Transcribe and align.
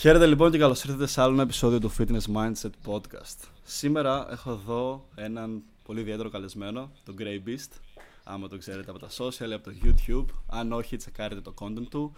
Χαίρετε 0.00 0.26
λοιπόν 0.26 0.50
και 0.50 0.58
καλώς 0.58 0.84
ήρθατε 0.84 1.06
σε 1.06 1.20
άλλο 1.20 1.32
ένα 1.32 1.42
επεισόδιο 1.42 1.78
του 1.78 1.92
Fitness 1.98 2.34
Mindset 2.34 2.70
Podcast. 2.86 3.48
Σήμερα 3.62 4.26
έχω 4.30 4.50
εδώ 4.50 5.08
έναν 5.14 5.62
πολύ 5.82 6.00
ιδιαίτερο 6.00 6.28
καλεσμένο, 6.28 6.90
τον 7.04 7.16
Grey 7.18 7.48
Beast. 7.48 8.00
Άμα 8.24 8.48
το 8.48 8.58
ξέρετε 8.58 8.90
από 8.90 8.98
τα 8.98 9.08
social, 9.08 9.50
από 9.54 9.70
το 9.70 9.72
YouTube. 9.84 10.24
Αν 10.46 10.72
όχι, 10.72 10.96
τσεκάρετε 10.96 11.40
το 11.40 11.54
content 11.58 11.86
του. 11.90 12.12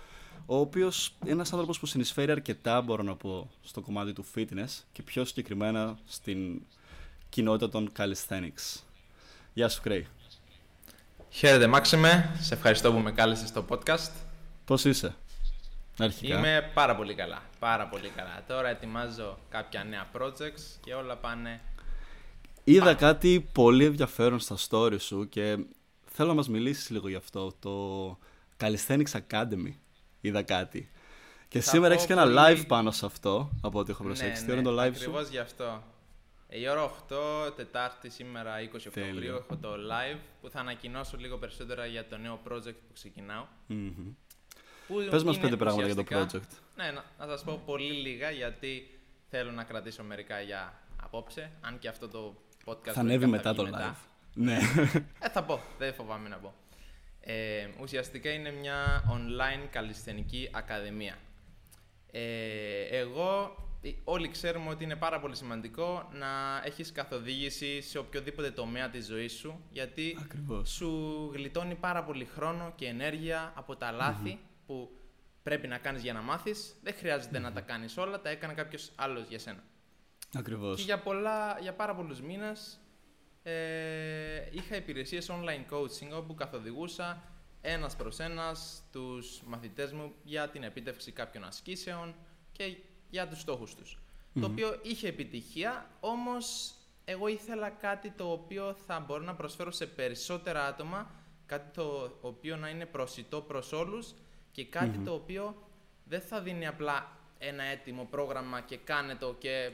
Ο 0.46 0.56
οποίος 0.56 1.14
είναι 1.22 1.32
ένας 1.32 1.52
άνθρωπος 1.52 1.78
που 1.78 1.86
συνεισφέρει 1.86 2.30
αρκετά, 2.30 2.80
μπορώ 2.80 3.02
να 3.02 3.16
πω, 3.16 3.50
στο 3.62 3.80
κομμάτι 3.80 4.12
του 4.12 4.24
fitness 4.34 4.82
και 4.92 5.02
πιο 5.02 5.24
συγκεκριμένα 5.24 5.98
στην 6.06 6.62
κοινότητα 7.28 7.68
των 7.68 7.90
calisthenics. 7.98 8.80
Γεια 9.54 9.68
σου, 9.68 9.82
Grey. 9.84 10.02
Χαίρετε, 11.30 11.66
Μάξιμε. 11.66 12.36
Σε 12.40 12.54
ευχαριστώ 12.54 12.92
που 12.92 12.98
με 12.98 13.12
κάλεσες 13.12 13.48
στο 13.48 13.64
podcast. 13.68 14.10
Πώς 14.64 14.84
είσαι, 14.84 15.14
Αρχικά. 15.98 16.38
Είμαι 16.38 16.70
πάρα 16.74 16.96
πολύ 16.96 17.14
καλά. 17.14 17.42
Πάρα 17.58 17.86
πολύ 17.88 18.08
καλά. 18.08 18.44
Τώρα 18.46 18.68
ετοιμάζω 18.68 19.38
κάποια 19.48 19.84
νέα 19.84 20.10
projects 20.18 20.78
και 20.84 20.94
όλα 20.94 21.16
πάνε. 21.16 21.60
Είδα 22.64 22.94
κάτι 22.94 23.48
πολύ 23.52 23.84
ενδιαφέρον 23.84 24.38
στα 24.38 24.56
story 24.68 25.00
σου 25.00 25.28
και 25.28 25.56
θέλω 26.04 26.28
να 26.28 26.34
μας 26.34 26.48
μιλήσεις 26.48 26.90
λίγο 26.90 27.08
γι' 27.08 27.14
αυτό. 27.14 27.52
Το 27.60 28.18
Calisthenics 28.60 29.20
Academy. 29.30 29.72
Είδα 30.20 30.42
κάτι. 30.42 30.90
Και 31.48 31.60
Θα 31.60 31.70
σήμερα 31.70 31.88
πω 31.88 31.94
έχεις 31.94 32.06
και 32.06 32.12
ένα 32.12 32.22
πολύ- 32.22 32.36
live 32.62 32.66
πάνω 32.66 32.90
σε 32.90 33.06
αυτό, 33.06 33.50
από 33.62 33.78
ό,τι 33.78 33.90
έχω 33.90 34.02
προσέξει. 34.02 34.44
Τι 34.44 34.50
ώρα 34.50 34.60
είναι 34.60 34.70
το 34.70 34.82
live 34.82 34.84
σου; 34.96 35.00
Ακριβώς 35.00 35.28
γι' 35.28 35.38
αυτό. 35.38 35.82
Ε, 36.48 36.58
Η 36.60 36.68
ώρα 36.68 36.82
8, 36.82 37.50
Τετάρτη 37.56 38.10
σήμερα 38.10 38.60
20 38.60 38.90
Τέλειο. 38.92 39.08
Οκτωβρίου 39.08 39.34
έχω 39.34 39.56
το 39.56 39.68
live 39.72 40.18
που 40.40 40.48
θα 40.50 40.60
ανακοινώσω 40.60 41.16
λίγο 41.16 41.36
περισσότερα 41.38 41.86
για 41.86 42.06
το 42.08 42.16
νέο 42.16 42.40
project 42.48 42.74
που 42.86 42.92
ξεκινάω. 42.94 43.44
Μμμ. 43.66 44.12
Που 44.92 45.06
Πες 45.10 45.22
μας 45.24 45.34
είναι 45.34 45.44
πέντε 45.44 45.56
πράγματα 45.56 45.86
για 45.86 45.94
το 45.94 46.00
ουσιαστικά- 46.02 46.40
project. 46.40 46.62
Ναι, 46.76 46.90
να, 46.90 47.04
να 47.26 47.26
σας 47.32 47.44
πω 47.44 47.62
πολύ 47.66 47.92
λίγα 47.92 48.30
γιατί 48.30 48.98
θέλω 49.28 49.50
να 49.50 49.64
κρατήσω 49.64 50.02
μερικά 50.02 50.40
για 50.40 50.72
απόψε. 51.02 51.50
Αν 51.60 51.78
και 51.78 51.88
αυτό 51.88 52.08
το 52.08 52.34
podcast 52.64 52.90
Θα 52.92 53.00
ανέβει 53.00 53.26
λογικά 53.26 53.36
μετά 53.36 53.54
το 53.54 53.64
βγει 53.64 53.72
live. 53.76 53.94
Ναι. 54.34 54.58
Ε, 55.20 55.28
θα 55.28 55.42
πω, 55.42 55.60
δεν 55.78 55.94
φοβάμαι 55.94 56.28
να 56.28 56.36
πω. 56.36 56.54
Ε, 57.20 57.68
ουσιαστικά 57.80 58.30
είναι 58.32 58.50
μια 58.50 59.04
online 59.08 59.68
καλλισθενική 59.70 60.48
ακαδημία. 60.52 61.18
Ε, 62.10 62.82
εγώ, 62.90 63.56
ε, 63.82 63.90
όλοι 64.04 64.28
ξέρουμε 64.28 64.70
ότι 64.70 64.84
είναι 64.84 64.96
πάρα 64.96 65.20
πολύ 65.20 65.36
σημαντικό 65.36 66.08
να 66.12 66.26
έχεις 66.64 66.92
καθοδήγηση 66.92 67.80
σε 67.80 67.98
οποιοδήποτε 67.98 68.50
τομέα 68.50 68.88
της 68.90 69.06
ζωής 69.06 69.32
σου, 69.32 69.60
γιατί 69.70 70.18
Ακριβώς. 70.22 70.70
σου 70.70 71.30
γλιτώνει 71.34 71.74
πάρα 71.74 72.04
πολύ 72.04 72.24
χρόνο 72.24 72.72
και 72.76 72.86
ενέργεια 72.86 73.52
από 73.56 73.76
τα 73.76 73.90
λαθη 73.90 74.38
που 74.66 74.96
πρέπει 75.42 75.66
να 75.66 75.78
κάνεις 75.78 76.02
για 76.02 76.12
να 76.12 76.20
μάθεις. 76.20 76.74
Δεν 76.82 76.94
χρειάζεται 76.94 77.38
να 77.38 77.52
τα 77.52 77.60
κάνεις 77.60 77.96
όλα, 77.96 78.20
τα 78.20 78.28
έκανε 78.28 78.54
κάποιος 78.54 78.92
άλλος 78.96 79.28
για 79.28 79.38
σένα. 79.38 79.64
Και 80.30 80.38
Ακριβώς. 80.38 80.84
για, 80.84 80.98
πολλά, 80.98 81.58
για 81.60 81.74
πάρα 81.74 81.94
πολλούς 81.94 82.20
μήνες 82.20 82.80
ε, 83.42 84.48
είχα 84.50 84.76
υπηρεσίες 84.76 85.30
online 85.30 85.74
coaching 85.74 86.10
όπου 86.12 86.34
καθοδηγούσα 86.34 87.22
ένας 87.60 87.96
προς 87.96 88.18
ένας 88.18 88.82
τους 88.92 89.42
μαθητές 89.46 89.92
μου 89.92 90.12
για 90.22 90.48
την 90.48 90.62
επίτευξη 90.62 91.12
κάποιων 91.12 91.44
ασκήσεων 91.44 92.14
και 92.52 92.76
για 93.10 93.28
τους 93.28 93.40
στόχους 93.40 93.74
τους. 93.74 93.98
Το 94.40 94.46
οποίο 94.46 94.78
είχε 94.82 95.08
επιτυχία, 95.08 95.90
όμως 96.00 96.74
εγώ 97.04 97.28
ήθελα 97.28 97.70
κάτι 97.70 98.10
το 98.10 98.32
οποίο 98.32 98.74
θα 98.86 99.00
μπορώ 99.00 99.22
να 99.22 99.34
προσφέρω 99.34 99.70
σε 99.70 99.86
περισσότερα 99.86 100.66
άτομα, 100.66 101.10
κάτι 101.46 101.72
το 101.74 102.18
οποίο 102.20 102.56
να 102.56 102.68
είναι 102.68 102.86
προσιτό 102.86 103.40
προς 103.40 103.72
όλους 103.72 104.14
και 104.52 104.64
κατι 104.64 104.98
το 104.98 105.12
οποίο 105.12 105.54
δεν 106.04 106.20
θα 106.20 106.40
δίνει 106.40 106.66
απλά 106.66 107.16
ένα 107.38 107.62
έτοιμο 107.64 108.04
πρόγραμμα 108.10 108.60
και 108.60 108.76
κάνε 108.76 109.14
το 109.14 109.34
και 109.38 109.72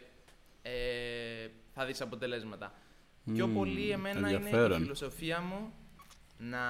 ε, 0.62 1.48
θα 1.74 1.84
δεις 1.84 2.00
αποτελέσματα. 2.00 2.72
Πιο 3.34 3.46
Μμμ, 3.46 3.54
πολύ 3.54 3.90
εμένα 3.90 4.18
είναι 4.18 4.30
η 4.30 4.34
ενδιαφέρον. 4.34 4.80
φιλοσοφία 4.80 5.40
μου 5.40 5.72
να... 6.38 6.60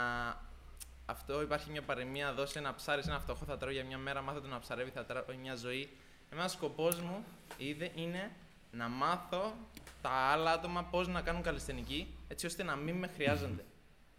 Αυτό 1.06 1.42
υπάρχει 1.42 1.70
μια 1.70 1.82
παροιμία, 1.82 2.32
δώσε 2.32 2.58
ένα 2.58 2.74
ψάρι 2.74 3.02
σε 3.02 3.10
ένα 3.10 3.20
φτωχό 3.20 3.44
θα 3.44 3.56
τρώει 3.56 3.72
για 3.72 3.84
μια 3.84 3.98
μέρα, 3.98 4.22
μάθε 4.22 4.40
το 4.40 4.46
να 4.46 4.58
ψαρεύει 4.58 4.90
θα 4.90 5.04
τρώει 5.04 5.36
μια 5.36 5.54
ζωή. 5.54 5.88
Εμένα 6.32 6.48
σκοπός 6.48 7.00
μου 7.00 7.24
είδε, 7.56 7.90
είναι 7.94 8.30
να 8.70 8.88
μάθω 8.88 9.54
τα 10.02 10.10
άλλα 10.10 10.50
άτομα 10.50 10.84
πώς 10.84 11.08
να 11.08 11.20
κάνουν 11.20 11.42
καλλιστενική, 11.42 12.14
έτσι 12.28 12.46
ώστε 12.46 12.62
να 12.62 12.76
μην 12.76 12.94
με 12.96 13.06
χρειάζονται. 13.06 13.64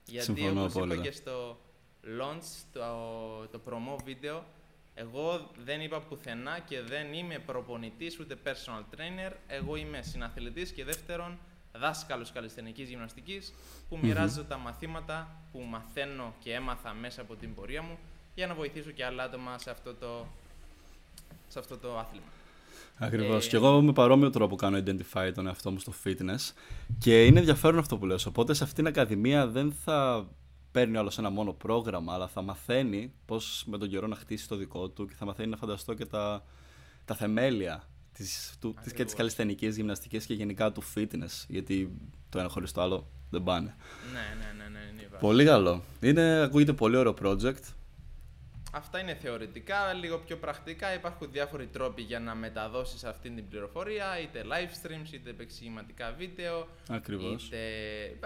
Γιατί 0.05 0.25
Συμφωνώ 0.25 0.59
όπως 0.61 0.73
είπα 0.73 0.83
απόλυτα. 0.83 1.01
και 1.01 1.11
στο 1.11 1.59
launch, 2.03 2.63
το, 2.73 2.81
το 3.51 3.59
promo 3.65 4.03
βίντεο, 4.05 4.43
εγώ 4.93 5.49
δεν 5.65 5.81
είπα 5.81 5.99
πουθενά 5.99 6.59
και 6.59 6.81
δεν 6.81 7.13
είμαι 7.13 7.39
προπονητής 7.45 8.19
ούτε 8.19 8.35
personal 8.43 8.95
trainer. 8.95 9.31
Εγώ 9.47 9.75
είμαι 9.75 10.01
συναθλητής 10.01 10.71
και 10.71 10.83
δεύτερον 10.83 11.37
δάσκαλος 11.73 12.31
καλλιστενικής 12.31 12.89
γυμναστικής 12.89 13.53
που 13.89 13.99
μοιράζω 14.01 14.43
τα 14.43 14.57
μαθήματα 14.57 15.27
που 15.51 15.59
μαθαίνω 15.59 16.33
και 16.43 16.53
έμαθα 16.53 16.93
μέσα 16.93 17.21
από 17.21 17.35
την 17.35 17.53
πορεία 17.53 17.81
μου 17.81 17.97
για 18.35 18.47
να 18.47 18.53
βοηθήσω 18.53 18.91
και 18.91 19.05
άλλα 19.05 19.23
άτομα 19.23 19.57
σε 19.57 19.69
αυτό 19.69 19.93
το, 19.93 20.25
σε 21.47 21.59
αυτό 21.59 21.77
το 21.77 21.97
άθλημα. 21.97 22.25
Ακριβώς. 22.97 23.45
Ε, 23.45 23.49
Και 23.49 23.55
εγώ 23.55 23.81
με 23.81 23.93
παρόμοιο 23.93 24.29
τρόπο 24.29 24.55
κάνω 24.55 24.77
identify 24.77 25.31
τον 25.35 25.47
εαυτό 25.47 25.71
μου 25.71 25.79
στο 25.79 25.93
fitness. 26.03 26.53
Και 26.97 27.25
είναι 27.25 27.39
ενδιαφέρον 27.39 27.79
αυτό 27.79 27.97
που 27.97 28.05
λες. 28.05 28.25
Οπότε 28.25 28.53
σε 28.53 28.63
αυτήν 28.63 28.83
την 28.83 28.93
ακαδημία 28.93 29.47
δεν 29.47 29.73
θα 29.83 30.27
παίρνει 30.71 30.97
άλλος 30.97 31.17
ένα 31.17 31.29
μόνο 31.29 31.53
πρόγραμμα, 31.53 32.13
αλλά 32.13 32.27
θα 32.27 32.41
μαθαίνει 32.41 33.13
πώς 33.25 33.63
με 33.67 33.77
τον 33.77 33.89
καιρό 33.89 34.07
να 34.07 34.15
χτίσει 34.15 34.47
το 34.47 34.55
δικό 34.55 34.89
του 34.89 35.05
και 35.05 35.13
θα 35.17 35.25
μαθαίνει 35.25 35.49
να 35.49 35.57
φανταστώ 35.57 35.93
και 35.93 36.05
τα, 36.05 36.43
τα 37.05 37.15
θεμέλια 37.15 37.83
της, 38.13 38.57
του, 38.59 38.73
της, 38.73 38.81
και 38.81 38.87
τη 38.87 38.91
Ακριβώς. 38.91 39.13
καλλιστενική 39.13 39.67
γυμναστική 39.67 40.25
και 40.25 40.33
γενικά 40.33 40.71
του 40.71 40.83
fitness. 40.95 41.45
Γιατί 41.47 41.91
το 42.29 42.39
ένα 42.39 42.49
χωρίς 42.49 42.71
το 42.71 42.81
άλλο 42.81 43.07
δεν 43.29 43.43
πάνε. 43.43 43.75
Ναι, 44.13 44.19
ναι, 44.19 44.63
ναι, 44.63 44.69
ναι, 44.69 44.79
είναι 44.91 45.01
η 45.01 45.07
βάση. 45.07 45.21
Πολύ 45.21 45.45
καλό. 45.45 45.83
Είναι, 46.01 46.41
ακούγεται 46.41 46.73
πολύ 46.73 46.95
ωραίο 46.97 47.13
project. 47.23 47.63
Αυτά 48.71 48.99
είναι 48.99 49.15
θεωρητικά, 49.15 49.93
λίγο 49.93 50.17
πιο 50.17 50.37
πρακτικά. 50.37 50.93
Υπάρχουν 50.93 51.31
διάφοροι 51.31 51.67
τρόποι 51.67 52.01
για 52.01 52.19
να 52.19 52.35
μεταδώσεις 52.35 53.03
αυτή 53.03 53.29
την 53.29 53.47
πληροφορία, 53.47 54.19
είτε 54.21 54.43
live 54.43 54.87
streams, 54.87 55.13
είτε 55.13 55.29
επεξηγηματικά 55.29 56.15
βίντεο. 56.17 56.67
Ακριβώς. 56.89 57.45
Είτε... 57.45 57.57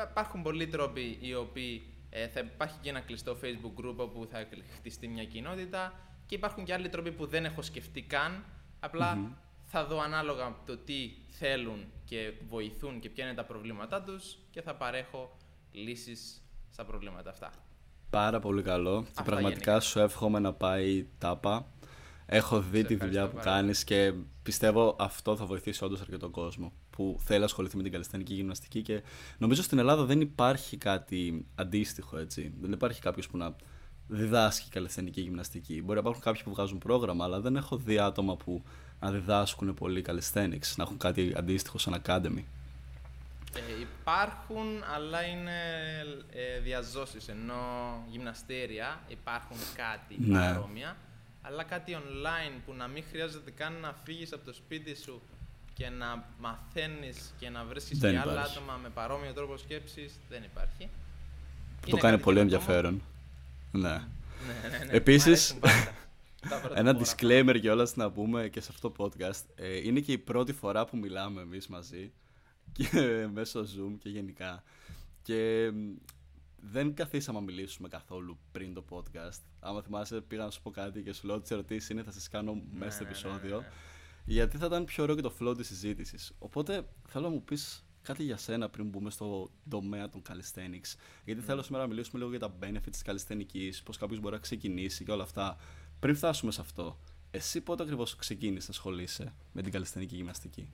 Υπάρχουν 0.10 0.42
πολλοί 0.42 0.68
τρόποι 0.68 1.18
οι 1.22 1.36
οποίοι 1.36 1.93
ε, 2.16 2.28
θα 2.28 2.40
υπάρχει 2.40 2.78
και 2.82 2.90
ένα 2.90 3.00
κλειστό 3.00 3.38
facebook 3.42 3.86
group 3.86 3.96
όπου 3.98 4.28
θα 4.32 4.48
χτιστεί 4.76 5.08
μια 5.08 5.26
κοινότητα 5.26 5.94
και 6.26 6.36
υπάρχουν 6.36 6.64
και 6.64 6.74
άλλοι 6.74 6.90
τρόποι 6.90 7.12
που 7.12 7.26
δεν 7.26 7.46
έχω 7.46 7.62
σκεφτεί 7.62 8.02
καν. 8.02 8.44
Απλά 8.80 9.38
θα 9.62 9.86
δω 9.86 10.02
ανάλογα 10.02 10.56
το 10.66 10.78
τι 10.78 11.12
θέλουν 11.30 11.86
και 12.06 12.34
βοηθούν 12.48 13.00
και 13.00 13.10
ποια 13.10 13.26
είναι 13.26 13.34
τα 13.34 13.46
προβλήματά 13.46 14.02
τους 14.02 14.38
και 14.52 14.62
θα 14.62 14.76
παρέχω 14.76 15.38
λύσεις 15.72 16.42
στα 16.70 16.86
προβλήματα 16.86 17.30
αυτά. 17.30 17.52
Πάρα 18.10 18.40
πολύ 18.40 18.62
καλό. 18.62 19.02
Και 19.02 19.08
Αυτά 19.10 19.24
πραγματικά 19.24 19.72
γενικά. 19.72 19.80
σου 19.80 20.00
εύχομαι 20.00 20.40
να 20.40 20.54
πάει 20.54 21.08
τάπα. 21.18 21.66
Έχω 22.26 22.62
δει 22.62 22.80
Σε 22.82 22.88
τη 22.88 22.96
δουλειά 22.96 23.22
ευχαριστώ 23.22 23.38
που 23.38 23.44
πάρα 23.44 23.58
κάνεις 23.58 23.84
και 23.84 24.14
πιστεύω 24.44 24.96
αυτό 25.00 25.36
θα 25.36 25.46
βοηθήσει 25.46 25.84
όντως 25.84 26.02
αρκετό 26.02 26.30
κόσμο 26.30 26.74
που 26.96 27.20
θέλει 27.24 27.40
να 27.40 27.46
ασχοληθεί 27.46 27.78
με 27.78 27.84
την 27.84 27.92
καλλιστενική 27.92 28.34
γυμναστική 28.34 28.82
και 28.82 29.02
νομίζω 29.38 29.64
στην 29.64 29.78
Ελλάδα 29.78 30.04
δεν 30.04 30.22
υπάρχει 30.22 30.78
κάτι 30.78 31.46
αντίστοιχο 31.56 32.18
έτσι. 32.18 32.54
Δεν 32.62 32.72
υπάρχει 32.72 33.02
κάποιος 33.02 33.28
που 33.28 33.38
να 33.38 33.56
διδάσκει 34.08 34.70
καλλιστενική 34.70 35.22
γυμναστική. 35.22 35.82
Μπορεί 35.82 35.94
να 35.94 36.00
υπάρχουν 36.00 36.22
κάποιοι 36.22 36.44
που 36.44 36.52
βγάζουν 36.52 36.78
πρόγραμμα, 36.78 37.26
αλλά 37.26 37.40
δεν 37.40 37.56
έχω 37.56 37.78
δει 37.78 38.00
άτομα 38.00 38.36
που 38.36 38.64
να 39.00 39.12
διδάσκουν 39.12 39.74
πολύ 39.74 40.06
calisthenics, 40.08 40.74
να 40.76 40.84
έχουν 40.84 40.98
κάτι 40.98 41.34
αντίστοιχο 41.36 41.78
σαν 41.78 42.02
academy. 42.06 42.44
Ε, 43.56 43.60
υπάρχουν, 43.82 44.84
αλλά 44.96 45.24
είναι 45.24 45.60
ε, 46.32 46.60
διαζώσεις, 46.60 47.28
ενώ 47.28 47.56
γυμναστήρια 48.10 49.00
υπάρχουν 49.08 49.58
κάτι 49.76 50.16
Ναι. 50.20 50.40
παρόμοια, 50.40 50.98
αλλά 51.42 51.64
κάτι 51.64 51.98
online 51.98 52.62
που 52.66 52.74
να 52.74 52.88
μην 52.88 53.04
χρειάζεται 53.10 53.52
καν 53.52 53.74
να 53.82 53.94
φύγεις 54.04 54.34
από 54.34 54.46
το 54.46 54.54
σπίτι 54.54 54.96
σου 54.96 55.22
και 55.74 55.90
να 55.90 56.28
μαθαίνεις 56.40 57.34
και 57.40 57.50
να 57.50 57.64
βρίσκεις 57.64 57.98
Δεν 58.00 58.12
και 58.12 58.18
άλλα 58.20 58.32
υπάρχει. 58.32 58.58
άτομα 58.58 58.80
με 58.84 58.90
παρόμοιο 58.90 59.34
τρόπο 59.34 59.58
σκέψης, 59.58 60.20
δεν 60.30 60.44
υπάρχει. 60.44 60.90
Το 61.82 61.88
Είναι 61.88 62.00
κάνει 62.00 62.14
κάτι 62.14 62.24
πολύ 62.24 62.38
καινοτόμο. 62.38 62.40
ενδιαφέρον. 62.42 63.02
Ναι. 63.72 63.90
Ναι, 63.90 64.78
ναι, 64.78 64.86
ναι. 64.86 64.92
Επίσης, 64.92 65.54
Μ' 65.54 65.66
αρέσουν 65.66 65.90
πάντα 66.50 66.68
τα 66.70 66.80
Ένα 66.80 66.96
πρωτοπόρα. 66.96 67.18
disclaimer 67.54 67.60
κιόλα 67.62 67.90
να 67.96 68.12
πούμε 68.12 68.48
και 68.48 68.62
σε 68.62 68.68
αυτό 68.72 68.90
το 68.92 69.04
podcast. 69.18 69.42
Ε, 69.56 69.78
είναι 69.78 70.00
και 70.00 70.12
η 70.12 70.18
πρώτη 70.18 70.54
φορά 70.54 70.86
που 70.86 70.98
μιλάμε 70.98 71.42
εμείς 71.42 71.68
μαζί 71.68 72.12
και 72.72 72.88
μέσω 73.34 73.62
Zoom 73.62 73.96
και 74.00 74.10
γενικά. 74.10 74.64
Και 75.22 75.72
μ, 75.74 75.92
δεν 76.66 76.94
καθίσαμε 76.94 77.40
να 77.40 77.46
μιλήσουμε 77.46 77.88
καθόλου 77.88 78.38
πριν 78.52 78.74
το 78.74 78.86
podcast. 78.90 79.40
Άμα 79.60 79.82
θυμάσαι, 79.82 80.22
πήγα 80.22 80.44
να 80.44 80.50
σου 80.52 80.62
πω 80.62 80.72
κάτι 80.72 81.02
και 81.02 81.14
σου 81.14 81.26
λέω 81.26 81.36
ότι 81.36 81.44
τις 81.44 81.52
ερωτήσεις 81.52 81.90
είναι 81.90 82.04
θα 82.04 82.12
σας 82.12 82.30
κάνω 82.30 82.62
μέσα 82.74 82.92
στο 82.92 83.04
ναι, 83.04 83.10
ναι, 83.10 83.16
επεισόδιο. 83.16 83.64
Ναι, 84.26 84.34
ναι. 84.34 84.42
Γιατί 84.42 84.58
θα 84.58 84.66
ήταν 84.66 84.86
πιο 84.86 85.04
ωραίο 85.04 85.16
και 85.16 85.22
το 85.22 85.34
flow 85.40 85.54
της 85.58 85.68
συζήτησης. 85.68 86.32
Οπότε 86.40 86.88
θέλω 87.08 87.24
να 87.24 87.30
μου 87.30 87.44
πεις 87.44 87.86
κάτι 88.02 88.24
για 88.24 88.38
σένα 88.38 88.70
πριν 88.70 88.88
μπούμε 88.88 89.10
στο 89.10 89.52
τομέα 89.70 90.10
των 90.10 90.22
calisthenics. 90.30 90.98
Γιατί 91.26 91.42
θέλω 91.42 91.62
σήμερα 91.62 91.84
να 91.84 91.90
μιλήσουμε 91.90 92.24
λίγο 92.24 92.30
για 92.30 92.40
τα 92.40 92.56
benefits 92.62 92.92
της 92.92 93.02
calisthenics, 93.06 93.82
πώς 93.84 93.98
κάποιος 93.98 94.20
μπορεί 94.20 94.34
να 94.34 94.42
ξεκινήσει 94.42 95.04
και 95.04 95.12
όλα 95.12 95.24
αυτά. 95.24 95.58
Πριν 96.00 96.16
φτάσουμε 96.16 96.52
σε 96.52 96.62
αυτό, 96.62 97.00
Εσύ 97.32 97.62
πότε 97.62 97.84
ακριβώς 97.84 98.16
ξεκίνησες 98.16 98.68
να 98.68 98.74
ασχολείσαι 98.76 99.34
με 99.52 99.62
την 99.62 99.72
καλλιστενική 99.72 100.16
γυμναστική; 100.16 100.70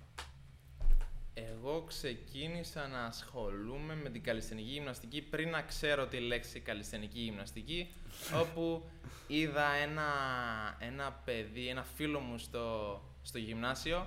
Εγώ 1.33 1.83
ξεκίνησα 1.87 2.87
να 2.87 3.03
ασχολούμαι 3.03 3.95
με 3.95 4.09
την 4.09 4.23
καλλιστενική 4.23 4.69
γυμναστική 4.69 5.21
πριν 5.21 5.49
να 5.49 5.61
ξέρω 5.61 6.07
τη 6.07 6.19
λέξη 6.19 6.59
καλλιστενική 6.59 7.19
γυμναστική, 7.19 7.93
όπου 8.41 8.89
είδα 9.27 9.71
ένα, 9.71 10.07
ένα 10.79 11.11
παιδί, 11.25 11.67
ένα 11.67 11.83
φίλο 11.83 12.19
μου 12.19 12.37
στο, 12.37 13.01
στο 13.21 13.38
γυμνάσιο, 13.38 13.98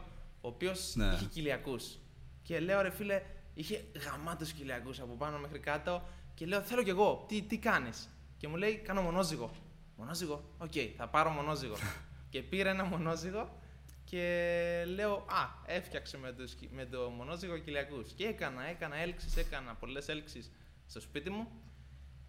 ο 0.41 0.49
οποίος 0.49 0.95
Ναι. 0.95 1.13
είχε 1.15 1.25
κοιλιακούς. 1.25 1.99
Και 2.43 2.61
λέω, 2.61 2.81
ρε 2.83 2.91
φίλε, 2.91 3.23
είχε 3.55 3.85
γαμάτους 4.07 4.53
κοιλιακούς 4.53 5.01
από 5.01 5.15
πάνω 5.15 5.39
μέχρι 5.39 5.59
κάτω 5.59 6.03
και 6.35 6.47
λέω, 6.47 6.61
θέλω 6.61 6.83
κι 6.83 6.91
εγώ, 6.91 7.25
τι, 7.29 7.43
τι 7.43 7.59
κάνεις; 7.59 8.09
Και 8.37 8.49
μου 8.49 8.57
λέει, 8.57 8.75
κάνω 8.77 9.03
μονόζυγο. 9.03 9.51
Μονόζυγο, 9.97 10.55
οκ, 10.59 10.73
θα 10.97 11.09
πάρω 11.09 11.31
μονόζυγο. 11.31 11.77
και 12.31 12.43
πήρα 12.43 12.71
ένα 12.71 12.85
μονόζυγο 12.85 13.57
και 14.05 14.85
λέω, 14.87 15.13
Α, 15.15 15.49
έφτιαξε 15.67 16.19
με 16.19 16.33
το, 16.33 16.47
σκι- 16.47 16.73
με 16.73 16.85
το 16.87 17.09
μονόζυγο 17.11 17.59
κοιλιακούς. 17.59 18.13
Και 18.13 18.25
έκανα, 18.27 18.69
έκανα 18.69 18.97
έλξεις, 18.97 19.37
έκανα 19.37 19.75
πολλές 19.75 20.09
έλξεις 20.09 20.51
στο 20.87 21.01
σπίτι 21.01 21.31
μου. 21.31 21.49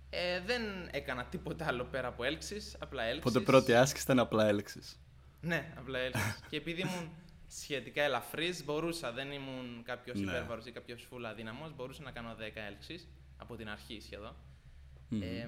Ε, 0.09 0.41
δεν 0.41 0.61
έκανα 0.91 1.25
τίποτα 1.25 1.65
άλλο 1.67 1.83
πέρα 1.83 2.07
από 2.07 2.23
έλξεις, 2.23 2.75
απλά 2.79 3.03
έλξεις. 3.03 3.25
Οπότε 3.31 3.45
πρώτη 3.45 3.73
άσκηση 3.73 4.03
ήταν 4.03 4.19
απλά 4.19 4.47
έλεξης. 4.47 4.99
Ναι, 5.43 5.73
απλά 5.77 5.99
έλξεις. 5.99 6.39
και 6.49 6.57
επειδή 6.57 6.81
ήμουν 6.81 7.11
σχετικά 7.47 8.01
ελαφρύς, 8.03 8.63
μπορούσα, 8.65 9.11
δεν 9.11 9.31
ήμουν 9.31 9.83
κάποιος 9.83 10.19
Ναι. 10.19 10.31
υπέρβαρος 10.31 10.65
ή 10.65 10.71
κάποιος 10.71 11.03
φούλα 11.03 11.29
αδύναμος, 11.29 11.75
μπορούσα 11.75 12.03
να 12.03 12.11
κάνω 12.11 12.35
10 12.35 12.61
έλξεις, 12.67 13.07
από 13.37 13.55
την 13.55 13.69
αρχή 13.69 13.99
σχεδόν. 14.01 14.35
Μμμ. 15.09 15.21
Ε, 15.21 15.47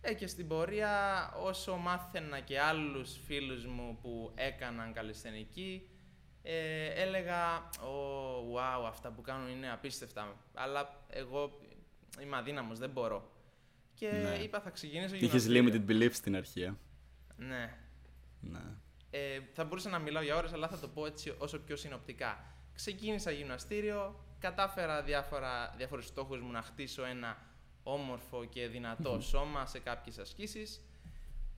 ε, 0.00 0.14
και 0.14 0.26
στην 0.26 0.48
πορεία 0.48 1.30
όσο 1.42 1.76
μάθαινα 1.76 2.40
και 2.40 2.60
άλλους 2.60 3.16
φίλους 3.26 3.66
μου 3.66 3.98
που 4.02 4.32
έκαναν 4.34 4.92
καλλισθενική 4.92 5.86
ε, 6.42 6.86
έλεγα 7.02 7.56
«Ω, 7.58 8.54
wow, 8.56 8.84
αυτά 8.86 9.10
που 9.10 9.20
κάνουν 9.20 9.48
είναι 9.48 9.70
απίστευτα, 9.72 10.36
αλλά 10.54 11.04
εγώ 11.08 11.60
είμαι 12.22 12.36
αδύναμος, 12.36 12.78
δεν 12.78 12.90
μπορώ». 12.90 13.30
Και 13.94 14.10
Ναι. 14.10 14.34
είπα 14.42 14.60
θα 14.60 14.70
ξεκινήσω 14.70 15.14
Είχες 15.14 15.46
γυμναστήριο. 15.46 15.82
limited 15.86 15.90
beliefs 15.90 16.12
στην 16.14 16.36
αρχή. 16.36 16.62
ε. 16.62 16.74
Ναι. 17.36 17.76
Ναι. 18.42 18.60
Ε, 19.10 19.40
θα 19.52 19.64
μπορούσα 19.64 19.88
να 19.90 19.98
μιλάω 19.98 20.22
για 20.22 20.36
ώρες, 20.36 20.52
αλλά 20.52 20.68
θα 20.68 20.78
το 20.78 20.88
πω 20.88 21.06
έτσι 21.06 21.34
όσο 21.38 21.58
πιο 21.58 21.76
συνοπτικά. 21.76 22.44
Ξεκίνησα 22.74 23.30
γυμναστήριο, 23.30 24.24
κατάφερα 24.38 25.02
διάφορα, 25.02 25.74
διάφορους 25.76 26.06
στόχους 26.06 26.40
μου 26.40 26.50
να 26.50 26.62
χτίσω 26.62 27.04
ένα 27.04 27.36
όμορφο 27.82 28.44
και 28.44 28.66
δυνατό 28.68 29.20
σώμα 29.20 29.66
σε 29.66 29.78
κάποιες 29.78 30.18
ασκήσεις. 30.18 30.80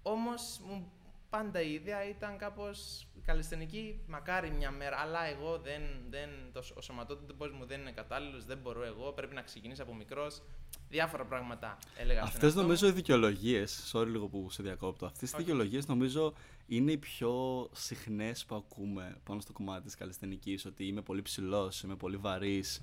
Όμως 0.02 0.60
μου 0.66 0.92
πάντα 1.30 1.60
η 1.60 1.72
ιδέα 1.72 2.08
ήταν 2.08 2.38
κάπως 2.38 3.06
καλλιστενική, 3.24 4.00
μακάρι 4.06 4.50
μια 4.50 4.70
μέρα, 4.70 4.96
αλλά 4.96 5.24
εγώ 5.24 5.58
δεν, 5.58 5.82
δεν, 6.10 6.28
το, 6.52 6.62
ο 6.74 6.80
σωματότυπος 6.80 7.50
μου 7.50 7.64
δεν 7.66 7.80
είναι 7.80 7.92
κατάλληλος, 7.92 8.44
δεν 8.44 8.58
μπορώ 8.58 8.84
εγώ, 8.84 9.12
πρέπει 9.12 9.34
να 9.34 9.42
ξεκινήσω 9.42 9.82
από 9.82 9.94
μικρός. 9.94 10.42
Διάφορα 10.88 11.24
πράγματα 11.24 11.78
έλεγα 11.96 12.18
στον 12.18 12.28
Αυτές 12.28 12.42
εαυτό 12.42 12.60
μου. 12.60 12.66
νομίζω 12.66 12.86
οι 12.86 12.90
δικαιολογίες, 12.90 13.92
sorry 13.92 14.06
λίγο 14.06 14.26
που 14.26 14.50
σε 14.50 14.62
διακόπτω, 14.62 15.06
αυτές 15.06 15.30
οι 15.30 15.34
Όχι. 15.34 15.44
δικαιολογίες 15.44 15.86
νομίζω 15.86 16.34
είναι 16.66 16.92
οι 16.92 16.98
πιο 16.98 17.68
συχνές 17.72 18.44
που 18.44 18.54
ακούμε 18.54 19.16
πάνω 19.24 19.40
στο 19.40 19.52
κομμάτι 19.52 19.84
της 19.84 19.94
καλλιστενική. 19.94 20.58
Ότι 20.66 20.86
είμαι 20.86 21.02
πολύ 21.02 21.22
ψηλός, 21.22 21.82
είμαι 21.82 21.96
πολύ 21.96 22.16
βαρύς, 22.16 22.80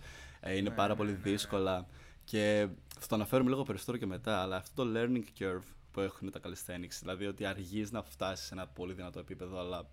είναι 0.47 0.69
Ναι, 0.69 0.75
πάρα 0.75 0.87
ναι, 0.87 0.95
πολύ 0.95 1.11
ναι, 1.11 1.17
ναι. 1.17 1.23
δύσκολα. 1.23 1.87
Και 2.23 2.67
θα 2.99 3.07
το 3.07 3.15
αναφέρουμε 3.15 3.49
λίγο 3.49 3.63
περισσότερο 3.63 3.97
και 3.97 4.05
μετά, 4.05 4.41
αλλά 4.41 4.55
αυτό 4.55 4.83
το 4.83 4.99
learning 4.99 5.41
curve 5.41 5.63
που 5.91 5.99
έχουν 5.99 6.31
τα 6.31 6.39
calisthenics, 6.43 6.97
δηλαδή 6.99 7.25
ότι 7.25 7.45
αργείς 7.45 7.91
να 7.91 8.03
φτάσεις 8.03 8.45
σε 8.45 8.53
ένα 8.53 8.67
πολύ 8.67 8.93
δυνατό 8.93 9.19
επίπεδο, 9.19 9.59
αλλά 9.59 9.89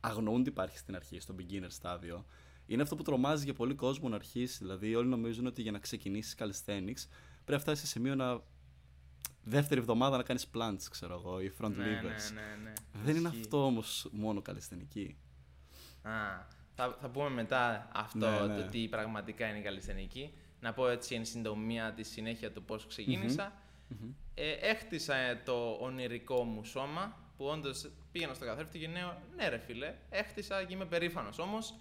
αγνοούν 0.00 0.42
τι 0.42 0.48
υπάρχει 0.48 0.78
στην 0.78 0.96
αρχή, 0.96 1.20
στο 1.20 1.34
beginner 1.38 1.66
στάδιο, 1.68 2.24
είναι 2.66 2.82
αυτό 2.82 2.96
που 2.96 3.02
τρομάζει 3.02 3.44
για 3.44 3.54
πολύ 3.54 3.74
κόσμο 3.74 4.08
να 4.08 4.14
αρχίσει. 4.14 4.58
Δηλαδή, 4.58 4.94
όλοι 4.94 5.08
νομίζουν 5.08 5.46
ότι 5.46 5.62
για 5.62 5.72
να 5.72 5.78
ξεκινήσεις 5.78 6.34
calisthenics 6.38 7.06
πρέπει 7.44 7.52
να 7.52 7.58
φτάσεις 7.58 7.80
σε 7.80 7.86
σημείο 7.86 8.14
να. 8.14 8.40
Δεύτερη 9.44 9.80
εβδομάδα 9.80 10.16
να 10.16 10.22
κάνεις 10.22 10.46
plants, 10.54 10.82
ξέρω 10.90 11.14
εγώ, 11.14 11.40
ή 11.40 11.52
front 11.60 11.70
ναι, 11.70 11.84
ναι, 11.84 12.00
levers. 12.00 12.32
ναι, 12.34 12.62
ναι. 12.62 12.72
Δεν 13.04 13.16
είναι 13.16 13.28
Ισχύει. 13.28 13.40
αυτό 13.40 13.64
όμως 13.64 14.08
μόνο 14.12 14.42
καλλιστενική. 14.42 15.16
Α, 16.02 16.10
θα, 16.74 16.96
θα 17.00 17.08
πούμε 17.08 17.28
μετά 17.28 17.88
αυτό 17.94 18.18
Ναι, 18.30 18.46
ναι. 18.54 18.62
το 18.62 18.68
τι 18.68 18.88
πραγματικά 18.88 19.46
είναι 19.48 19.58
η 19.58 19.62
καλλισθενική. 19.62 20.34
Να 20.60 20.72
πω 20.72 20.88
έτσι 20.88 21.14
εν 21.14 21.24
συντομία 21.24 21.92
τη 21.92 22.02
συνέχεια 22.02 22.52
του 22.52 22.62
πώς 22.64 22.86
ξεκίνησα. 22.86 23.52
Ε, 24.34 24.50
έχτισα 24.52 25.14
ε, 25.16 25.42
το 25.44 25.70
ονειρικό 25.80 26.42
μου 26.44 26.64
σώμα 26.64 27.16
που 27.36 27.44
όντως 27.44 27.90
πήγαινα 28.12 28.34
στο 28.34 28.44
καθρέφτη 28.44 28.78
και 28.78 28.88
λέω 28.88 29.22
ναι 29.36 29.48
ρε 29.48 29.58
φίλε, 29.58 29.94
έχτισα 30.10 30.64
και 30.64 30.74
είμαι 30.74 30.84
περήφανος. 30.86 31.38
Όμως 31.38 31.74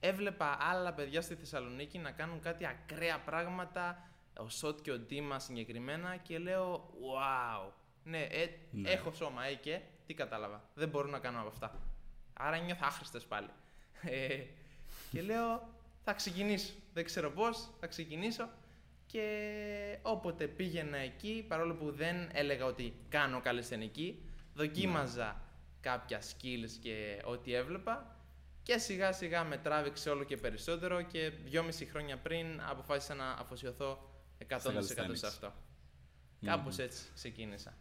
έβλεπα 0.00 0.56
άλλα 0.60 0.92
παιδιά 0.92 1.20
στη 1.20 1.34
Θεσσαλονίκη 1.34 1.98
να 1.98 2.10
κάνουν 2.10 2.40
κάτι 2.40 2.66
ακραία 2.66 3.18
πράγματα, 3.20 4.08
ο 4.38 4.48
Σότ 4.48 4.80
και 4.80 4.90
ο 4.90 4.98
Ντίμα 4.98 5.38
συγκεκριμένα 5.38 6.16
και 6.16 6.38
λέω 6.38 6.90
wow, 7.00 7.70
ναι, 8.04 8.22
ε, 8.22 8.48
Ναι. 8.70 8.90
έχω 8.90 9.12
σώμα, 9.12 9.44
ε, 9.44 9.54
και 9.54 9.80
τι 10.06 10.14
κατάλαβα, 10.14 10.64
δεν 10.74 10.88
μπορώ 10.88 11.08
να 11.08 11.18
κάνω 11.18 11.38
από 11.38 11.48
αυτά. 11.48 11.78
Άρα 12.32 12.56
νιώθω 12.56 12.80
άχρηστος 12.84 13.26
πάλι. 13.26 13.48
Ε, 14.02 14.44
και 15.10 15.22
λέω 15.22 15.68
θα 16.04 16.12
ξεκινήσω, 16.12 16.72
δεν 16.94 17.04
ξέρω 17.04 17.30
πώς, 17.30 17.70
θα 17.80 17.86
ξεκινήσω 17.86 18.48
και 19.06 19.98
όποτε 20.02 20.46
πήγαινα 20.46 20.96
εκεί, 20.96 21.44
παρόλο 21.48 21.74
που 21.74 21.90
δεν 21.90 22.28
έλεγα 22.32 22.64
ότι 22.64 22.94
κάνω 23.08 23.40
καλλισθενική, 23.40 24.22
δοκίμαζα 24.54 25.40
κάποια 25.80 26.20
skills 26.20 26.70
και 26.80 27.22
ό,τι 27.24 27.54
έβλεπα 27.54 28.16
και 28.62 28.78
σιγά 28.78 29.12
σιγά 29.12 29.44
με 29.44 29.56
τράβηξε 29.56 30.10
όλο 30.10 30.24
και 30.24 30.36
περισσότερο 30.36 31.02
και 31.02 31.32
δυόμιση 31.44 31.84
χρόνια 31.84 32.18
πριν 32.18 32.60
αποφάσισα 32.70 33.14
να 33.14 33.30
αφοσιωθώ 33.30 34.11
100% 34.48 34.58
σε 34.84 34.94
calisthenics. 34.98 35.24
αυτό. 35.26 35.52
Κάπως 36.44 36.78
έτσι 36.78 37.02
ξεκίνησα. 37.14 37.74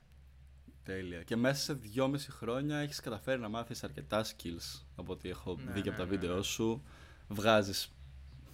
Τέλεια. 0.84 1.24
Και 1.24 1.36
μέσα 1.36 1.62
σε 1.64 1.74
δυόμιση 1.74 2.32
χρόνια 2.32 2.78
έχεις 2.78 3.00
καταφέρει 3.00 3.40
να 3.42 3.50
μάθεις 3.50 3.84
αρκετά 3.84 4.26
skills 4.26 4.82
από 4.96 5.12
ό,τι 5.14 5.30
έχω 5.30 5.56
Ναι, 5.66 5.72
δει 5.72 5.82
και 5.82 5.90
από 5.90 5.98
ναι, 5.98 6.06
τα 6.06 6.12
ναι, 6.12 6.18
βίντεο 6.18 6.36
ναι. 6.36 6.42
σου. 6.44 6.84
Βγάζεις 7.28 7.92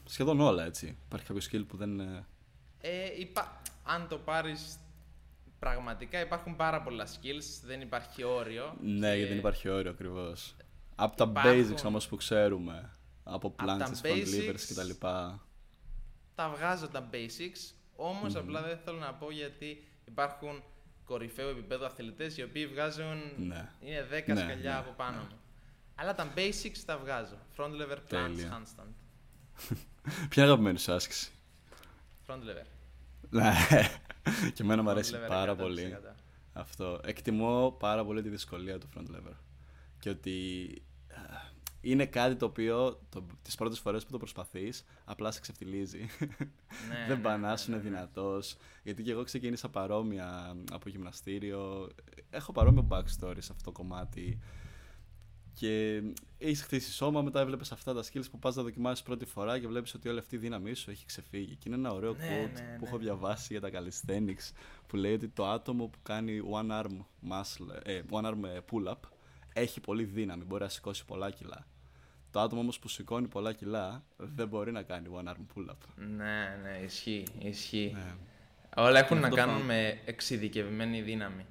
σχεδόν 0.05 0.39
όλα 0.39 0.65
έτσι. 0.65 0.97
Υπάρχει 1.05 1.25
κάποιο 1.25 1.41
skill 1.51 1.65
που 1.67 1.77
δεν. 1.77 1.99
ε, 1.99 2.25
Ε, 2.81 3.19
υπά- 3.19 3.61
Αν 3.83 4.07
το 4.07 4.17
πάρεις 4.17 4.77
πραγματικά 5.59 6.19
υπάρχουν 6.19 6.55
πάρα 6.55 6.81
πολλά 6.81 7.05
skills, 7.07 7.61
δεν 7.65 7.81
υπάρχει 7.81 8.23
όριο. 8.23 8.77
Ναι, 8.81 9.09
και 9.09 9.15
γιατί 9.15 9.29
δεν 9.29 9.37
υπάρχει 9.37 9.69
όριο 9.69 9.91
ακριβώς. 9.91 10.55
Από 10.95 11.15
τα 11.15 11.23
Υπάρχουν- 11.29 11.75
basics 11.77 11.83
όμως 11.85 12.07
που 12.07 12.15
ξέρουμε. 12.15 12.91
Από 13.23 13.49
τα 13.51 13.65
planches, 13.65 14.01
front 14.05 14.25
levers 14.25 14.53
basics- 14.53 14.73
κτλ. 14.73 14.89
τα 16.35 16.49
βγάζω 16.55 16.87
τα 16.87 17.09
basics, 17.11 17.73
όμως 17.97 18.33
Μμμ. 18.33 18.39
απλά 18.39 18.61
δεν 18.61 18.77
θέλω 18.77 18.97
να 18.97 19.13
πω 19.13 19.31
γιατί 19.31 19.83
υπάρχουν 20.05 20.63
κορυφαίου 21.05 21.47
επίπεδου 21.49 21.85
αθλητές 21.85 22.37
οι 22.37 22.43
οποίοι 22.43 22.67
βγάζουν 22.67 23.21
Ναι. 23.37 23.69
είναι 23.79 24.07
10 24.11 24.33
Ναι, 24.33 24.35
σκαλιά 24.35 24.71
ναι, 24.71 24.77
από 24.77 24.91
πάνω 24.91 25.17
ναι. 25.17 25.23
μου. 25.23 25.39
Αλλά 25.95 26.15
τα 26.15 26.33
basics 26.35 26.77
τα 26.85 26.97
βγάζω. 26.97 27.37
Front 27.57 27.71
lever, 27.71 27.95
planche, 27.97 28.07
Τέλεια. 28.07 28.61
handstand. 28.61 28.91
Ποια 30.29 30.43
είναι 30.43 30.51
αγαπημένη 30.51 30.77
σου 30.79 30.93
άσκηση; 30.93 31.31
Front 32.27 32.33
lever. 32.39 32.65
Ναι. 33.29 33.53
και 34.53 34.63
εμένα 34.63 34.81
μου 34.81 34.87
Front 34.89 34.91
αρέσει 34.91 35.13
lever 35.15 35.27
πάρα 35.27 35.53
100%. 35.53 35.57
πολύ. 35.57 35.97
Αυτό. 36.53 36.99
Εκτιμώ 37.03 37.75
πάρα 37.79 38.05
πολύ 38.05 38.21
τη 38.21 38.29
δυσκολία 38.29 38.77
του 38.79 38.89
front 38.95 39.15
lever. 39.15 39.33
Και 39.99 40.09
ότι 40.09 40.67
ε, 40.75 40.86
είναι 41.91 42.05
κάτι 42.05 42.35
το 42.35 42.45
οποίο 42.45 42.99
το, 43.09 43.25
τις 43.41 43.55
πρώτες 43.55 43.79
φορές 43.79 44.05
που 44.05 44.11
το 44.11 44.17
προσπαθείς 44.17 44.83
απλά 45.05 45.31
σε 45.31 45.39
ξεφτιλίζει. 45.39 45.99
Ναι, 45.99 46.27
Δεν 47.07 47.17
ναι, 47.17 47.23
πανάς, 47.23 47.67
ναι, 47.67 47.75
είναι 47.75 47.83
ναι, 47.83 47.89
ναι. 47.89 47.95
δυνατός. 47.95 48.57
Γιατί 48.83 49.03
και 49.03 49.11
εγώ 49.11 49.23
ξεκίνησα 49.23 49.69
παρόμοια 49.69 50.55
από 50.71 50.89
γυμναστήριο. 50.89 51.89
Έχω 52.29 52.51
παρόμοιο 52.51 52.87
backstory 52.91 53.37
σε 53.37 53.51
αυτό 53.51 53.63
το 53.63 53.71
κομμάτι. 53.71 54.39
Και 55.53 56.01
έχεις 56.37 56.61
χτίσει 56.61 56.91
σώμα, 56.91 57.21
μετά 57.21 57.39
έβλεπες 57.39 57.71
αυτά 57.71 57.93
τα 57.93 58.03
skills 58.03 58.29
που 58.31 58.39
πας 58.39 58.55
να 58.55 58.63
δοκιμάσεις 58.63 59.03
πρώτη 59.03 59.25
φορά 59.25 59.59
και 59.59 59.67
βλέπεις 59.67 59.93
ότι 59.93 60.09
όλη 60.09 60.19
αυτή 60.19 60.35
η 60.35 60.37
δύναμή 60.37 60.73
σου 60.73 60.89
έχει 60.89 61.05
ξεφύγει. 61.05 61.55
Και 61.55 61.63
είναι 61.67 61.75
ένα 61.75 61.91
ωραίο 61.91 62.13
Ναι, 62.13 62.17
quote 62.17 62.53
ναι, 62.53 62.75
που 62.77 62.83
ναι. 62.83 62.87
έχω 62.87 62.97
διαβάσει 62.97 63.47
για 63.49 63.61
τα 63.61 63.69
calisthenics 63.73 64.53
που 64.87 64.95
λέει 64.95 65.13
ότι 65.13 65.27
το 65.27 65.47
άτομο 65.47 65.87
που 65.87 65.97
κάνει 66.03 66.39
one 66.51 66.83
arm, 66.83 66.97
muscle, 67.29 67.81
ε, 67.83 68.01
one 68.11 68.25
arm 68.25 68.43
ε, 68.43 68.59
pull-up 68.71 69.09
έχει 69.53 69.79
πολύ 69.79 70.03
δύναμη, 70.03 70.43
μπορεί 70.43 70.63
να 70.63 70.69
σηκώσει 70.69 71.05
πολλά 71.05 71.31
κιλά. 71.31 71.67
Το 72.31 72.39
άτομο 72.39 72.61
όμως 72.61 72.79
που 72.79 72.87
σηκώνει 72.87 73.27
πολλά 73.27 73.53
κιλά 73.53 74.03
δεν 74.17 74.47
μπορεί 74.47 74.71
να 74.71 74.81
κάνει 74.83 75.07
one 75.13 75.27
arm 75.27 75.45
pull-up. 75.55 75.75
Ναι, 75.95 76.59
ναι, 76.63 76.79
ισχύει, 76.85 77.23
ισχύει. 77.39 77.91
Ναι. 77.95 78.15
Όλα 78.75 78.99
έχουν 78.99 79.17
Είναι 79.17 79.27
να 79.27 79.33
αυτό 79.33 79.41
το 79.41 79.47
κάνουν 79.47 79.55
φαν- 79.55 79.67
με 79.67 80.01
εξειδικευμένη 80.05 81.01
δύναμη. 81.01 81.45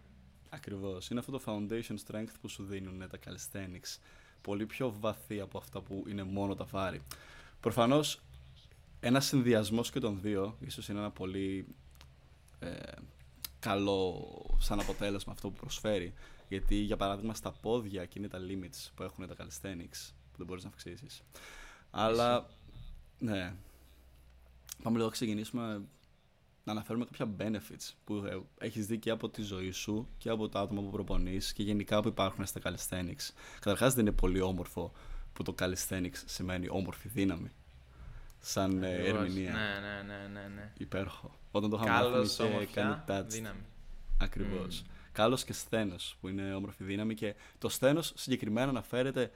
Ακριβώς. 0.48 1.08
Είναι 1.10 1.20
αυτό 1.20 1.32
το 1.32 1.40
foundation 1.46 1.94
strength 2.06 2.32
που 2.40 2.48
σου 2.48 2.64
δίνουν 2.64 2.98
τα 3.10 3.18
calisthenics. 3.26 3.98
Πολύ 4.40 4.66
πιο 4.66 4.94
βαθύ 5.00 5.40
από 5.40 5.58
αυτά 5.58 5.80
που 5.80 6.04
είναι 6.08 6.22
μόνο 6.22 6.54
τα 6.54 6.64
βάρη. 6.64 7.00
Προφανώς, 7.60 8.22
ένας 9.00 9.24
συνδυασμός 9.26 9.90
και 9.90 10.00
των 10.00 10.20
δύο 10.20 10.56
ίσως 10.60 10.88
είναι 10.88 10.98
ένα 10.98 11.10
πολύ 11.10 11.66
ε, 12.58 12.68
καλό 13.58 14.26
σαν 14.58 14.80
αποτέλεσμα 14.80 15.32
αυτό 15.32 15.48
που 15.50 15.56
προσφέρει. 15.60 16.14
Γιατί 16.48 16.74
για 16.74 16.96
παράδειγμα 16.96 17.34
στα 17.34 17.52
πόδια 17.52 18.04
και 18.04 18.18
είναι 18.18 18.28
τα 18.28 18.38
limits 18.48 18.90
που 18.94 19.02
έχουν 19.02 19.26
τα 19.26 19.34
calisthenics 19.38 20.10
που 20.25 20.25
δεν 20.36 20.46
μπορείς 20.46 20.62
να 20.62 20.68
αυξήσεις. 20.68 21.22
Αλλά 21.90 22.46
ναι. 23.18 23.54
Πάμε 24.82 24.96
λίγο 24.96 25.08
να 25.08 25.12
ξεκινήσουμε 25.12 25.82
να 26.64 26.72
αναφέρουμε 26.72 27.04
κάποια 27.04 27.34
benefits 27.38 27.92
που 28.04 28.14
ε, 28.14 28.38
έχεις 28.58 28.86
δει 28.86 28.98
και 28.98 29.10
από 29.10 29.28
τη 29.28 29.42
ζωή 29.42 29.70
σου 29.70 30.08
και 30.18 30.28
από 30.28 30.48
τα 30.48 30.60
άτομα 30.60 30.82
που 30.82 30.90
προπονείς 30.90 31.52
και 31.52 31.62
γενικά 31.62 32.02
που 32.02 32.08
υπάρχουν 32.08 32.46
στα 32.46 32.60
calisthenics. 32.64 33.30
Καταρχάς 33.54 33.94
δεν 33.94 34.06
είναι 34.06 34.14
πολύ 34.14 34.40
όμορφο 34.40 34.92
που 35.32 35.42
το 35.42 35.54
calisthenics 35.58 36.22
σημαίνει 36.24 36.68
όμορφη 36.68 37.08
δύναμη. 37.08 37.52
Σαν 38.38 38.82
ε, 38.82 38.94
ερμηνεία. 38.94 39.52
Ναι, 39.52 39.58
ναι, 39.58 40.02
ναι, 40.02 40.26
ναι, 40.26 40.48
ναι. 40.54 40.72
Υπέροχο. 40.78 41.34
Όταν 41.50 41.70
το 41.70 41.80
είχαμε 41.82 42.18
μάθει 42.18 42.66
και 42.66 42.66
κάνει 42.72 43.02
touch. 43.08 43.24
Δύναμη. 43.26 43.64
Ακριβώς. 44.20 44.82
Mm. 44.82 44.90
Κάλο 45.12 45.36
και 45.46 45.52
σθένος 45.52 46.16
που 46.20 46.28
είναι 46.28 46.54
όμορφη 46.54 46.84
δύναμη 46.84 47.14
και 47.14 47.34
το 47.58 47.68
σθένος 47.68 48.12
συγκεκριμένα 48.16 48.68
αναφέρεται 48.68 49.30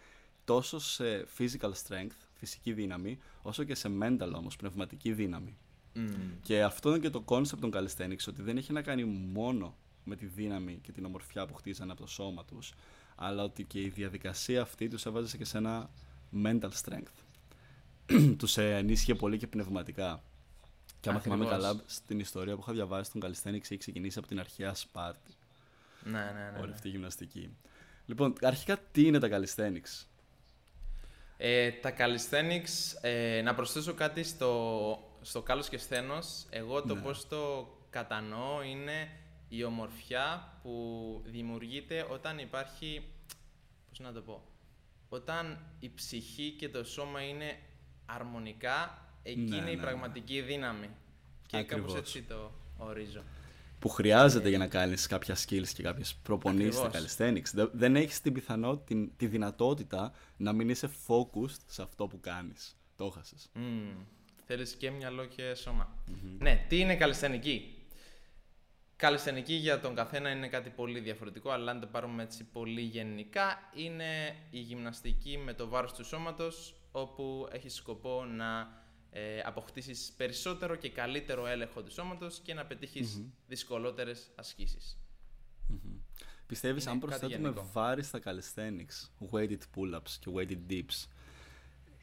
τόσο 0.51 0.79
σε 0.79 1.27
physical 1.39 1.73
strength, 1.87 2.17
φυσική 2.35 2.73
δύναμη, 2.73 3.19
όσο 3.43 3.65
και 3.65 3.75
σε 3.75 3.91
mental 4.03 4.33
όμως, 4.35 4.57
πνευματική 4.57 5.13
δύναμη. 5.13 5.57
Mm. 5.95 6.09
Και 6.43 6.63
αυτό 6.63 6.89
είναι 6.89 6.99
και 6.99 7.11
το 7.11 7.25
concept 7.27 7.59
των 7.61 7.71
calisthenics, 7.75 8.25
ότι 8.29 8.43
δεν 8.43 8.57
έχει 8.57 8.73
να 8.73 8.83
κάνει 8.83 9.05
μόνο 9.05 9.77
με 10.05 10.17
τη 10.17 10.27
δύναμη 10.27 10.79
και 10.83 10.93
την 10.93 11.05
ομορφιά 11.05 11.47
που 11.47 11.55
χτίζανε 11.55 11.93
από 11.93 12.01
το 12.01 12.07
σώμα 12.07 12.45
τους, 12.45 12.75
αλλά 13.15 13.43
ότι 13.43 13.65
και 13.65 13.81
η 13.81 13.89
διαδικασία 13.89 14.63
αυτή 14.63 14.89
τους 14.89 15.07
έβαζε 15.07 15.37
και 15.37 15.45
σε 15.45 15.59
ένα 15.59 15.91
mental 16.45 16.71
strength. 16.85 17.17
τους 18.39 18.57
ενίσχυε 18.57 19.15
πολύ 19.15 19.39
και 19.39 19.47
πνευματικά. 19.47 20.23
Και 21.01 21.09
άμα 21.09 21.21
θυμάμαι 21.21 21.47
καλά, 21.47 21.81
στην 21.87 22.21
ιστορία 22.21 22.55
που 22.55 22.61
είχα 22.63 22.73
διαβάσει, 22.73 23.13
τον 23.13 23.23
calisthenics 23.25 23.55
έχει 23.55 23.77
ξεκινήσει 23.77 24.19
από 24.19 24.29
την 24.29 24.41
αρχαία 24.41 24.75
Σπάρτη. 24.75 25.33
Ναι, 26.05 26.11
ναι, 26.11 26.51
ναι. 26.53 26.59
Όλη 26.59 26.69
ναι. 26.69 26.75
αυτή 26.75 26.89
η 26.89 26.91
γυμναστική. 26.91 27.51
Λοιπόν, 28.07 28.33
αρχικά 28.43 28.79
τι 28.93 29.07
είναι 29.07 29.19
τα 29.19 29.29
calisthenics; 29.31 30.05
Ε, 31.43 31.71
τα 31.71 31.95
calisthenics, 31.99 32.99
ε, 33.01 33.41
να 33.45 33.55
προσθέσω 33.55 33.95
κάτι 33.95 34.23
στο, 34.23 34.99
στο 35.21 35.43
κάλος 35.43 35.69
και 35.69 35.79
σθένος. 35.79 36.47
Εγώ 36.51 36.83
το 36.83 36.95
Ναι. 36.95 37.01
πώς 37.01 37.29
το 37.29 37.69
κατανοώ 37.91 38.63
είναι 38.63 39.09
η 39.49 39.65
ομορφιά 39.65 40.59
που 40.63 41.23
δημιουργείται 41.27 42.07
όταν 42.11 42.39
υπάρχει, 42.39 43.03
πώς 43.89 43.99
να 43.99 44.13
το 44.13 44.21
πω, 44.21 44.43
όταν 45.09 45.59
η 45.81 45.91
ψυχή 45.95 46.51
και 46.59 46.69
το 46.69 46.85
σώμα 46.85 47.23
είναι 47.23 47.59
αρμονικά, 48.07 49.07
εκεί 49.23 49.39
Ναι, 49.41 49.57
είναι 49.57 49.71
η 49.71 49.75
ναι, 49.75 49.81
ναι. 49.81 49.83
πραγματική 49.87 50.41
δύναμη. 50.41 50.91
Και 51.47 51.57
Ακριβώς. 51.57 51.87
κάπως 51.87 52.01
έτσι 52.01 52.23
το 52.23 52.53
ορίζω. 52.79 53.23
Που 53.81 53.89
χρειάζεται 53.89 54.49
για 54.49 54.59
να 54.59 54.67
κάνεις 54.67 55.07
κάποια 55.07 55.37
skills 55.37 55.69
και 55.69 55.83
κάποιες 55.83 56.15
προπονήσεις 56.23 56.75
στα 56.75 56.87
Ακριβώς. 56.87 57.17
calisthenics. 57.17 57.51
Δε- 57.53 57.67
Δεν 57.73 57.97
έχεις 57.97 58.21
την 58.21 58.33
πιθανότητα, 58.33 58.85
την, 58.85 59.17
τη 59.17 59.27
δυνατότητα 59.27 60.13
να 60.37 60.53
μην 60.53 60.69
είσαι 60.69 60.91
focused 61.07 61.61
σε 61.67 61.83
αυτό 61.83 62.07
που 62.07 62.21
κάνεις. 62.21 62.77
Το 62.97 63.05
έχασες. 63.05 63.51
Mm. 63.55 64.05
Θέλεις 64.47 64.75
και 64.75 64.91
μυαλό 64.91 65.25
και 65.25 65.55
σωμα 65.55 65.95
Ναι, 66.39 66.65
τι 66.69 66.79
είναι 66.79 66.97
καλλισθενική. 66.97 67.75
Καλλισθενική 68.97 69.55
για 69.55 69.81
τον 69.81 69.95
καθένα 69.95 70.31
είναι 70.31 70.49
κάτι 70.49 70.71
πολύ 70.71 71.01
διαφορετικό, 71.01 71.51
αλλά 71.51 71.71
αν 71.71 71.81
το 71.81 71.87
πάρουμε 71.87 72.23
έτσι 72.23 72.45
πολύ 72.45 72.81
γενικά, 72.81 73.59
είναι 73.75 74.37
η 74.51 74.59
γυμναστική 74.59 75.39
με 75.39 75.53
το 75.55 75.69
βάρος 75.69 75.93
του 75.93 76.05
σώματος, 76.05 76.75
όπου 76.93 77.49
έχει 77.53 77.69
σκοπό 77.69 78.25
να 78.25 78.69
ε, 79.11 79.41
αποκτήσεις 79.45 80.13
περισσότερο 80.17 80.75
και 80.75 80.91
καλύτερο 80.91 81.47
έλεγχο 81.47 81.83
του 81.83 81.93
σώματος 81.93 82.39
και 82.43 82.55
να 82.55 82.65
πετυχεις 82.67 83.23
δυσκολότερες 83.47 84.31
ασκήσεις. 84.35 84.99
Πιστεύεις 86.47 86.83
Είναι 86.83 86.93
αν 86.93 87.01
κάτι 87.01 87.11
προσθέτουμε 87.11 87.49
γενικό. 87.49 87.71
βάρη 87.73 88.03
στα 88.03 88.19
calisthenics, 88.25 89.27
weighted 89.31 89.59
pull-ups 89.75 90.11
και 90.21 90.31
weighted 90.35 90.73
dips, 90.73 91.07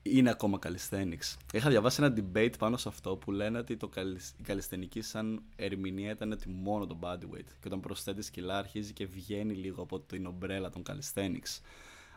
είναι 0.02 0.30
ακόμα 0.30 0.60
calisthenics; 0.64 1.36
Είχα 1.54 1.70
διαβάσει 1.70 2.04
ένα 2.04 2.14
debate 2.18 2.54
πάνω 2.60 2.78
σε 2.78 2.90
αυτό 2.90 3.16
που 3.16 3.32
λένε 3.32 3.58
ότι 3.58 3.78
το 3.78 3.88
καλυσ- 3.88 4.40
η 4.40 4.44
καλλισθενική 4.44 5.02
σαν 5.02 5.44
ερμηνεία 5.56 6.12
ήταν 6.12 6.32
ότι 6.32 6.50
μόνο 6.50 6.88
το 6.88 7.00
body 7.02 7.24
weight 7.36 7.50
και 7.60 7.68
όταν 7.68 7.80
προσθέτεις 7.80 8.30
κιλά 8.30 8.58
αρχίζει 8.58 8.94
και 8.94 9.06
βγαίνει 9.06 9.54
λίγο 9.54 9.82
από 9.82 10.00
την 10.00 10.26
ομπρέλα 10.26 10.70
των 10.70 10.84
calisthenics. 10.90 11.62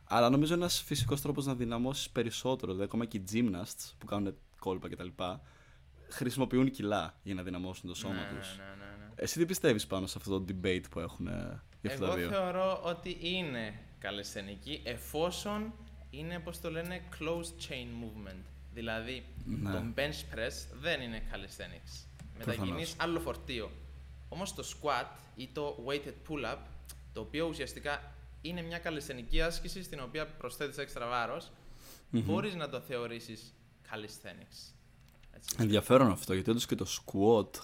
Αλλά 0.04 0.30
νομίζω 0.30 0.54
ένας 0.54 0.80
φυσικός 0.82 1.20
τρόπος 1.20 1.46
να 1.46 1.54
δυναμώσεις 1.54 2.10
περισσότερο, 2.10 2.72
δηλαδή 2.72 2.88
ακόμα 2.88 3.04
και 3.04 3.16
οι 3.16 3.24
gymnasts 3.32 3.92
που 3.98 4.06
κάνουν 4.06 4.34
κόλπα 4.60 4.88
κτλ. 4.88 5.08
χρησιμοποιούν 6.08 6.70
κιλά 6.70 7.14
για 7.22 7.34
να 7.34 7.42
δυναμώσουν 7.42 7.88
το 7.88 7.94
σώμα 7.94 8.14
ναι, 8.14 8.38
τους. 8.38 8.56
ναι, 8.56 8.64
ναι, 8.64 8.96
ναι. 9.04 9.10
Εσύ 9.14 9.38
τι 9.38 9.46
πιστεύεις 9.46 9.86
πάνω 9.86 10.06
σε 10.06 10.14
αυτό 10.18 10.40
το 10.40 10.44
debate 10.48 10.84
που 10.90 11.00
έχουν 11.00 11.26
ε, 11.26 11.62
για 11.80 11.90
αυτά 11.92 12.06
τα 12.06 12.06
Εγώ 12.06 12.14
δύο; 12.16 12.28
θεωρώ 12.28 12.80
ότι 12.84 13.16
είναι 13.20 13.78
καλλισθενική 13.98 14.80
εφόσον 14.84 15.72
είναι, 16.10 16.38
πώς 16.38 16.60
το 16.60 16.70
λένε, 16.70 17.02
closed 17.18 17.68
chain 17.68 17.86
movement. 18.04 18.42
Δηλαδή, 18.72 19.24
Ναι. 19.44 19.70
το 19.70 19.82
bench 19.96 20.34
press 20.36 20.52
δεν 20.80 21.00
είναι 21.00 21.22
calisthenics. 21.30 22.04
Προφανώς. 22.34 22.58
Μετακινείς 22.58 22.94
άλλο 22.98 23.20
φορτίο. 23.20 23.70
Όμως 24.28 24.54
το 24.54 24.64
squat 24.66 25.06
ή 25.36 25.48
το 25.52 25.84
weighted 25.86 26.14
pull-up, 26.28 26.56
το 27.12 27.20
οποίο 27.20 27.46
ουσιαστικά 27.46 28.12
είναι 28.40 28.62
μια 28.62 28.78
καλλισθενική 28.78 29.42
άσκηση 29.42 29.82
στην 29.82 30.00
οποία 30.00 30.26
προσθέτεις 30.26 30.78
έξτρα 30.78 31.06
βάρος, 31.08 31.50
μπορείς 32.10 32.54
να 32.54 32.68
το 32.68 32.80
θεωρήσεις 32.80 33.54
calisthenics. 33.90 34.74
Έτσι. 35.32 35.56
Ενδιαφέρον 35.58 36.10
αυτό, 36.10 36.34
γιατί 36.34 36.50
όντως 36.50 36.66
και 36.66 36.74
το 36.74 36.86
squat 36.88 37.60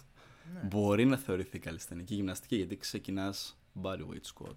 Ναι. 0.54 0.60
μπορεί 0.62 1.04
να 1.04 1.16
θεωρηθεί 1.16 1.58
καλλιστενική 1.58 2.14
γυμναστική, 2.14 2.56
γιατί 2.56 2.76
ξεκινάς 2.76 3.58
body 3.82 4.00
weight 4.00 4.32
squat. 4.34 4.56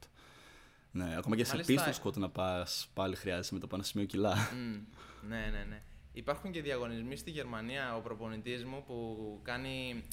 Ναι, 0.92 1.18
ακόμα 1.18 1.36
και 1.36 1.44
σε 1.44 1.56
Μάλιστα. 1.56 1.92
pistol 1.94 2.04
squat 2.08 2.14
να 2.14 2.30
πας 2.30 2.90
πάλι 2.94 3.16
χρειάζεται 3.16 3.56
με 3.56 3.62
το 3.62 3.68
πάνω 3.68 3.84
σημείο 3.84 4.06
κιλά. 4.08 4.36
Μμ, 4.36 5.28
ναι, 5.28 5.50
ναι, 5.52 5.64
ναι. 5.70 5.82
Υπάρχουν 6.14 6.52
και 6.52 6.62
διαγωνισμοί 6.62 7.16
στη 7.16 7.32
Γερμανία, 7.32 7.96
ο 7.96 8.02
προπονητής 8.02 8.66
μου 8.66 8.84
που 8.88 9.40
κάνει 9.44 10.04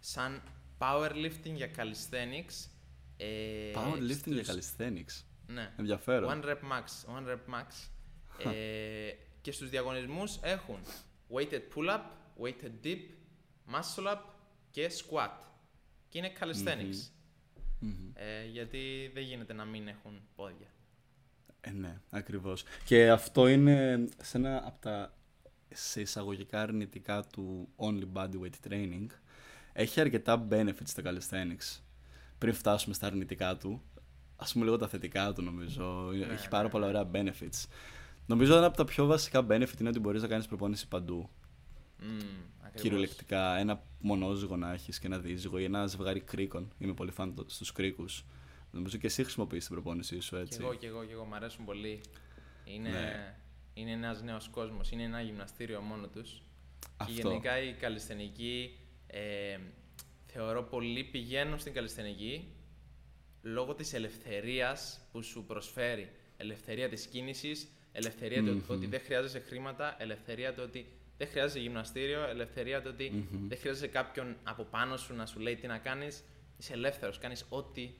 σαν 0.00 0.42
powerlifting 0.78 1.52
για 1.54 1.70
calisthenics. 1.76 2.68
Ε, 3.16 3.26
Powerlifting 3.74 4.32
για 4.32 4.44
στους- 4.44 4.74
calisthenics. 4.76 5.24
Ναι. 5.46 5.72
Ενδιαφέρον. 5.76 6.40
One 6.42 6.44
rep 6.46 6.58
max. 6.58 7.16
One 7.18 7.28
rep 7.28 7.54
max. 7.54 7.90
ε, 8.52 9.08
και 9.46 9.52
στους 9.52 9.70
διαγωνισμούς 9.70 10.38
έχουν 10.42 10.78
weighted 11.30 11.62
pull-up, 11.74 12.00
weighted 12.42 12.84
dip, 12.84 12.98
muscle 13.72 14.12
up 14.12 14.18
και 14.70 14.90
squat. 14.90 15.30
Και 16.08 16.18
είναι 16.18 16.32
calisthenics. 16.40 17.10
Μμμ. 17.78 18.10
Ε, 18.14 18.44
γιατί 18.44 19.10
δεν 19.14 19.22
γίνεται 19.22 19.52
να 19.52 19.64
μην 19.64 19.88
έχουν 19.88 20.20
πόδια. 20.34 20.66
Ε, 21.60 21.70
ναι, 21.70 22.00
ακριβώς. 22.10 22.64
Και 22.84 23.10
αυτό 23.10 23.48
είναι 23.48 24.08
σε 24.22 24.36
ένα 24.36 24.62
από 24.66 24.80
τα 24.80 25.14
σε 25.68 26.00
εισαγωγικά 26.00 26.60
αρνητικά 26.60 27.24
του 27.32 27.68
only 27.76 28.06
body 28.12 28.40
weight 28.42 28.70
training. 28.70 29.06
Έχει 29.72 30.00
αρκετά 30.00 30.46
benefits 30.50 30.84
στα 30.84 31.02
calisthenics. 31.04 31.80
Πριν 32.38 32.54
φτάσουμε 32.54 32.94
στα 32.94 33.06
αρνητικά 33.06 33.56
του, 33.56 33.82
ας 34.36 34.52
πούμε 34.52 34.64
λίγο 34.64 34.76
τα 34.76 34.88
θετικά 34.88 35.32
του 35.32 35.42
νομίζω. 35.42 36.10
Έχει 36.30 36.48
πάρα 36.48 36.62
ναι, 36.62 36.70
πολλά 36.70 36.86
ωραία 36.86 37.10
benefits. 37.12 37.64
Νομίζω 38.26 38.56
ένα 38.56 38.66
από 38.66 38.76
τα 38.76 38.84
πιο 38.84 39.06
βασικά 39.06 39.46
benefit 39.50 39.80
είναι 39.80 39.88
ότι 39.88 39.98
μπορείς 39.98 40.22
να 40.22 40.28
κάνεις 40.28 40.46
προπόνηση 40.46 40.88
παντού. 40.88 41.30
Μμ, 41.98 42.06
ακριβώς. 42.58 42.82
Κυριολεκτικά, 42.82 43.56
ένα 43.56 43.82
μονόζυγο 44.00 44.56
να 44.56 44.72
έχεις 44.72 44.98
και 44.98 45.06
ένα 45.06 45.18
δίζυγο 45.18 45.58
ή 45.58 45.64
ένα 45.64 45.86
ζευγάρι 45.86 46.20
κρίκων. 46.20 46.72
Είμαι 46.78 46.94
πολύ 46.94 47.10
φαν 47.10 47.44
στους 47.46 47.72
κρίκους. 47.72 48.24
Νομίζω 48.70 48.96
και 48.98 49.06
εσύ 49.06 49.22
χρησιμοποιείς 49.22 49.64
την 49.64 49.74
προπόνησή 49.74 50.20
σου 50.20 50.34
Κι 50.36 50.42
έτσι. 50.42 50.58
εγώ, 50.62 50.74
κι 50.74 50.86
εγώ, 50.86 51.04
κι 51.04 51.12
εγώ. 51.12 51.24
Μ' 51.24 51.34
αρέσουν 51.34 51.64
πολύ. 51.64 52.00
Είναι, 52.64 52.88
Ναι. 52.90 53.36
είναι 53.74 53.90
ένας 53.90 54.22
νέος 54.22 54.48
κόσμος. 54.48 54.90
Είναι 54.90 55.02
ένα 55.02 55.20
γυμναστήριο 55.20 55.80
μόνο 55.80 56.06
τους. 56.08 56.30
Και 56.80 56.86
Αυτό. 56.96 57.12
γενικά 57.28 57.62
η 57.62 57.72
καλλισθενική, 57.72 58.78
ε, 59.06 59.58
θεωρώ 60.26 60.62
πολλοί 60.62 61.04
πηγαίνουν 61.04 61.58
στην 61.58 61.72
καλλισθενική 61.72 62.48
λόγω 63.42 63.74
της 63.74 63.92
ελευθερίας 63.92 65.00
που 65.12 65.22
σου 65.22 65.44
προσφέρει. 65.44 66.10
Ελευθερία 66.36 66.88
της 66.88 67.06
κίνησης, 67.06 67.68
ελευθερία 67.96 68.42
του 68.44 68.52
Μμμ. 68.52 68.62
ότι 68.66 68.86
δεν 68.86 69.00
χρειάζεσαι 69.04 69.40
χρήματα, 69.40 69.96
ελευθερία 69.98 70.54
του 70.54 70.62
ότι 70.66 70.86
δεν 71.18 71.28
χρειάζεσαι 71.28 71.58
γυμναστήριο, 71.58 72.22
ελευθερία 72.28 72.82
του 72.82 72.90
ότι 72.94 73.10
Μμμ. 73.32 73.48
δεν 73.48 73.58
χρειάζεσαι 73.58 73.86
κάποιον 73.86 74.36
από 74.42 74.62
πάνω 74.64 74.96
σου 74.96 75.14
να 75.14 75.26
σου 75.26 75.38
λέει 75.40 75.56
τι 75.56 75.66
να 75.66 75.78
κάνεις. 75.78 76.22
Είσαι 76.58 76.72
ελεύθερος, 76.72 77.18
κάνεις 77.18 77.44
ό,τι 77.48 77.90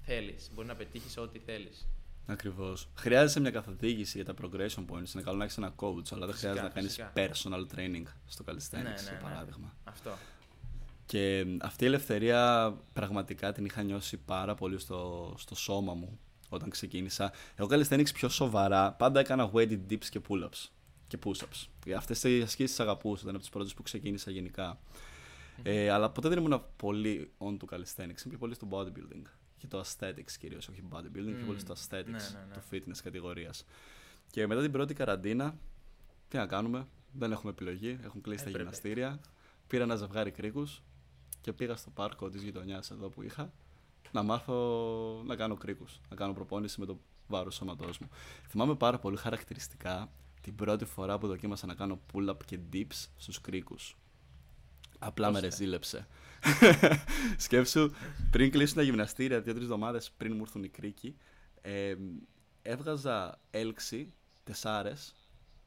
θέλεις. 0.00 0.50
Μπορεί 0.54 0.66
να 0.68 0.74
πετύχεις 0.74 1.16
ό,τι 1.18 1.38
θέλεις. 1.38 1.86
Ακριβώς. 2.26 2.88
Χρειάζεσαι 2.96 3.40
μια 3.40 3.50
καθοδήγηση 3.50 4.22
για 4.22 4.34
τα 4.34 4.34
progression 4.42 4.84
points. 4.90 5.14
Είναι 5.14 5.22
καλό 5.24 5.36
να 5.36 5.44
έχεις 5.44 5.56
ένα 5.56 5.74
coach, 5.76 6.12
αλλά 6.12 6.26
δεν 6.26 6.34
Φυσικά, 6.34 6.52
χρειάζεται 6.52 6.62
να 6.62 6.68
κάνεις 6.68 6.94
φυσικά. 6.94 7.12
personal 7.14 7.74
training 7.76 8.02
στο 8.26 8.44
calisthenics, 8.48 8.72
Ναι, 8.72 8.88
ναι, 8.88 8.94
για 9.02 9.12
ναι. 9.12 9.18
παράδειγμα. 9.22 9.76
Αυτό. 9.84 10.10
Και 11.06 11.44
μ, 11.46 11.56
αυτή 11.60 11.84
η 11.84 11.86
ελευθερία 11.86 12.72
πραγματικά 12.92 13.52
την 13.52 13.64
είχα 13.64 13.82
νιώσει 13.82 14.16
πάρα 14.16 14.54
πολύ 14.54 14.78
στο, 14.78 15.34
στο 15.38 15.54
σώμα 15.54 15.94
μου 15.94 16.20
όταν 16.48 16.70
ξεκίνησα. 16.70 17.32
Εγώ 17.54 17.68
calisthenics 17.70 18.12
πιο 18.14 18.28
σοβαρά 18.28 18.92
πάντα 18.92 19.20
έκανα 19.20 19.50
weighted 19.54 19.80
dips 19.90 20.04
και 20.10 20.20
pull-ups 20.28 20.68
και 21.06 21.18
push-ups. 21.24 21.92
Αυτές 21.96 22.22
οι 22.22 22.40
ασκήσεις 22.42 22.80
αγαπούσα, 22.80 23.20
ήταν 23.22 23.30
από 23.34 23.38
τις 23.38 23.48
πρώτες 23.48 23.74
που 23.74 23.82
ξεκίνησα 23.82 24.30
γενικά. 24.30 24.78
Ε, 25.62 25.90
αλλά 25.90 26.10
ποτέ 26.10 26.28
δεν 26.28 26.38
ήμουν 26.38 26.62
πολύ 26.76 27.30
on 27.38 27.56
του 27.58 27.68
calisthenics. 27.70 27.98
Είμαι 27.98 28.28
πιο 28.28 28.38
πολύ 28.38 28.54
στο 28.54 28.68
bodybuilding. 28.70 29.22
Και 29.58 29.66
το 29.66 29.80
aesthetics 29.86 30.32
κυρίως, 30.38 30.68
όχι 30.68 30.82
bodybuilding, 30.92 31.34
πιο 31.36 31.46
πολύ 31.46 31.58
στο 31.58 31.74
aesthetics 31.74 32.04
Ναι, 32.04 32.12
ναι, 32.12 32.44
ναι. 32.48 32.54
του 32.54 32.62
fitness 32.70 32.98
κατηγορίας. 33.02 33.64
Και 34.30 34.46
μετά 34.46 34.62
την 34.62 34.72
πρώτη 34.72 34.94
καραντίνα, 34.94 35.58
τι 36.28 36.36
να 36.36 36.46
κάνουμε, 36.46 36.86
δεν 37.12 37.32
έχουμε 37.32 37.50
επιλογή, 37.50 37.98
έχουν 38.04 38.20
κλείσει 38.20 38.42
τα 38.44 38.48
Έπρεπε. 38.48 38.58
γυμναστήρια. 38.58 39.20
Πήρα 39.66 39.82
ένα 39.82 39.96
ζευγάρι 39.96 40.30
κρίκους 40.30 40.82
και 41.40 41.52
πήγα 41.52 41.76
στο 41.76 41.90
πάρκο 41.90 42.28
της 42.30 42.42
γειτονιάς 42.42 42.90
εδώ 42.90 43.08
που 43.08 43.22
είχα 43.22 43.52
να 44.16 44.22
μάθω 44.22 45.22
να 45.26 45.36
κάνω 45.36 45.54
κρίκους, 45.56 46.00
να 46.08 46.16
κάνω 46.16 46.32
προπόνηση 46.32 46.80
με 46.80 46.86
το 46.86 47.00
βάρος 47.26 47.54
σώματός 47.54 47.98
μου. 47.98 48.08
Θυμάμαι 48.48 48.74
πάρα 48.74 48.98
πολύ 48.98 49.16
χαρακτηριστικά 49.16 50.12
την 50.40 50.54
πρώτη 50.54 50.84
φορά 50.84 51.18
που 51.18 51.26
δοκίμασα 51.26 51.66
να 51.66 51.74
κάνω 51.74 52.00
pull-up 52.12 52.36
και 52.44 52.58
dips 52.72 53.08
στους 53.16 53.40
κρίκους. 53.40 53.96
Απλά 54.98 55.26
με 55.26 55.32
Πώς, 55.32 55.42
ε; 55.42 55.46
ρεζίλεψε. 55.46 56.06
Σκέψου, 57.46 57.90
πριν 58.30 58.50
κλείσουν 58.50 58.76
τα 58.76 58.82
γυμναστήρια, 58.82 59.40
δύο-τρεις 59.40 59.64
εβδομάδες 59.64 60.10
πριν 60.10 60.34
μου 60.36 60.42
έρθουν 60.42 60.64
οι 60.64 60.68
κρίκοι, 60.68 61.16
ε, 61.60 61.94
έβγαζα 62.62 63.40
έλξη 63.50 64.12
τεσσάρες 64.44 65.14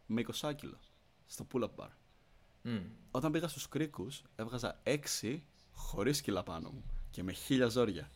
με 0.06 0.24
20 0.42 0.54
κιλο 0.56 0.80
στο 1.26 1.48
pull-up 1.54 1.84
bar. 1.84 1.90
Μμ. 2.62 2.80
Όταν 3.12 3.32
πήγα 3.32 3.48
στους 3.48 3.68
κρίκους, 3.68 4.22
έβγαζα 4.36 4.80
6 4.84 5.44
χωρίς 5.72 6.22
κιλά 6.22 6.44
πάνω 6.44 6.70
μου 6.70 6.84
και 7.12 7.24
με 7.24 7.32
χίλια 7.32 7.68
ζόρια. 7.68 8.10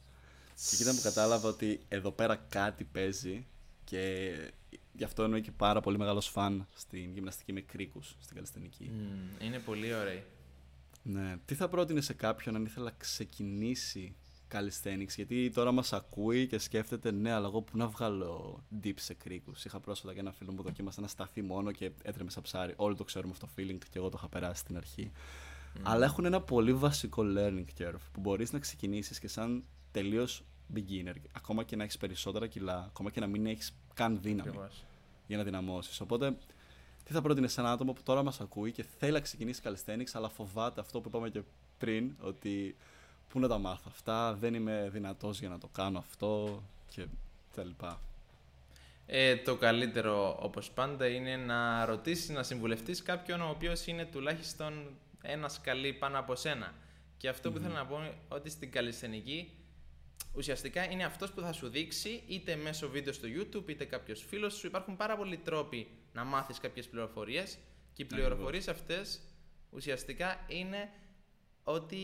Και 0.55 0.69
εκεί 0.73 0.81
ήταν 0.81 0.95
που 0.95 1.01
κατάλαβα 1.01 1.49
ότι 1.49 1.79
εδώ 1.87 2.11
πέρα 2.11 2.35
κάτι 2.35 2.83
παίζει 2.83 3.45
και 3.83 4.31
γι' 4.93 5.03
αυτό 5.03 5.25
είμαι 5.25 5.39
και 5.39 5.51
πάρα 5.51 5.81
πολύ 5.81 5.97
μεγάλος 5.97 6.27
φαν 6.27 6.67
στην 6.75 7.11
γυμναστική 7.13 7.53
με 7.53 7.61
κρίκους, 7.61 8.15
στην 8.19 8.35
καλλιστενική. 8.35 8.91
Μμ, 8.93 9.45
Είναι 9.45 9.59
πολύ 9.59 9.93
ωραίοι. 9.93 10.23
Ναι. 11.03 11.37
Τι 11.45 11.55
θα 11.55 11.69
πρότεινε 11.69 12.01
σε 12.01 12.13
κάποιον 12.13 12.55
αν 12.55 12.65
ήθελα 12.65 12.85
να 12.85 12.95
ξεκινήσει 12.97 14.15
calisthenics, 14.51 15.15
γιατί 15.15 15.49
τώρα 15.49 15.71
μας 15.71 15.93
ακούει 15.93 16.47
και 16.47 16.57
σκέφτεται, 16.57 17.11
ναι, 17.11 17.31
αλλά 17.31 17.47
εγώ 17.47 17.61
που 17.61 17.77
να 17.77 17.87
βγάλω 17.87 18.63
deep 18.83 18.93
σε 18.95 19.13
κρίκους. 19.13 19.65
Είχα 19.65 19.79
πρόσφατα 19.79 20.13
και 20.13 20.19
ένα 20.19 20.31
φίλο 20.31 20.51
μου 20.51 20.57
που 20.57 20.63
δοκίμασε 20.63 21.01
να 21.01 21.07
σταθεί 21.07 21.41
μόνο 21.41 21.71
και 21.71 21.91
έτρεμε 22.03 22.29
σαν 22.29 22.43
ψάρι. 22.43 22.73
Όλοι 22.75 22.95
το 22.95 23.03
ξέρουμε 23.03 23.33
αυτό 23.33 23.45
το 23.45 23.51
feeling 23.57 23.77
και 23.89 23.97
εγώ 23.97 24.09
το 24.09 24.15
είχα 24.17 24.29
περάσει 24.29 24.59
στην 24.59 24.77
αρχή. 24.77 25.11
Αλλά 25.81 26.05
έχουν 26.05 26.25
ένα 26.25 26.41
πολύ 26.41 26.73
βασικό 26.73 27.23
learning 27.37 27.81
curve 27.81 28.01
που 28.11 28.19
μπορείς 28.19 28.51
να 28.51 28.59
ξεκινήσεις 28.59 29.19
και 29.19 29.27
σαν 29.27 29.63
τελείως 29.93 30.43
beginner, 30.75 31.15
ακόμα 31.31 31.63
και 31.63 31.75
να 31.75 31.83
έχεις 31.83 31.97
περισσότερα 31.97 32.47
κιλά, 32.47 32.83
ακόμα 32.87 33.11
και 33.11 33.19
να 33.19 33.27
μην 33.27 33.45
έχεις 33.45 33.73
καν 33.93 34.19
δύναμη 34.21 34.49
Ακριβώς. 34.49 34.83
για 35.27 35.37
να 35.37 35.43
δυναμώσεις. 35.43 36.01
Οπότε, 36.01 36.35
τι 37.03 37.13
θα 37.13 37.21
πρότεινε 37.21 37.47
σε 37.47 37.61
ένα 37.61 37.71
άτομο 37.71 37.93
που 37.93 38.01
τώρα 38.03 38.23
μας 38.23 38.39
ακούει 38.39 38.71
και 38.71 38.85
θέλει 38.99 39.11
να 39.11 39.19
ξεκινήσει 39.19 39.61
calisthenics, 39.65 40.11
αλλά 40.13 40.29
φοβάται 40.29 40.81
αυτό 40.81 41.01
που 41.01 41.07
είπαμε 41.07 41.29
και 41.29 41.41
πριν, 41.77 42.15
ότι 42.21 42.75
πού 43.29 43.39
να 43.39 43.47
τα 43.47 43.57
μάθω 43.57 43.85
αυτά, 43.87 44.33
δεν 44.33 44.53
είμαι 44.53 44.89
δυνατός 44.91 45.39
για 45.39 45.49
να 45.49 45.57
το 45.57 45.67
κάνω 45.67 45.97
αυτό 45.97 46.63
και 46.89 47.05
τα 47.55 47.63
λοιπά. 47.63 47.99
Ε, 49.05 49.35
το 49.35 49.55
καλύτερο, 49.55 50.37
όπως 50.41 50.71
πάντα, 50.71 51.07
είναι 51.07 51.35
να 51.35 51.85
ρωτήσεις, 51.85 52.29
να 52.29 52.43
συμβουλευτείς 52.43 53.01
κάποιον 53.01 53.41
ο 53.41 53.49
οποίος 53.49 53.85
είναι 53.85 54.05
τουλάχιστον 54.05 54.73
ένας 55.21 55.53
σκαλί 55.53 55.93
πάνω 55.93 56.19
από 56.19 56.35
σένα. 56.35 56.73
Και 57.17 57.29
αυτό 57.29 57.51
που 57.51 57.59
θέλω 57.59 57.73
να 57.73 57.85
πω 57.85 57.97
είναι 57.97 58.13
ότι 58.27 58.49
στην 58.49 58.71
καλλισθενική 58.71 59.51
ουσιαστικά 60.33 60.91
είναι 60.91 61.03
αυτός 61.03 61.31
που 61.31 61.41
θα 61.41 61.53
σου 61.53 61.69
δείξει 61.69 62.23
είτε 62.27 62.55
μέσω 62.55 62.89
βίντεο 62.89 63.13
στο 63.13 63.27
YouTube 63.27 63.69
είτε 63.69 63.85
κάποιος 63.85 64.25
φίλος 64.27 64.53
σου. 64.53 64.67
Υπάρχουν 64.67 64.95
πάρα 64.95 65.17
πολλοί 65.17 65.37
τρόποι 65.37 65.87
να 66.13 66.23
μάθεις 66.23 66.59
κάποιες 66.59 66.87
πληροφορίες 66.87 67.57
και 67.93 68.01
οι 68.01 68.05
πληροφορίες 68.05 68.67
αυτές 68.67 69.21
ουσιαστικά 69.69 70.45
είναι 70.47 70.89
ότι 71.63 71.97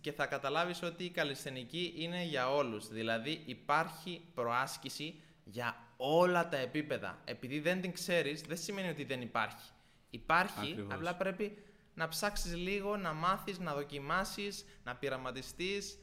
και 0.00 0.12
θα 0.12 0.26
καταλάβεις 0.26 0.82
ότι 0.82 1.04
η 1.04 1.10
καλλισθενική 1.10 1.94
είναι 1.96 2.24
για 2.24 2.50
όλους. 2.54 2.88
Δηλαδή 2.88 3.42
υπάρχει 3.46 4.20
προάσκηση 4.34 5.20
για 5.44 5.76
όλα 5.96 6.48
τα 6.48 6.56
επίπεδα. 6.56 7.20
Επειδή 7.24 7.60
δεν 7.60 7.80
την 7.80 7.92
ξέρεις, 7.92 8.40
δεν 8.40 8.56
σημαίνει 8.56 8.88
ότι 8.88 9.04
δεν 9.04 9.20
υπάρχει. 9.20 9.70
Υπάρχει, 10.10 10.70
Ακριβώς. 10.70 10.94
απλά 10.94 11.14
πρέπει 11.14 11.58
να 11.94 12.08
ψάξεις 12.08 12.56
λίγο, 12.56 12.96
να 12.96 13.12
μάθεις, 13.12 13.58
να 13.58 13.74
δοκιμάσεις, 13.74 14.64
να 14.84 14.96
πειραματιστείς. 14.96 15.98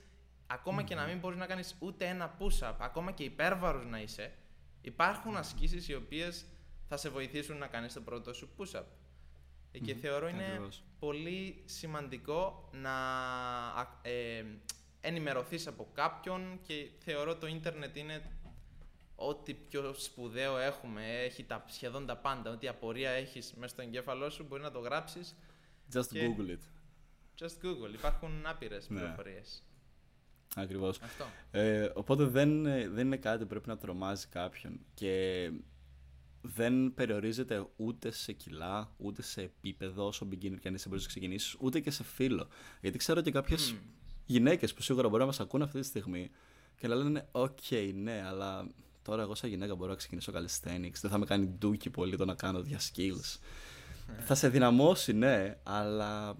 Ακόμα 0.51 0.83
και 0.83 0.95
να 0.95 1.05
μην 1.05 1.19
μπορείς 1.19 1.37
να 1.37 1.45
κάνεις 1.45 1.75
ούτε 1.79 2.05
ένα 2.07 2.37
push-up, 2.39 2.73
ακόμα 2.79 3.11
και 3.11 3.23
υπέρβαρος 3.23 3.85
να 3.85 3.99
είσαι, 4.01 4.33
υπάρχουν 4.81 5.37
ασκήσεις 5.37 5.87
οι 5.87 5.95
οποίες 5.95 6.45
θα 6.87 6.97
σε 6.97 7.09
βοηθήσουν 7.09 7.57
να 7.57 7.67
κάνεις 7.67 7.93
το 7.93 8.01
πρώτο 8.01 8.33
σου 8.33 8.49
push-up. 8.57 8.83
Ε, 9.71 9.79
Και 9.79 9.93
θεωρώ 9.93 10.27
είναι 10.27 10.45
ακριβώς. 10.45 10.83
πολύ 10.99 11.63
σημαντικό 11.65 12.69
να 12.73 12.93
α- 13.67 13.99
ε, 14.01 14.45
ενημερωθείς 15.01 15.67
από 15.67 15.87
κάποιον 15.93 16.59
και 16.67 16.89
θεωρώ 16.99 17.35
το 17.35 17.47
ίντερνετ 17.47 17.95
είναι 17.97 18.21
ό,τι 19.15 19.53
πιο 19.53 19.93
σπουδαίο 19.93 20.57
έχουμε. 20.57 21.21
Έχει 21.21 21.43
τα, 21.43 21.65
σχεδόν 21.67 22.05
τα 22.05 22.17
πάντα. 22.17 22.51
Ό,τι 22.51 22.67
απορία 22.67 23.09
έχεις 23.09 23.53
μέσα 23.53 23.73
στο 23.73 23.81
εγκέφαλό 23.81 24.29
σου 24.29 24.43
μπορεί 24.43 24.61
να 24.61 24.71
το 24.71 24.79
γράψεις. 24.79 25.35
Just 25.93 26.05
Και- 26.11 26.35
Google 26.37 26.49
it. 26.49 26.63
Just 27.43 27.65
Google. 27.65 27.93
Υπάρχουν 27.93 28.45
άπειρες 28.45 28.89
Ναι. 28.89 28.99
πληροφορίες. 28.99 29.63
Ακριβώς. 30.55 30.99
Αυτό. 31.01 31.25
Ε, 31.51 31.89
οπότε 31.93 32.23
δεν, 32.23 32.65
ε, 32.65 32.89
δεν 32.89 33.05
είναι 33.05 33.17
κάτι 33.17 33.43
που 33.43 33.49
πρέπει 33.49 33.67
να 33.67 33.77
τρομάζει 33.77 34.27
κάποιον 34.27 34.79
και 34.93 35.51
δεν 36.41 36.93
περιορίζεται 36.93 37.67
ούτε 37.75 38.11
σε 38.11 38.33
κιλά, 38.33 38.93
ούτε 38.97 39.21
σε 39.21 39.41
επίπεδο 39.41 40.05
όσο 40.05 40.27
beginner 40.31 40.59
και 40.59 40.67
αν 40.67 40.73
είσαι 40.73 40.87
μπορείς 40.87 41.03
να 41.03 41.09
ξεκινήσεις, 41.09 41.55
ούτε 41.59 41.79
και 41.79 41.91
σε 41.91 42.03
φύλο. 42.03 42.47
Γιατί 42.81 42.97
ξέρω 42.97 43.21
και 43.21 43.31
κάποιες 43.31 43.75
γυναίκες 44.25 44.73
που 44.73 44.81
σίγουρα 44.81 45.07
μπορεί 45.07 45.19
να 45.19 45.25
μας 45.25 45.39
ακούν 45.39 45.61
αυτή 45.61 45.79
τη 45.79 45.85
στιγμή 45.85 46.29
και 46.77 46.87
να 46.87 46.95
λένε 46.95 47.27
«Οκ, 47.31 47.59
ναι, 47.93 48.23
αλλά 48.27 48.67
τώρα 49.01 49.21
εγώ 49.21 49.35
σαν 49.35 49.49
γυναίκα 49.49 49.75
μπορώ 49.75 49.89
να 49.89 49.97
ξεκινήσω 49.97 50.31
calisthenics, 50.35 50.99
δεν 51.01 51.11
θα 51.11 51.17
με 51.17 51.25
κάνει 51.25 51.45
ντούκι 51.45 51.89
πολύ 51.89 52.17
το 52.17 52.25
να 52.25 52.33
κάνω 52.33 52.61
δια 52.61 52.79
skills». 52.79 53.39
θα 54.19 54.35
σε 54.35 54.49
δυναμώσει, 54.49 55.13
ναι, 55.13 55.57
αλλά 55.63 56.37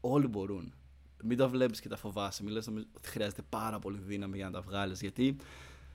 όλοι 0.00 0.26
μπορούν. 0.26 0.77
Μην 1.22 1.36
τα 1.36 1.48
βλέπεις 1.48 1.80
και 1.80 1.88
τα 1.88 1.96
φοβάσαι. 1.96 2.42
Μην 2.42 2.52
λες 2.52 2.66
νομίζω 2.66 2.86
ότι 2.96 3.08
χρειάζεται 3.08 3.42
πάρα 3.48 3.78
πολύ 3.78 3.98
δύναμη 3.98 4.36
για 4.36 4.46
να 4.46 4.52
τα 4.52 4.60
βγάλεις. 4.60 5.00
Γιατί 5.00 5.36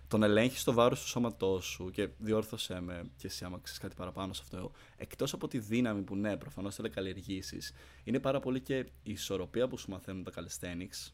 τον 0.08 0.24
ελέγχεις 0.24 0.64
το 0.64 0.74
βάρος 0.74 1.02
του 1.02 1.08
σώματός 1.08 1.66
σου 1.66 1.90
και 1.92 2.10
διόρθωσέ 2.18 2.82
με 2.82 3.04
και 3.18 3.28
εσύ 3.28 3.46
άμα 3.46 3.60
ξέρεις 3.62 3.82
κάτι 3.82 3.96
παραπάνω 3.96 4.34
σε 4.34 4.42
αυτό. 4.44 4.72
Εκτός 4.98 5.34
από 5.34 5.48
τη 5.48 5.60
δύναμη 5.60 6.02
που 6.02 6.16
ναι, 6.16 6.38
προφανώς 6.38 6.76
θέλει 6.76 6.88
να 6.88 6.94
καλλιεργήσει, 6.94 7.58
είναι 8.04 8.20
πάρα 8.20 8.40
πολύ 8.40 8.62
και 8.62 8.76
η 8.78 9.12
ισορροπία 9.12 9.68
που 9.68 9.78
σου 9.78 9.90
μαθαίνουν 9.90 10.24
τα 10.24 10.32
calisthenics 10.36 11.12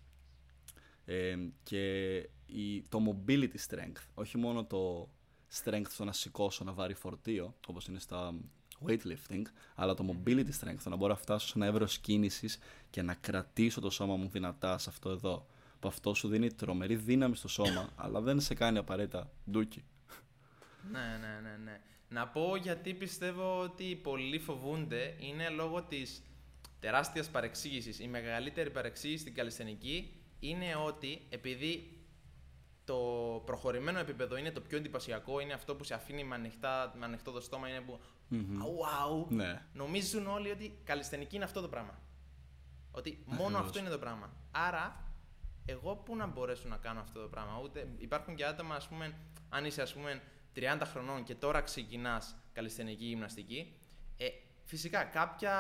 ε, 1.05 1.35
και 1.63 2.15
η, 2.45 2.81
το 2.89 2.99
mobility 3.07 3.57
strength. 3.67 4.03
Όχι 4.13 4.37
μόνο 4.37 4.65
το 4.65 5.09
strength 5.63 5.89
στο 5.89 6.05
να 6.05 6.11
σηκώσω, 6.11 6.63
να 6.63 6.73
βάρει 6.73 6.93
φορτίο, 6.93 7.55
όπως 7.67 7.87
είναι 7.87 7.99
στα 7.99 8.33
weightlifting, 8.87 9.41
αλλά 9.75 9.93
το 9.93 10.05
mobility 10.09 10.49
strength, 10.59 10.79
το 10.83 10.89
να 10.89 10.95
μπορώ 10.95 11.13
να 11.13 11.19
φτάσω 11.19 11.47
σε 11.47 11.53
ένα 11.55 11.65
εύρος 11.65 11.97
κίνησης 11.97 12.59
και 12.89 13.01
να 13.01 13.13
κρατήσω 13.13 13.81
το 13.81 13.89
σώμα 13.89 14.15
μου 14.15 14.29
δυνατά 14.29 14.77
σε 14.77 14.89
αυτό 14.89 15.09
εδώ. 15.09 15.47
Που 15.79 15.87
αυτό 15.87 16.13
σου 16.13 16.27
δίνει 16.27 16.53
τρομερή 16.53 16.95
δύναμη 16.95 17.35
στο 17.35 17.47
σώμα, 17.47 17.89
αλλά 18.03 18.21
δεν 18.21 18.39
σε 18.39 18.53
κάνει 18.53 18.77
απαραίτητα 18.77 19.31
ντούκι. 19.51 19.83
Ναι, 20.91 21.17
ναι, 21.21 21.49
ναι, 21.49 21.57
ναι. 21.63 21.81
Να 22.09 22.27
πω 22.27 22.55
γιατί 22.55 22.93
πιστεύω 22.93 23.59
ότι 23.59 23.95
πολλοί 23.95 24.39
φοβούνται 24.39 25.15
είναι 25.19 25.49
λόγω 25.49 25.83
της 25.83 26.23
τεράστιας 26.79 27.29
παρεξήγησης. 27.29 27.99
Η 27.99 28.07
μεγαλύτερη 28.07 28.69
παρεξήγηση 28.69 29.21
στην 29.21 29.33
καλλισθενική 29.33 30.13
είναι 30.39 30.75
ότι 30.85 31.21
επειδή 31.29 31.99
το 32.85 33.41
προχωρημένο 33.45 33.99
επίπεδο 33.99 34.37
είναι 34.37 34.51
το 34.51 34.61
πιο 34.61 34.77
εντυπωσιακό, 34.77 35.39
είναι 35.39 35.53
αυτό 35.53 35.75
που 35.75 35.83
σε 35.83 35.93
αφήνει 35.93 36.23
με, 36.23 36.35
ανοιχτά, 36.35 36.93
με 36.97 37.05
ανοιχτό 37.05 37.31
το 37.31 37.41
στόμα, 37.41 37.69
είναι 37.69 37.81
που 37.81 37.99
wow, 38.31 39.25
Ναι. 39.29 39.61
νομίζουν 39.73 40.27
όλοι 40.27 40.49
ότι 40.51 40.77
καλλισθενική 40.83 41.35
είναι 41.35 41.43
αυτό 41.45 41.61
το 41.61 41.67
πράγμα. 41.67 41.99
Ότι 42.91 43.23
μόνο 43.25 43.41
Ακριβώς. 43.43 43.65
αυτό 43.65 43.79
είναι 43.79 43.89
το 43.89 43.97
πράγμα. 43.97 44.33
Άρα, 44.51 45.03
εγώ 45.65 45.95
πού 45.95 46.15
να 46.15 46.27
μπορέσω 46.27 46.67
να 46.67 46.77
κάνω 46.77 46.99
αυτό 46.99 47.21
το 47.21 47.27
πράγμα; 47.27 47.59
Ούτε... 47.63 47.87
Υπάρχουν 47.97 48.35
και 48.35 48.45
άτομα, 48.45 48.75
ας 48.75 48.87
πούμε, 48.87 49.15
αν 49.49 49.65
είσαι 49.65 49.81
ας 49.81 49.93
πούμε 49.93 50.21
30 50.55 50.81
χρονών 50.83 51.23
και 51.23 51.35
τώρα 51.35 51.61
ξεκινάς 51.61 52.35
καλλισθενική 52.53 53.05
γυμναστική, 53.05 53.73
ε, 54.17 54.27
φυσικά 54.63 55.03
κάποια 55.03 55.53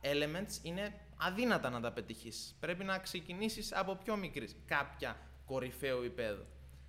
elements 0.00 0.58
είναι 0.64 1.00
αδύνατα 1.16 1.70
να 1.70 1.80
τα 1.80 1.92
πετύχεις. 1.92 2.56
Πρέπει 2.60 2.84
να 2.84 2.98
ξεκινήσεις 2.98 3.72
από 3.72 3.94
πιο 3.96 4.16
μικρής, 4.16 4.56
κάποια 4.66 5.16
κορυφαίου 5.44 5.98
επίπεδου. 5.98 6.44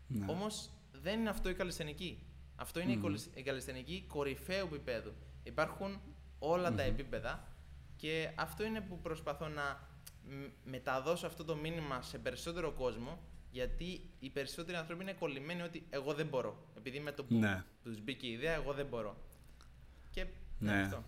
Ναι. 0.08 0.26
Όμως 0.30 0.70
δεν 0.92 1.20
είναι 1.20 1.30
αυτό 1.30 1.50
η 1.50 1.54
καλλισθενική. 1.54 2.27
Αυτό 2.60 2.80
είναι 2.80 2.92
η 2.92 2.98
κολλησ- 2.98 3.38
η 3.38 3.42
καλλισθενική 3.44 4.06
κορυφαίου 4.08 4.66
επίπεδου. 4.66 5.12
Υπάρχουν 5.44 6.00
όλα 6.40 6.74
τα 6.74 6.82
επίπεδα 6.82 7.48
και 7.96 8.30
αυτό 8.36 8.64
είναι 8.66 8.82
που 8.82 9.00
προσπαθώ 9.02 9.48
να 9.48 9.88
μ- 10.24 10.52
μεταδώσω 10.70 11.28
αυτό 11.28 11.44
το 11.44 11.56
μήνυμα 11.56 12.02
σε 12.02 12.18
περισσότερο 12.18 12.72
κόσμο 12.72 13.20
γιατί 13.52 14.10
οι 14.20 14.30
περισσότεροι 14.30 14.78
άνθρωποι 14.78 15.02
είναι 15.04 15.14
κολλημένοι 15.14 15.62
ότι 15.62 15.86
εγώ 15.90 16.14
δεν 16.14 16.28
μπορώ. 16.28 16.58
Επειδή 16.78 17.00
με 17.00 17.12
το 17.12 17.24
που 17.24 17.34
Ναι. 17.36 17.64
τους 17.84 18.02
μπήκε 18.02 18.28
η 18.28 18.32
ιδέα, 18.32 18.54
εγώ 18.54 18.74
δεν 18.74 18.86
μπορώ. 18.86 19.18
Και 20.12 20.26
Ναι. 20.60 20.82
αυτό. 20.82 21.04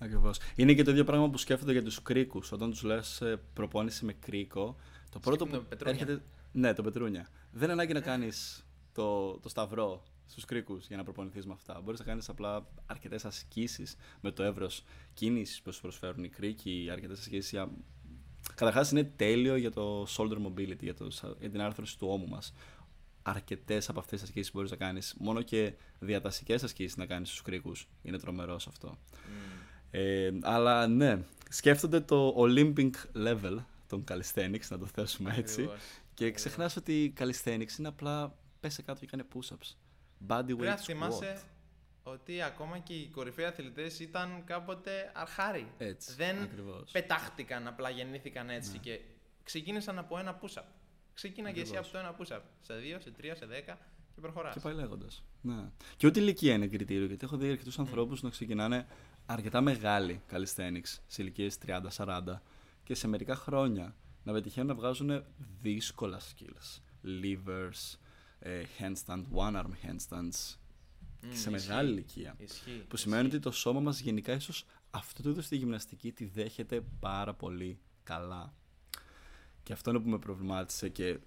Ακριβώς. 0.00 0.38
Είναι 0.56 0.74
και 0.74 0.82
το 0.82 0.90
ίδιο 0.90 1.04
πράγμα 1.04 1.30
που 1.30 1.38
σκέφτονται 1.38 1.72
για 1.72 1.82
τους 1.82 2.02
κρίκου. 2.02 2.40
Όταν 2.52 2.70
τους 2.70 2.82
λες 2.82 3.22
προπόνηση 3.52 4.04
με 4.04 4.12
κρίκο, 4.12 4.76
το 5.10 5.18
πρώτο 5.18 5.46
που 5.46 5.64
πετρούνια. 5.68 6.00
έρχεται. 6.00 6.22
Ναι, 6.52 6.72
το 6.72 6.82
πετρούνια. 6.82 7.28
Δεν 7.52 7.62
είναι 7.62 7.72
ανάγκη 7.72 7.92
να 7.92 8.00
κάνεις 8.00 8.66
το, 8.92 9.38
το 9.38 9.48
σταυρό 9.48 10.02
στους 10.28 10.44
κρίκους 10.44 10.86
για 10.86 10.96
να 10.96 11.04
προπονηθείς 11.04 11.46
με 11.46 11.52
αυτά. 11.52 11.80
Μπορείς 11.84 11.98
να 11.98 12.06
κάνεις 12.06 12.28
απλά 12.28 12.66
αρκετές 12.86 13.24
ασκήσεις 13.24 13.96
με 14.20 14.30
το 14.30 14.42
εύρος 14.42 14.84
κίνησης 15.14 15.62
που 15.62 15.72
σου 15.72 15.80
προσφέρουν 15.80 16.24
οι 16.24 16.28
κρίκοι, 16.28 16.88
αρκετές 16.92 17.18
ασκήσεις 17.18 17.50
για. 17.50 17.70
Καταρχάς 18.54 18.90
είναι 18.90 19.04
τέλειο 19.04 19.56
για 19.56 19.70
το 19.70 20.06
shoulder 20.08 20.46
mobility, 20.46 20.80
για, 20.80 20.94
το, 20.94 21.08
για 21.40 21.50
την 21.50 21.60
άρθρωση 21.60 21.98
του 21.98 22.08
ώμου 22.10 22.28
μας. 22.28 22.52
Αρκετές 23.22 23.88
από 23.88 23.98
αυτές 23.98 24.20
τις 24.20 24.28
ασκήσεις 24.28 24.52
μπορείς 24.52 24.70
να 24.70 24.76
κάνεις, 24.76 25.14
μόνο 25.18 25.42
και 25.42 25.72
διατασικές 25.98 26.62
ασκήσεις 26.62 26.96
να 26.96 27.06
κάνεις 27.06 27.28
στους 27.28 27.42
κρίκους. 27.42 27.88
Είναι 28.02 28.18
τρομερός 28.18 28.66
αυτό. 28.66 28.98
Ε, 29.90 30.30
αλλά 30.42 30.86
ναι, 30.86 31.24
σκέφτονται 31.48 32.00
το 32.00 32.34
Olympic 32.38 32.90
level 33.14 33.56
των 33.86 34.04
calisthenics, 34.08 34.68
να 34.68 34.78
το 34.78 34.86
θέσουμε 34.86 35.34
έτσι. 35.36 35.62
Ακριβώς. 35.62 35.80
Και 36.14 36.30
ξεχνάς 36.30 36.76
ότι 36.76 37.04
η 37.04 37.12
calisthenics 37.18 37.78
είναι 37.78 37.88
απλά 37.88 38.38
πέσε 38.60 38.82
κάτω 38.82 39.00
και 39.00 39.06
κάνε 39.06 39.24
push-ups. 39.34 39.74
Body 40.26 40.42
Πρέπει 40.46 40.56
weight 40.60 40.64
να 40.64 40.76
squat. 40.76 40.82
θυμάσαι 40.84 41.40
ότι 42.02 42.42
ακόμα 42.42 42.78
και 42.78 42.92
οι 42.94 43.08
κορυφαίοι 43.08 43.44
αθλητές 43.44 44.00
ήταν 44.00 44.42
κάποτε 44.44 45.12
αρχάρι. 45.14 45.72
Έτσι, 45.78 46.14
Δεν 46.14 46.42
ακριβώς. 46.42 46.90
πετάχτηκαν, 46.90 47.66
απλά 47.66 47.90
γεννήθηκαν 47.90 48.50
έτσι 48.50 48.78
και 48.78 49.00
ξεκίνησαν 49.42 49.98
από 49.98 50.18
ένα 50.18 50.38
push-up. 50.42 50.62
Ξεκίνα 51.14 51.50
και 51.52 51.60
εσύ 51.60 51.76
Ακριβώς. 51.76 51.94
από 51.94 52.16
το 52.18 52.26
ένα 52.32 52.38
push-up. 52.40 52.42
Σε 52.60 52.74
δύο, 52.74 53.00
σε 53.00 53.10
τρία, 53.10 53.34
σε 53.34 53.46
δέκα 53.46 53.78
και 54.14 54.20
προχωράς. 54.20 54.54
Και 54.54 54.60
πάει 54.60 54.74
λέγοντας. 54.74 55.22
Ναι. 55.40 55.70
Και 55.96 56.06
ούτε 56.06 56.18
η 56.20 56.22
ηλικία 56.26 56.54
είναι 56.54 56.66
κριτήριο, 56.66 57.06
γιατί 57.06 57.24
έχω 57.24 57.36
δει 57.36 57.50
αρκετούς 57.50 57.78
ανθρώπους 57.78 58.22
να 58.22 58.30
ξεκινάνε 58.30 58.86
αρκετά 59.26 59.60
μεγάλοι 59.60 60.22
calisthenics 60.30 60.98
σε 61.06 61.22
ηλικίες 61.22 61.58
30-40 61.58 62.42
και 62.84 62.94
σε 62.94 63.08
μερικά 63.08 63.34
χρόνια 63.34 63.94
να 64.22 64.32
πετυχαίνουν 64.32 64.68
να 64.68 64.74
βγάζουν 64.74 65.24
δύσκολα 65.60 66.20
skills. 66.20 66.80
Levers, 67.04 67.94
ε, 67.94 68.07
handstand, 68.78 69.24
one 69.34 69.54
arm 69.54 69.72
handstands. 69.86 70.56
Μμ, 71.20 71.30
και 71.30 71.36
σε 71.36 71.50
ισχύει. 71.50 71.50
μεγάλη 71.50 71.90
ηλικία. 71.90 72.34
Ισχύει. 72.38 72.84
Που 72.88 72.96
σημαίνει 72.96 73.26
ότι 73.26 73.38
το 73.38 73.50
σώμα 73.50 73.80
μας 73.80 74.00
γενικά 74.00 74.32
ίσως 74.32 74.64
αυτό 74.90 75.22
το 75.22 75.30
είδος 75.30 75.48
τη 75.48 75.56
γυμναστική 75.56 76.12
τη 76.12 76.24
δέχεται 76.24 76.80
πάρα 77.00 77.34
πολύ 77.34 77.78
καλά. 78.02 78.54
Και 79.62 79.72
αυτό 79.72 79.90
είναι 79.90 79.98
που 79.98 80.08
με 80.08 80.18
προβλημάτισε 80.18 80.88
και 80.88 81.18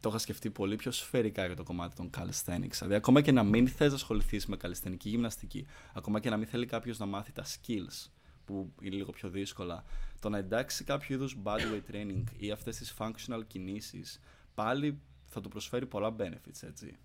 το 0.00 0.08
είχα 0.08 0.18
σκεφτεί 0.18 0.50
πολύ 0.50 0.76
πιο 0.76 0.90
σφαιρικά 0.90 1.46
για 1.46 1.56
το 1.56 1.62
κομμάτι 1.62 1.96
των 1.96 2.10
calisthenics. 2.16 2.72
Δηλαδή, 2.72 2.94
ακόμα 2.94 3.20
και 3.20 3.32
να 3.32 3.42
μην 3.42 3.68
θες 3.68 3.88
να 3.88 3.94
ασχοληθείς 3.94 4.46
με 4.46 4.56
καλλιστενική 4.56 5.08
γυμναστική, 5.08 5.66
ακόμα 5.94 6.20
και 6.20 6.30
να 6.30 6.36
μην 6.36 6.46
θέλει 6.46 6.66
κάποιος 6.66 6.98
να 6.98 7.06
μάθει 7.06 7.32
τα 7.32 7.44
skills, 7.44 8.10
που 8.44 8.72
είναι 8.80 8.96
λίγο 8.96 9.12
πιο 9.12 9.28
δύσκολα, 9.28 9.84
το 10.20 10.28
να 10.28 10.38
εντάξει 10.38 10.84
κάποιο 10.84 11.14
είδους 11.14 11.36
bodyweight 11.42 11.94
training 11.94 12.22
ή 12.36 12.50
αυτές 12.50 12.76
τις 12.76 12.94
functional 12.98 13.42
κινήσεις, 13.46 14.20
πάλι 14.54 15.00
θα 15.32 15.40
του 15.40 15.48
προσφέρει 15.48 15.86
πολλά 15.86 16.14
benefits, 16.18 16.62
έτσι. 16.62 16.96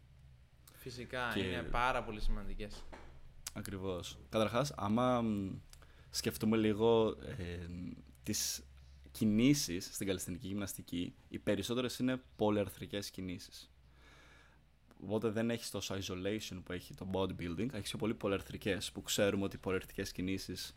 Φυσικά, 0.74 1.32
Και- 1.34 1.40
είναι 1.40 1.62
πάρα 1.64 2.04
πολύ 2.04 2.22
σημαντικές. 2.22 2.84
Ακριβώς. 3.54 4.18
Καταρχάς, 4.30 4.72
άμα 4.76 5.22
μ, 5.22 5.52
σκεφτούμε 6.10 6.58
λίγο 6.58 7.16
ε, 7.38 7.58
τις 8.24 8.64
κινήσεις 9.12 9.86
στην 9.94 10.08
καλλιστενική 10.08 10.48
γυμναστική, 10.48 11.16
οι 11.28 11.40
περισσότερες 11.40 12.00
είναι 12.00 12.22
πολυαρθρικές 12.36 13.10
κινήσεις. 13.10 13.70
Οπότε 15.04 15.30
δεν 15.30 15.50
έχεις 15.50 15.70
τόσο 15.72 15.96
isolation 15.96 16.62
που 16.64 16.72
έχει 16.72 16.94
το 16.96 17.08
bodybuilding, 17.14 17.74
έχεις 17.74 17.90
πιο 17.90 17.98
πολύ 17.98 18.14
πολυαρθρικές 18.14 18.92
που 18.92 19.02
ξέρουμε 19.02 19.44
ότι 19.44 19.56
οι 19.56 19.60
πολυαρθρικές 19.60 20.12
κινήσεις 20.12 20.74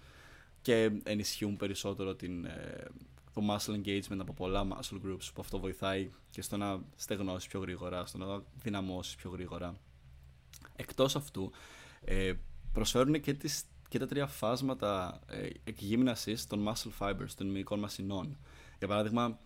και 0.62 0.90
ενισχύουν 1.02 1.56
περισσότερο 1.56 2.14
την, 2.14 2.44
ε, 2.44 2.84
το 3.38 3.54
muscle 3.54 3.74
engagement 3.84 4.18
από 4.18 4.32
πολλά 4.32 4.66
muscle 4.68 5.06
groups 5.06 5.28
που 5.34 5.40
αυτό 5.40 5.58
βοηθάει 5.58 6.10
και 6.30 6.42
στο 6.42 6.56
να 6.56 6.80
στεγνώσεις 6.96 7.48
πιο 7.48 7.60
γρήγορα, 7.60 8.06
στο 8.06 8.18
να 8.18 8.42
δυναμώσεις 8.54 9.14
πιο 9.14 9.30
γρήγορα. 9.30 9.76
Εκτός 10.76 11.16
αυτού, 11.16 11.50
ε, 12.00 12.32
προσφέρουν 12.72 13.20
και, 13.20 13.34
τις, 13.34 13.64
και 13.88 13.98
τα 13.98 14.06
τρία 14.06 14.26
φάσματα 14.26 15.20
ε, 15.26 15.48
εκγύμνασης 15.64 16.46
των 16.46 16.68
muscle 16.68 16.90
fibers, 16.98 17.30
των 17.36 17.46
μυϊκών 17.50 17.78
μασινών. 17.78 18.38
Για 18.78 18.88
παράδειγμα, 18.88 19.38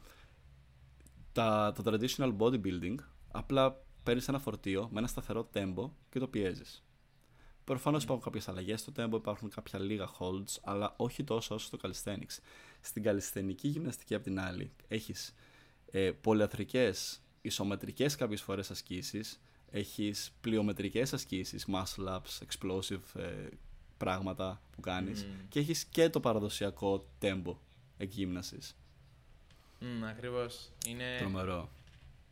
τα, 1.33 1.73
το 1.75 1.83
traditional 1.87 2.37
bodybuilding 2.37 2.95
απλά 3.31 3.77
παίρνεις 4.03 4.29
ένα 4.29 4.39
φορτίο 4.39 4.89
με 4.93 4.99
ένα 4.99 5.07
σταθερό 5.07 5.49
tempo 5.53 5.91
και 6.11 6.19
το 6.19 6.29
πιέζεις. 6.29 6.85
Προφανώς 7.65 8.03
υπάρχουν 8.03 8.25
κάποιες 8.25 8.49
αλλαγές 8.49 8.81
στο 8.81 8.93
tempo, 8.97 9.13
υπάρχουν 9.13 9.51
κάποια 9.51 9.79
λίγα 9.79 10.09
holds, 10.19 10.59
αλλά 10.63 10.95
όχι 10.97 11.25
τόσο 11.25 11.55
όσο 11.55 11.67
στο 11.67 11.79
calisthenics. 11.83 12.39
Στην 12.83 13.03
καλλισθενική 13.03 13.69
γυμναστική, 13.69 14.15
απ' 14.15 14.23
την 14.23 14.41
άλλη, 14.41 14.71
έχεις 14.89 15.35
ε, 15.91 16.11
πολυαθρικές, 16.11 17.21
ισομετρικές 17.43 18.15
κάποιες 18.17 18.43
φορές 18.43 18.71
ασκήσεις, 18.71 19.41
έχεις 19.71 20.33
πλειομετρικές 20.41 21.13
ασκήσεις, 21.13 21.67
muscle 21.69 22.09
ups, 22.09 22.39
explosive 22.47 23.21
ε, 23.21 23.49
πράγματα 23.97 24.61
που 24.71 24.81
κάνεις 24.81 25.25
Μμμ. 25.25 25.49
και 25.49 25.59
έχεις 25.59 25.85
και 25.85 26.09
το 26.09 26.21
παραδοσιακό 26.21 27.07
tempo 27.21 27.55
εκγύμνασης. 27.97 28.77
Μμ, 29.79 30.05
ακριβώς. 30.05 30.71
Είναι, 30.89 31.17
Τρομερό. 31.19 31.71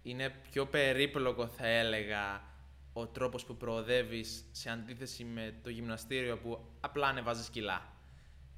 είναι 0.03 0.35
πιο 0.51 0.67
περίπλοκο 0.67 1.47
θα 1.47 1.67
έλεγα 1.67 2.49
ο 2.93 3.07
τρόπος 3.07 3.45
που 3.45 3.57
προοδεύεις 3.57 4.45
σε 4.53 4.71
αντίθεση 4.71 5.25
με 5.25 5.55
το 5.63 5.71
γυμναστήριο 5.71 6.39
που 6.39 6.65
απλά 6.81 7.07
ανεβάζεις 7.07 7.49
κιλά. 7.49 7.93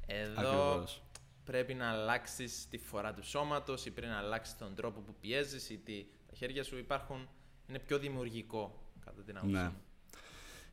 Εδώ 0.07 0.41
Ακριβώς. 0.73 1.02
Πρέπει 1.45 1.75
να 1.75 1.91
αλλάξεις 1.91 2.69
τη 2.69 2.79
φορά 2.79 3.15
του 3.15 3.25
σώματος 3.25 3.87
ή 3.87 3.91
πρέπει 3.91 4.13
να 4.13 4.19
αλλάξεις 4.19 4.57
τον 4.57 4.75
τρόπο 4.75 5.01
που 5.01 5.15
πιέζεις 5.21 5.71
ή 5.71 5.79
τι, 5.79 6.07
τα 6.27 6.35
χέρια 6.37 6.65
σου 6.65 6.79
υπάρχουν, 6.79 7.29
είναι 7.69 7.79
πιο 7.79 7.99
δημιουργικό 7.99 8.91
κατά 9.05 9.23
την 9.23 9.37
άποψή 9.37 9.55
Ναι. 9.57 9.63
μου. 9.63 9.83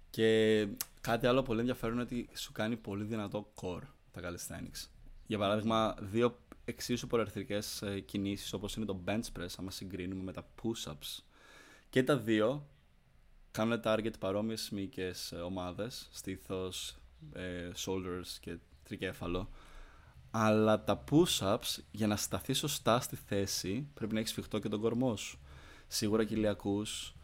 Και 0.09 0.67
κάτι 1.01 1.27
άλλο 1.27 1.41
πολύ 1.43 1.59
ενδιαφέρον 1.59 1.93
είναι 1.93 2.03
ότι 2.03 2.29
σου 2.33 2.51
κάνει 2.51 2.75
πολύ 2.77 3.03
δυνατό 3.03 3.53
core 3.61 3.81
τα 4.11 4.21
calisthenics. 4.23 4.87
Για 5.27 5.37
παράδειγμα, 5.37 5.95
δύο 5.99 6.37
εξίσου 6.65 7.07
πολυαρθρικές 7.07 7.81
ε, 7.81 7.99
κινήσεις 7.99 8.53
όπως 8.53 8.75
είναι 8.75 8.85
το 8.85 9.01
bench 9.05 9.39
press, 9.39 9.47
άμα 9.57 9.71
συγκρίνουμε 9.71 10.23
με 10.23 10.31
τα 10.33 10.47
push-ups. 10.61 11.23
Και 11.89 12.03
τα 12.03 12.17
δύο 12.17 12.67
κάνουν 13.51 13.81
target 13.83 14.19
παρόμοιες 14.19 14.69
μυϊκές 14.69 15.31
ε, 15.31 15.35
ομάδες, 15.35 16.07
στήθος, 16.11 16.97
ε, 17.33 17.69
shoulders 17.85 18.37
και 18.39 18.57
τρικέφαλο. 18.83 19.49
Αλλά 20.31 20.83
τα 20.83 21.03
push-ups, 21.11 21.77
για 21.91 22.07
να 22.07 22.15
σταθεί 22.15 22.53
σωστά 22.53 22.99
στη 22.99 23.15
θέση, 23.15 23.87
πρέπει 23.93 24.13
να 24.13 24.19
έχεις 24.19 24.31
σφιχτό 24.31 24.59
και 24.59 24.69
τον 24.69 24.81
κορμό 24.81 25.15
σου. 25.15 25.39
Σίγουρα 25.87 26.23
κοιλιακούς, 26.23 27.15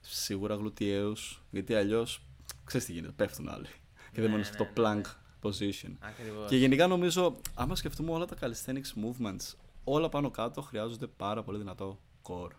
σίγουρα 0.00 0.54
γλουτιαίους, 0.54 1.42
γιατί 1.50 1.74
αλλιώς 1.74 2.20
ξέρεις 2.64 2.86
τι 2.86 2.92
γίνεται, 2.92 3.12
πέφτουν 3.12 3.48
άλλοι. 3.48 3.66
Και 4.12 4.20
δεν 4.20 4.24
Ναι, 4.24 4.28
μένουν 4.28 4.44
στο 4.44 4.64
ναι, 4.64 4.70
plank 4.76 4.94
ναι. 4.96 5.02
position. 5.42 5.92
Ακριβώς. 6.00 6.48
Και 6.48 6.56
γενικά 6.56 6.86
νομίζω, 6.86 7.40
άμα 7.54 7.76
σκεφτούμε 7.76 8.10
όλα 8.10 8.24
τα 8.26 8.36
calisthenics 8.40 9.04
movements, 9.04 9.54
όλα 9.84 10.08
πάνω 10.08 10.30
κάτω 10.30 10.62
χρειάζονται 10.62 11.06
πάρα 11.06 11.42
πολύ 11.42 11.58
δυνατό 11.58 12.00
core. 12.22 12.52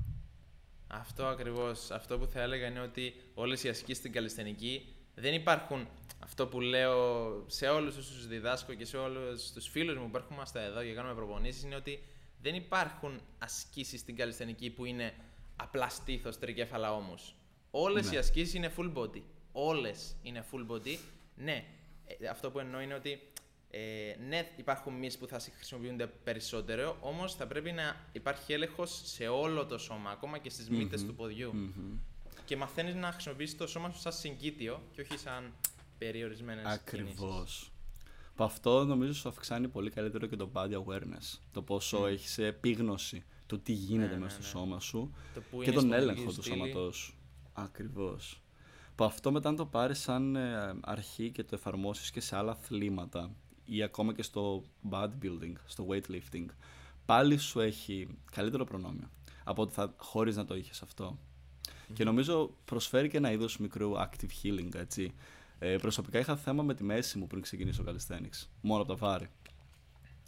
Αυτό 0.87 1.25
ακριβώς. 1.25 1.91
Αυτό 1.91 2.17
που 2.17 2.25
θα 2.25 2.41
έλεγα 2.41 2.67
είναι 2.67 2.79
ότι 2.79 3.13
όλες 3.33 3.63
οι 3.63 3.69
ασκήσεις 3.69 3.97
στην 3.97 4.11
καλλιστενική 4.11 4.94
δεν 5.15 5.33
υπάρχουν 5.33 5.87
αυτό 6.19 6.47
που 6.47 6.61
λέω 6.61 7.43
σε 7.47 7.67
όλους 7.67 7.97
όσους 7.97 8.27
διδάσκω 8.27 8.73
και 8.73 8.85
σε 8.85 8.97
όλους 8.97 9.51
τους 9.51 9.67
φίλους 9.67 9.97
μου 9.97 10.09
που 10.09 10.17
έρχομαστε 10.17 10.63
εδώ 10.63 10.83
και 10.83 10.93
κάνουμε 10.93 11.15
προπονήσεις 11.15 11.63
είναι 11.63 11.75
ότι 11.75 12.03
δεν 12.41 12.55
υπάρχουν 12.55 13.21
ασκήσεις 13.37 13.99
στην 13.99 14.15
καλλιστενική 14.15 14.69
που 14.69 14.85
είναι 14.85 15.13
απλά 15.55 15.89
στήθος, 15.89 16.39
τρικέφαλα 16.39 16.93
όμως. 16.93 17.35
Όλες 17.71 18.09
Ναι. 18.09 18.15
οι 18.15 18.17
ασκήσεις 18.17 18.53
είναι 18.53 18.71
full 18.77 18.93
body. 18.93 19.21
Όλες 19.51 20.15
είναι 20.21 20.45
full 20.51 20.71
body. 20.71 20.97
Ναι, 21.35 21.65
ε, 22.05 22.27
αυτό 22.27 22.51
που 22.51 22.59
εννοώ 22.59 22.81
είναι 22.81 22.93
ότι 22.93 23.19
ε, 23.69 24.15
ναι, 24.27 24.51
υπάρχουν 24.55 24.93
μυς 24.93 25.17
που 25.17 25.27
θα 25.27 25.39
χρησιμοποιούνται 25.55 26.07
περισσότερο, 26.07 26.97
όμως 27.01 27.35
θα 27.35 27.47
πρέπει 27.47 27.71
να 27.71 28.05
υπάρχει 28.11 28.53
έλεγχος 28.53 29.01
σε 29.03 29.27
όλο 29.27 29.65
το 29.65 29.77
σώμα, 29.77 30.09
ακόμα 30.09 30.37
και 30.37 30.49
στις 30.49 30.69
μυτες 30.69 31.05
του 31.05 31.15
ποδιού. 31.15 31.53
Μμμ. 31.55 31.97
Και 32.45 32.57
μαθαίνεις 32.57 32.95
να 32.95 33.11
χρησιμοποιήσεις 33.11 33.57
το 33.57 33.67
σώμα 33.67 33.89
σου 33.91 33.99
σαν 33.99 34.11
συγκήτιο 34.13 34.81
και 34.91 35.01
όχι 35.01 35.17
σαν 35.17 35.53
περιορισμένες 35.97 36.63
κινήσεις. 36.63 37.19
Ακριβώς. 37.19 37.71
Που 38.35 38.43
αυτό 38.43 38.85
νομίζω 38.85 39.13
σου 39.13 39.29
αυξάνει 39.29 39.67
πολύ 39.67 39.89
καλύτερο 39.89 40.27
και 40.27 40.35
το 40.35 40.49
body 40.53 40.83
awareness. 40.83 41.39
Το 41.51 41.61
πόσο 41.61 42.07
έχεις 42.07 42.37
επίγνωση 42.37 43.23
του 43.47 43.59
τι 43.61 43.71
γίνεται 43.71 44.13
Ναι, 44.13 44.19
μέσα 44.19 44.37
ναι, 44.37 44.43
στο 44.43 44.57
ναι. 44.57 44.63
σώμα 44.65 44.79
σου 44.79 45.13
Το 45.33 45.41
που 45.51 45.57
και 45.57 45.63
είναι 45.63 45.73
τον 45.73 45.85
στο 45.85 45.95
έλεγχο 45.95 46.13
δική 46.13 46.25
του 46.25 46.33
σου 46.33 46.41
στήλη. 46.41 46.57
σώματός 46.57 46.95
σου. 46.95 47.13
Ακριβώς. 47.53 48.41
Που 48.95 49.03
αυτό 49.03 49.31
μετά 49.31 49.51
να 49.51 49.57
το 49.57 49.65
πάρεις 49.65 49.99
σαν 49.99 50.35
ε, 50.35 50.73
αρχή 50.81 51.31
και 51.31 51.43
το 51.43 51.55
εφαρμόσεις 51.55 52.11
και 52.11 52.19
σε 52.19 52.35
άλλα 52.35 52.51
αθλήματα 52.51 53.35
ή 53.65 53.83
ακόμα 53.83 54.13
και 54.13 54.23
στο 54.23 54.63
bodybuilding, 54.89 55.53
στο 55.65 55.87
weightlifting, 55.89 56.45
πάλι 57.05 57.37
σου 57.37 57.59
έχει 57.59 58.07
καλύτερο 58.31 58.63
προνόμιο 58.63 59.09
από 59.43 59.61
ότι 59.61 59.73
θα 59.73 59.93
χωρίς 59.97 60.35
να 60.35 60.45
το 60.45 60.55
είχες 60.55 60.81
αυτό. 60.81 61.19
Και 61.93 62.03
νομίζω 62.03 62.55
προσφέρει 62.65 63.09
και 63.09 63.17
ένα 63.17 63.31
είδος 63.31 63.57
μικρού 63.57 63.91
active 63.95 64.29
healing, 64.43 64.75
έτσι. 64.75 65.13
Ε, 65.59 65.75
προσωπικά 65.75 66.19
είχα 66.19 66.35
θέμα 66.35 66.63
με 66.63 66.73
τη 66.73 66.83
μέση 66.83 67.17
μου 67.17 67.27
πριν 67.27 67.41
ξεκινήσω 67.41 67.83
calisthenics. 67.87 68.47
Μόνο 68.61 68.81
από 68.81 68.91
τα 68.91 68.95
βάρη. 68.95 69.29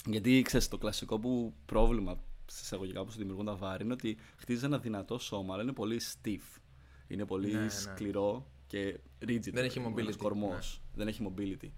Γιατί 0.06 0.42
ξέρεις, 0.42 0.68
το 0.68 0.78
κλασικό 0.78 1.20
που 1.20 1.54
πρόβλημα 1.66 2.20
σε 2.46 2.60
εισαγωγικά 2.64 3.04
που 3.06 3.12
σου 3.12 3.18
δημιουργούν 3.18 3.46
τα 3.46 3.56
βάρη 3.56 3.84
είναι 3.84 3.94
ότι 3.94 4.18
χτίζεις 4.38 4.64
ένα 4.64 4.78
δυνατό 4.78 5.18
σώμα, 5.18 5.54
αλλά 5.54 5.64
είναι 5.64 5.74
πολύ 5.74 6.02
stiff. 6.14 6.60
Είναι 7.08 7.26
πολύ 7.26 7.52
Ναι, 7.52 7.60
ναι. 7.60 7.70
σκληρό 7.70 8.52
και 8.68 9.00
rigid. 9.26 9.52
Δεν 9.52 9.64
έχει 9.66 9.80
ένας 9.80 9.92
mobility, 9.92 10.06
ναι. 10.06 10.16
κορμός. 10.16 10.82
Δεν 10.96 11.08
έχει 11.08 11.28
mobility. 11.30 11.70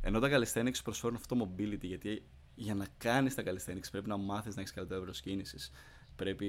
Ενώ 0.00 0.18
τα 0.18 0.28
calisthenics 0.30 0.82
προσφέρουν 0.84 1.16
αυτό 1.16 1.34
το 1.36 1.48
mobility, 1.48 1.80
γιατί 1.80 2.22
για 2.54 2.74
να 2.74 2.86
κάνεις 2.98 3.34
τα 3.34 3.42
calisthenics 3.42 3.90
πρέπει 3.90 4.08
να 4.08 4.16
μάθεις 4.16 4.54
να 4.54 4.60
έχεις 4.60 4.72
καλύτερο 4.72 5.00
εύρο 5.00 5.12
κίνηση. 5.12 5.56
Πρέπει 6.18 6.46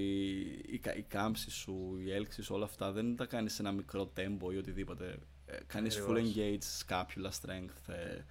η, 0.67 0.77
κα- 0.77 0.95
η 0.95 1.01
κάμψη 1.01 1.51
σου, 1.51 1.97
η 2.05 2.11
έλξη 2.11 2.41
σου, 2.41 2.55
όλα 2.55 2.65
αυτά 2.65 2.91
δεν 2.91 3.15
τα 3.15 3.25
κάνεις 3.25 3.53
σε 3.53 3.61
ένα 3.61 3.71
μικρό 3.71 4.11
tempo 4.15 4.53
ή 4.53 4.57
οτιδήποτε. 4.57 5.19
Ε, 5.45 5.57
κάνεις 5.67 5.97
full 5.97 6.17
Ακριβώς. 6.17 6.33
engage, 6.35 6.85
scapula 6.87 7.29
strength. 7.41 7.93
ε, 7.93 8.23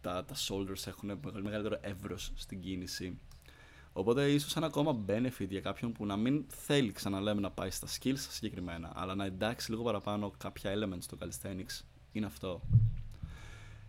τα, 0.00 0.24
τα 0.24 0.34
shoulders 0.48 0.86
έχουν 0.86 1.18
μεγαλ- 1.22 1.42
μεγαλύτερο 1.44 1.78
εύρος 1.80 2.32
στην 2.34 2.60
κίνηση. 2.60 3.18
Οπότε 3.92 4.30
ίσως 4.30 4.56
ένα 4.56 4.66
ακόμα 4.66 5.04
benefit 5.06 5.48
για 5.48 5.60
κάποιον 5.60 5.92
που 5.92 6.06
να 6.06 6.16
μην 6.16 6.44
θέλει, 6.48 6.92
ξαναλέμε, 6.92 7.40
να 7.40 7.50
πάει 7.50 7.70
στα 7.70 7.86
skills 8.00 8.18
συγκεκριμένα, 8.30 8.92
αλλά 8.94 9.14
να 9.14 9.24
εντάξει 9.24 9.70
λίγο 9.70 9.82
παραπάνω 9.82 10.30
κάποια 10.38 10.72
elements 10.74 10.98
στο 11.02 11.16
calisthenics 11.20 11.84
είναι 12.12 12.26
αυτό. 12.26 12.60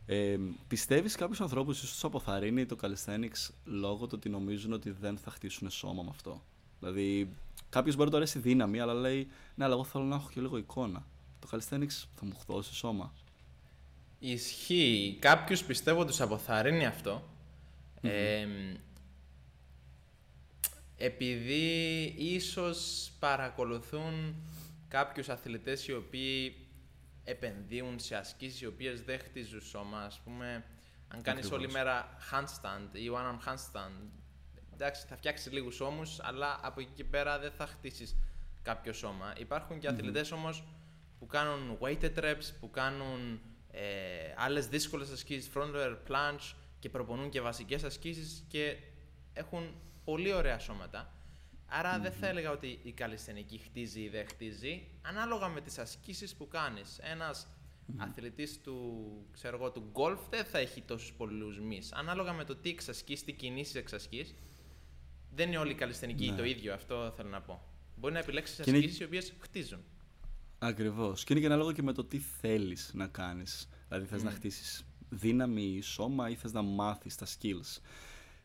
Ε, 0.05 0.37
πιστεύεις 0.67 1.15
κάποιους 1.15 1.41
ανθρώπους 1.41 1.77
ίσως 1.77 1.91
τους 1.91 2.03
αποθαρρύνει 2.03 2.65
το 2.65 2.77
calisthenics 2.81 3.49
λόγω 3.65 4.05
του 4.05 4.13
ότι 4.15 4.29
νομίζουν 4.29 4.73
ότι 4.73 4.89
δεν 4.91 5.17
θα 5.17 5.31
χτίσουν 5.31 5.69
σώμα 5.69 6.03
με 6.03 6.09
αυτό; 6.09 6.43
Δηλαδή, 6.83 7.35
κάποιος 7.69 7.95
μπορεί 7.95 8.05
να 8.05 8.11
του 8.11 8.17
αρέσει 8.17 8.37
η 8.37 8.41
δύναμη, 8.41 8.79
αλλά 8.79 8.93
λέει, 8.93 9.27
ναι, 9.55 9.63
αλλά 9.63 9.73
εγώ 9.73 9.83
θέλω 9.83 10.03
να 10.03 10.15
έχω 10.15 10.29
και 10.29 10.41
λίγο 10.41 10.57
εικόνα. 10.57 11.05
Το 11.39 11.47
calisthenics 11.51 12.05
θα 12.15 12.25
μου 12.25 12.39
δώσει 12.47 12.73
σώμα. 12.73 13.13
Ισχύει. 14.19 15.17
Κάποιους 15.21 15.63
πιστεύω 15.63 16.05
τους 16.05 16.21
αποθαρρύνει 16.21 16.85
αυτό. 16.85 17.23
Ε, 18.01 18.47
επειδή 20.97 22.03
ίσως 22.17 23.11
παρακολουθούν 23.19 24.35
κάποιους 24.87 25.29
αθλητές 25.29 25.87
οι 25.87 25.93
οποίοι 25.93 26.55
επενδύουν 27.23 27.99
σε 27.99 28.15
ασκήσεις 28.15 28.61
οι 28.61 28.65
οποίες 28.65 29.01
δεν 29.01 29.19
χτίζουν 29.19 29.61
σώμα. 29.61 29.99
Ας 29.99 30.19
πούμε, 30.23 30.65
αν 31.07 31.21
κάνεις 31.21 31.51
όλη 31.51 31.65
Ακριβώς. 31.65 31.73
μέρα 31.73 32.17
handstand 32.31 32.95
ή 32.95 33.09
one 33.13 33.35
arm 33.35 33.53
handstand, 33.53 34.09
εντάξει, 34.73 35.05
θα 35.07 35.15
φτιάξεις 35.15 35.51
λίγους 35.51 35.79
ώμους, 35.79 36.19
αλλά 36.21 36.59
από 36.61 36.79
εκεί 36.79 36.91
και 36.95 37.03
πέρα 37.03 37.39
δεν 37.39 37.51
θα 37.51 37.67
χτίσεις 37.67 38.15
κάποιο 38.61 38.93
σώμα. 38.93 39.33
Υπάρχουν 39.37 39.79
και 39.79 39.87
αθλητές 39.87 40.31
όμως 40.31 40.63
που 41.19 41.25
κάνουν 41.25 41.77
weighted 41.81 42.15
reps, 42.15 42.51
που 42.59 42.69
κάνουν 42.69 43.41
ε, 43.71 43.83
άλλες 44.37 44.67
δύσκολες 44.67 45.11
ασκήσεις, 45.11 45.51
front 45.55 45.75
air 45.75 45.97
plunge 46.07 46.55
και 46.79 46.89
προπονούν 46.89 47.29
και 47.29 47.41
βασικές 47.41 47.83
ασκήσεις 47.83 48.45
και 48.47 48.77
έχουν 49.33 49.75
πολύ 50.03 50.33
ωραία 50.33 50.59
σώματα. 50.59 51.13
Άρα 51.65 51.99
δεν 51.99 52.11
θα 52.11 52.27
έλεγα 52.27 52.51
ότι 52.51 52.79
η 52.83 52.91
καλλισθενική 52.91 53.57
χτίζει 53.57 54.01
ή 54.01 54.09
δεν 54.09 54.27
χτίζει, 54.27 54.87
ανάλογα 55.01 55.47
με 55.47 55.61
τις 55.61 55.77
ασκήσεις 55.77 56.35
που 56.35 56.47
κάνεις. 56.47 56.99
Ένας 57.01 57.47
αθλητής 57.97 58.61
του, 58.61 59.03
ξέρω 59.31 59.57
εγώ, 59.57 59.71
του 59.71 59.91
golf 59.93 60.19
δεν 60.29 60.45
θα 60.45 60.57
έχει 60.57 60.81
τόσους 60.81 61.13
πολλούς 61.13 61.59
μυς. 61.59 61.93
Ανάλογα 61.93 62.33
με 62.33 62.43
το 62.43 62.55
τι 62.55 62.69
εξασκείς, 62.69 63.23
τι 63.23 63.31
κινήσεις 63.31 63.75
εξασκείς, 63.75 64.35
δεν 65.35 65.47
είναι 65.47 65.57
όλοι 65.57 65.71
οι 65.71 65.75
καλλισθενικοί 65.75 66.29
Ναι. 66.29 66.35
το 66.35 66.43
ίδιο, 66.43 66.73
αυτό 66.73 67.13
θέλω 67.15 67.29
να 67.29 67.41
πω. 67.41 67.67
Μπορεί 67.95 68.13
να 68.13 68.19
επιλέξεις 68.19 68.55
Και 68.55 68.63
είναι- 68.69 68.77
ασκήσεις 68.79 68.99
οι 68.99 69.03
οποίες 69.03 69.33
χτίζουν. 69.39 69.79
Ακριβώς. 70.59 71.23
Και 71.23 71.33
είναι 71.33 71.41
και 71.41 71.47
ανάλογο 71.47 71.71
και 71.71 71.81
με 71.81 71.93
το 71.93 72.03
τι 72.05 72.19
θέλεις 72.19 72.91
να 72.93 73.07
κάνεις. 73.07 73.69
Δηλαδή 73.87 74.05
θες 74.05 74.23
να 74.23 74.31
χτίσεις 74.31 74.85
δύναμη 75.09 75.63
ή 75.63 75.81
σώμα 75.81 76.29
ή 76.29 76.35
θες 76.35 76.51
να 76.51 76.61
μάθεις 76.61 77.15
τα 77.15 77.25
skills. 77.25 77.81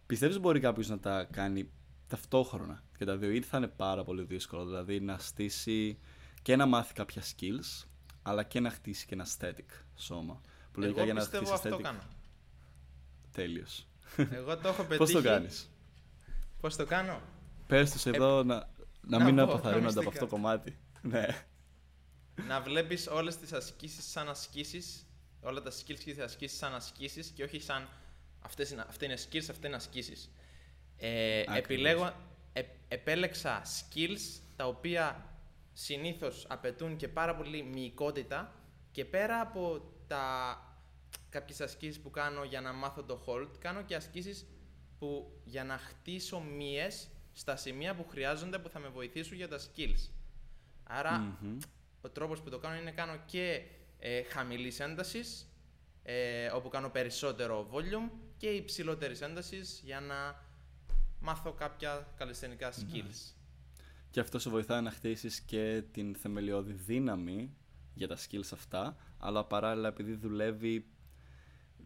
Πιστεύεις 0.06 0.38
μπορεί 0.40 0.60
κάποιος 0.60 0.88
να 0.88 0.98
τα 0.98 1.24
κάνει 1.24 1.70
ταυτόχρονα 2.08 2.82
και 2.98 3.04
τα 3.04 3.16
δύο 3.16 3.30
ή 3.30 3.40
θα 3.42 3.56
είναι 3.56 3.68
πάρα 3.68 4.04
πολύ 4.04 4.22
δύσκολο. 4.24 4.64
Δηλαδή 4.64 5.00
να 5.00 5.18
στήσει 5.18 5.98
και 6.42 6.56
να 6.56 6.66
μάθει 6.66 6.92
κάποια 6.94 7.22
skills 7.22 7.86
αλλά 8.22 8.42
και 8.42 8.60
να 8.60 8.70
χτίσει 8.70 9.06
και 9.06 9.14
ένα 9.14 9.26
aesthetic 9.26 9.82
σώμα. 9.96 10.40
Που 10.72 10.80
λογικά 10.80 10.96
Εγώ 11.00 11.04
για 11.04 11.14
να 11.14 11.20
πιστεύω 11.20 11.44
χτίσεις 11.44 11.64
αυτό 11.64 11.76
aesthetic 11.76 11.82
κάνω. 11.82 12.02
τέλειος. 13.32 13.86
Εγώ 14.16 14.56
το 14.58 14.68
έχω 14.68 14.82
πετύχει. 14.82 14.98
Πώς 15.02 15.10
το 15.10 15.22
κάνεις; 15.22 15.70
Πώς 16.60 16.76
το 16.76 16.86
κάνω; 16.86 17.20
Πες 17.66 17.90
τους 17.90 18.06
εδώ 18.06 18.42
να, 18.42 18.54
να, 19.00 19.18
να 19.18 19.24
μην 19.24 19.36
πω, 19.36 19.42
αποθαρρύνονται 19.42 20.00
από 20.00 20.08
μυστικά. 20.08 20.08
αυτό 20.08 20.24
το 20.24 20.26
κομμάτι. 20.26 20.78
ναι. 21.02 21.26
να 22.48 22.60
βλέπεις 22.60 23.06
όλες 23.06 23.36
τις 23.36 23.52
ασκήσεις 23.52 24.10
σαν 24.10 24.28
ασκήσεις, 24.28 25.06
όλα 25.40 25.62
τα 25.62 25.70
skills 25.70 25.98
και 26.04 26.12
τις 26.12 26.18
ασκήσεις 26.18 26.58
σαν 26.58 26.74
ασκήσεις 26.74 27.28
και 27.28 27.42
όχι 27.42 27.60
σαν 27.60 27.88
αυτές 28.40 28.70
είναι, 28.70 28.84
αυτά 28.88 29.04
είναι 29.04 29.16
skills, 29.30 29.46
αυτά 29.50 29.66
είναι 29.66 29.76
ασκήσεις. 29.76 30.30
Ε, 30.96 31.40
Ακριβώς. 31.40 31.58
επιλέγω, 31.58 32.12
ε, 32.52 32.62
επέλεξα 32.88 33.62
skills 33.62 34.40
τα 34.56 34.66
οποία 34.66 35.26
συνήθως 35.72 36.46
απαιτούν 36.48 36.96
και 36.96 37.08
πάρα 37.08 37.36
πολύ 37.36 37.62
μυϊκότητα 37.62 38.52
και 38.92 39.04
πέρα 39.04 39.40
από 39.40 39.92
τα 40.06 40.22
κάποιες 41.28 41.60
ασκήσεις 41.60 42.00
που 42.00 42.10
κάνω 42.10 42.44
για 42.44 42.60
να 42.60 42.72
μάθω 42.72 43.02
το 43.02 43.24
hold, 43.26 43.48
κάνω 43.58 43.82
και 43.82 43.94
ασκήσεις 43.94 44.46
που 44.98 45.40
για 45.44 45.64
να 45.64 45.78
χτίσω 45.78 46.40
μύες 46.40 47.08
στα 47.32 47.56
σημεία 47.56 47.94
που 47.94 48.06
χρειάζονται 48.08 48.58
που 48.58 48.68
θα 48.68 48.78
με 48.78 48.88
βοηθήσουν 48.88 49.36
για 49.36 49.48
τα 49.48 49.58
skills. 49.58 50.10
Άρα 50.84 51.18
Μμμ. 51.18 51.58
ο 52.00 52.08
τρόπος 52.08 52.40
που 52.40 52.50
το 52.50 52.58
κάνω 52.58 52.80
είναι 52.80 52.90
κάνω 52.90 53.22
και 53.26 53.62
ε, 53.98 54.22
χαμηλής 54.22 54.80
έντασης, 54.80 55.52
ε, 56.02 56.46
όπου 56.46 56.68
κάνω 56.68 56.90
περισσότερο 56.90 57.68
volume 57.72 58.10
και 58.36 58.48
υψηλότερης 58.48 59.20
έντασης 59.20 59.80
για 59.84 60.00
να 60.00 60.44
μάθω 61.20 61.52
κάποια 61.52 62.08
καλλιστενικά 62.16 62.72
skills. 62.72 63.34
Και 64.10 64.20
αυτό 64.20 64.38
σε 64.38 64.50
βοηθάει 64.50 64.82
να 64.82 64.90
χτίσεις 64.90 65.40
και 65.40 65.82
την 65.92 66.14
θεμελιώδη 66.14 66.72
δύναμη 66.72 67.56
για 67.94 68.08
τα 68.08 68.16
skills 68.16 68.50
αυτά, 68.52 68.96
αλλά 69.18 69.44
παράλληλα 69.44 69.88
επειδή 69.88 70.14
δουλεύει 70.14 70.86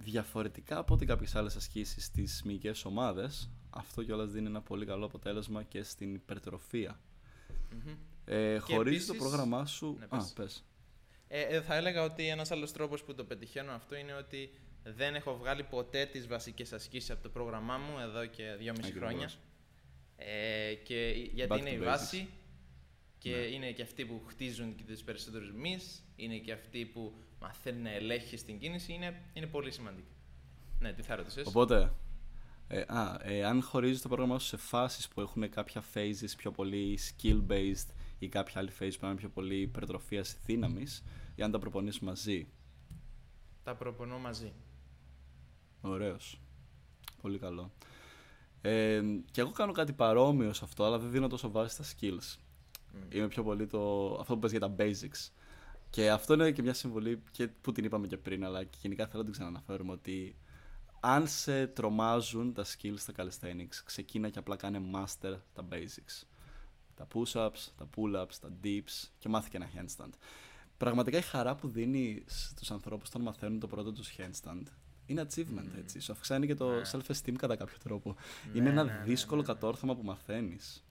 διαφορετικά 0.04 0.78
από 0.78 0.94
ό,τι 0.94 1.06
κάποιες 1.06 1.34
άλλες 1.34 1.56
ασκήσεις 1.56 2.04
στις 2.04 2.42
μυϊκές 2.42 2.84
ομάδες, 2.84 3.50
αυτό 3.70 4.02
κιόλας 4.02 4.30
δίνει 4.30 4.46
ένα 4.46 4.60
πολύ 4.62 4.86
καλό 4.86 5.04
αποτέλεσμα 5.04 5.62
και 5.62 5.82
στην 5.82 6.14
υπερτροφία. 6.14 7.00
Μμμ. 7.72 7.94
Ε, 8.24 8.58
χωρίζεις 8.58 9.06
το 9.06 9.12
επίσης- 9.12 9.28
πρόγραμμά 9.30 9.66
σου... 9.66 9.96
Ναι, 9.98 10.04
Α, 10.04 10.08
πες. 10.16 10.32
πες. 10.36 10.64
Ε, 11.28 11.40
ε, 11.42 11.60
θα 11.60 11.74
έλεγα 11.74 12.02
ότι 12.02 12.28
ένας 12.28 12.50
άλλος 12.50 12.72
τρόπος 12.72 13.02
που 13.04 13.14
το 13.14 13.24
πετυχαίνω 13.24 13.72
αυτό 13.72 13.96
είναι 13.96 14.14
ότι 14.14 14.50
δεν 14.82 15.14
έχω 15.14 15.36
βγάλει 15.36 15.62
ποτέ 15.62 16.06
τις 16.06 16.26
βασικές 16.26 16.72
ασκήσεις 16.72 17.10
από 17.10 17.22
το 17.22 17.28
πρόγραμμά 17.28 17.76
μου 17.78 17.98
εδώ 17.98 18.26
και 18.26 18.54
δυόμιση 18.58 18.88
Ακριβώς. 18.88 19.08
χρόνια. 19.08 19.30
Ε, 20.16 20.74
και 20.74 21.28
γιατί 21.32 21.54
Back 21.54 21.58
είναι 21.60 21.70
to 21.70 21.74
η 21.74 21.78
basics. 21.80 21.84
βάση 21.84 22.28
και 23.18 23.30
Ναι. 23.30 23.36
είναι 23.36 23.72
και 23.72 23.82
αυτοί 23.82 24.04
που 24.04 24.22
χτίζουν 24.26 24.74
και 24.74 24.82
τους 24.86 25.02
περισσότερους 25.02 25.52
μυς, 25.52 26.04
είναι 26.16 26.36
και 26.38 26.52
αυτοί 26.52 26.84
που 26.84 27.14
μαθαίνουν 27.42 27.82
να 27.82 27.90
ελέγχεις 27.90 28.44
την 28.44 28.58
κίνηση, 28.58 28.92
είναι, 28.92 29.22
είναι 29.32 29.46
πολύ 29.46 29.70
σημαντικό. 29.70 30.08
Ναι, 30.78 30.92
τι 30.92 31.02
θα 31.02 31.16
ρωτήσεις. 31.16 31.46
Οπότε, 31.46 31.92
ε, 32.68 32.84
α, 32.86 33.18
ε, 33.22 33.44
αν 33.44 33.62
χωρίζεις 33.62 34.02
το 34.02 34.08
πρόγραμμά 34.08 34.38
σου 34.38 34.46
σε 34.46 34.56
φάσεις 34.56 35.08
που 35.08 35.20
έχουν 35.20 35.50
κάποια 35.50 35.84
phases 35.94 36.34
πιο 36.36 36.50
πολύ 36.50 36.98
skill-based 36.98 37.88
ή 38.18 38.28
κάποια 38.28 38.60
άλλη 38.60 38.70
phase 38.80 38.92
που 39.00 39.06
είναι 39.06 39.14
πιο 39.14 39.28
πολύ 39.28 39.60
υπερτροφίας 39.60 40.36
δύναμης, 40.44 41.02
ή 41.34 41.42
αν 41.42 41.50
τα 41.50 41.58
προπονείς 41.58 41.98
μαζί; 42.00 42.48
Τα 43.62 43.74
προπονώ 43.74 44.18
μαζί. 44.18 44.52
Ωραίος. 45.80 46.40
Πολύ 47.22 47.38
καλό. 47.38 47.72
Ε, 48.60 49.02
και 49.30 49.40
εγώ 49.40 49.50
κάνω 49.50 49.72
κάτι 49.72 49.92
παρόμοιο 49.92 50.52
σε 50.52 50.64
αυτό, 50.64 50.84
αλλά 50.84 50.98
δεν 50.98 51.10
δίνω 51.10 51.28
τόσο 51.28 51.50
βάση 51.50 51.82
στα 51.82 51.84
skills. 51.84 52.38
Μμ. 52.92 53.16
Είμαι 53.16 53.28
πιο 53.28 53.42
πολύ 53.42 53.66
το, 53.66 54.14
αυτό 54.20 54.34
που 54.34 54.40
πες 54.40 54.50
για 54.50 54.60
τα 54.60 54.74
basics. 54.78 55.30
Και 55.92 56.10
αυτό 56.10 56.34
είναι 56.34 56.50
και 56.50 56.62
μια 56.62 56.74
συμβολή 56.74 57.22
και 57.30 57.48
που 57.48 57.72
την 57.72 57.84
είπαμε 57.84 58.06
και 58.06 58.16
πριν, 58.16 58.44
αλλά 58.44 58.64
και 58.64 58.78
γενικά 58.80 59.06
θέλω 59.06 59.18
να 59.18 59.24
την 59.24 59.32
ξαναναφέρουμε 59.32 59.92
ότι 59.92 60.36
αν 61.00 61.26
σε 61.28 61.66
τρομάζουν 61.66 62.52
τα 62.52 62.64
skills 62.64 62.94
στα 62.96 63.12
calisthenics, 63.16 63.74
ξεκίνα 63.84 64.28
και 64.28 64.38
απλά 64.38 64.56
κάνε 64.56 64.80
master 64.94 65.36
τα 65.52 65.68
basics. 65.70 66.26
Τα 66.94 67.06
push-ups, 67.14 67.70
τα 67.76 67.88
pull-ups, 67.96 68.34
τα 68.40 68.52
dips 68.64 69.08
και 69.18 69.28
μάθε 69.28 69.48
και 69.50 69.56
ένα 69.56 69.68
handstand. 69.76 70.10
Πραγματικά 70.76 71.18
η 71.18 71.22
χαρά 71.22 71.54
που 71.54 71.68
δίνει 71.68 72.22
στους 72.26 72.70
ανθρώπους 72.70 73.08
όταν 73.08 73.22
μαθαίνουν 73.22 73.60
το 73.60 73.66
πρώτο 73.66 73.92
τους 73.92 74.14
handstand 74.18 74.62
είναι 75.06 75.26
achievement, 75.30 75.78
έτσι. 75.78 76.00
Σου 76.00 76.12
αυξάνει 76.12 76.46
και 76.46 76.54
το 76.54 76.70
Ναι. 76.70 76.82
self-esteem 76.92 77.32
κατά 77.38 77.56
κάποιο 77.56 77.76
τρόπο. 77.82 78.16
Ναι, 78.52 78.58
είναι 78.58 78.68
ένα 78.68 78.84
ναι, 78.84 78.92
ναι, 78.92 79.02
δύσκολο 79.04 79.40
ναι, 79.40 79.46
ναι. 79.46 79.52
κατόρθωμα 79.52 79.94
που 79.96 80.02
μαθαίνεις. 80.02 80.84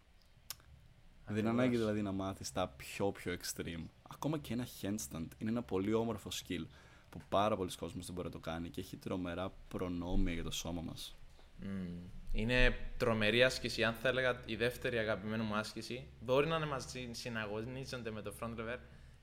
Δεν 1.25 1.37
είναι 1.37 1.47
Ακριβώς. 1.49 1.51
ανάγκη 1.65 1.77
δηλαδή 1.77 2.01
να 2.01 2.11
μάθεις 2.11 2.51
τα 2.51 2.67
πιο 2.67 3.11
πιο 3.11 3.37
extreme. 3.41 3.85
Ακόμα 4.13 4.37
και 4.37 4.53
ένα 4.53 4.67
handstand 4.81 5.27
είναι 5.37 5.49
ένα 5.49 5.63
πολύ 5.63 5.93
όμορφο 5.93 6.29
skill 6.29 6.65
που 7.09 7.21
πάρα 7.29 7.55
πολλοί 7.55 7.75
κόσμος 7.75 8.05
δεν 8.05 8.15
μπορεί 8.15 8.27
να 8.27 8.33
το 8.33 8.39
κάνει 8.39 8.69
και 8.69 8.81
έχει 8.81 8.97
τρομερά 8.97 9.53
προνόμια 9.67 10.33
για 10.33 10.43
το 10.43 10.51
σώμα 10.51 10.81
μας. 10.81 11.15
Μμμ. 11.59 11.99
Είναι 12.33 12.75
τρομερή 12.97 13.43
άσκηση. 13.43 13.83
Αν 13.83 13.93
θα 13.93 14.07
έλεγα 14.07 14.41
η 14.45 14.55
δεύτερη 14.55 14.97
αγαπημένη 14.97 15.43
μου 15.43 15.55
άσκηση, 15.55 16.07
μπορεί 16.19 16.47
να 16.47 16.55
είναι 16.55 16.65
μαζί, 16.65 17.09
συναγωνίζονται 17.11 18.11
με 18.11 18.21
το 18.21 18.33
front 18.39 18.55
lever, 18.59 18.77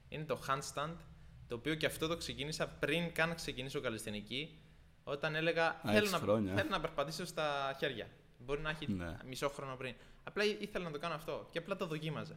είναι 0.09 0.25
το 0.25 0.39
handstand 0.49 0.95
Το 1.49 1.55
οποίο 1.55 1.75
και 1.75 1.87
αυτό 1.87 2.07
το 2.07 2.17
ξεκίνησα 2.17 2.69
πριν 2.69 3.13
καν 3.13 3.35
ξεκινήσω 3.35 3.81
καλλιστενική. 3.81 4.59
Όταν 5.05 5.35
έλεγα 5.35 5.67
Α, 5.69 5.81
θέλω 5.85 5.97
έχεις 5.97 6.11
να, 6.13 6.19
χρόνια. 6.19 6.55
θέλω 6.55 6.69
να 6.69 6.81
περπατήσω 6.81 7.25
στα 7.25 7.77
χέρια. 7.79 8.07
Μπορεί 8.39 8.61
να 8.61 8.71
έχει 8.71 8.93
Ναι. 8.93 9.17
μισό 9.27 9.49
χρόνο 9.49 9.77
πριν. 9.77 9.95
Απλά 10.25 10.45
ήθελα 10.45 10.85
να 10.85 10.91
το 10.91 10.99
κάνω 10.99 11.15
αυτό 11.15 11.49
και 11.51 11.59
απλά 11.59 11.77
το 11.77 11.87
δοκίμαζα. 11.87 12.37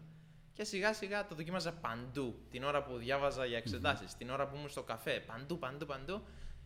Και 0.61 0.67
σιγά 0.67 0.93
σιγά 0.93 1.27
το 1.27 1.35
δοκίμαζα 1.35 1.71
παντού. 1.73 2.39
Την 2.51 2.63
ώρα 2.63 2.83
που 2.83 2.97
διάβαζα 2.97 3.45
για 3.45 3.57
εξετάσεις, 3.57 4.15
την 4.15 4.29
ώρα 4.29 4.47
που 4.47 4.55
ήμουν 4.55 4.69
στο 4.69 4.83
καφέ. 4.83 5.19
Παντού, 5.25 5.59
παντού, 5.59 5.85
παντού. 5.85 6.21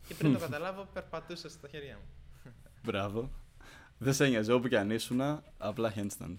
Και 0.07 0.13
πριν 0.13 0.33
το 0.33 0.39
καταλάβω, 0.39 0.87
περπατούσα 0.93 1.49
στα 1.49 1.67
χέρια 1.67 1.95
μου. 1.95 2.51
Μπράβο. 2.83 3.31
Δεν 3.97 4.13
σε 4.13 4.27
νοιάζει 4.27 4.51
όπου 4.51 4.67
και 4.67 4.77
αν 4.77 4.89
ήσουν, 4.89 5.21
απλά 5.57 5.93
handstand. 5.95 6.35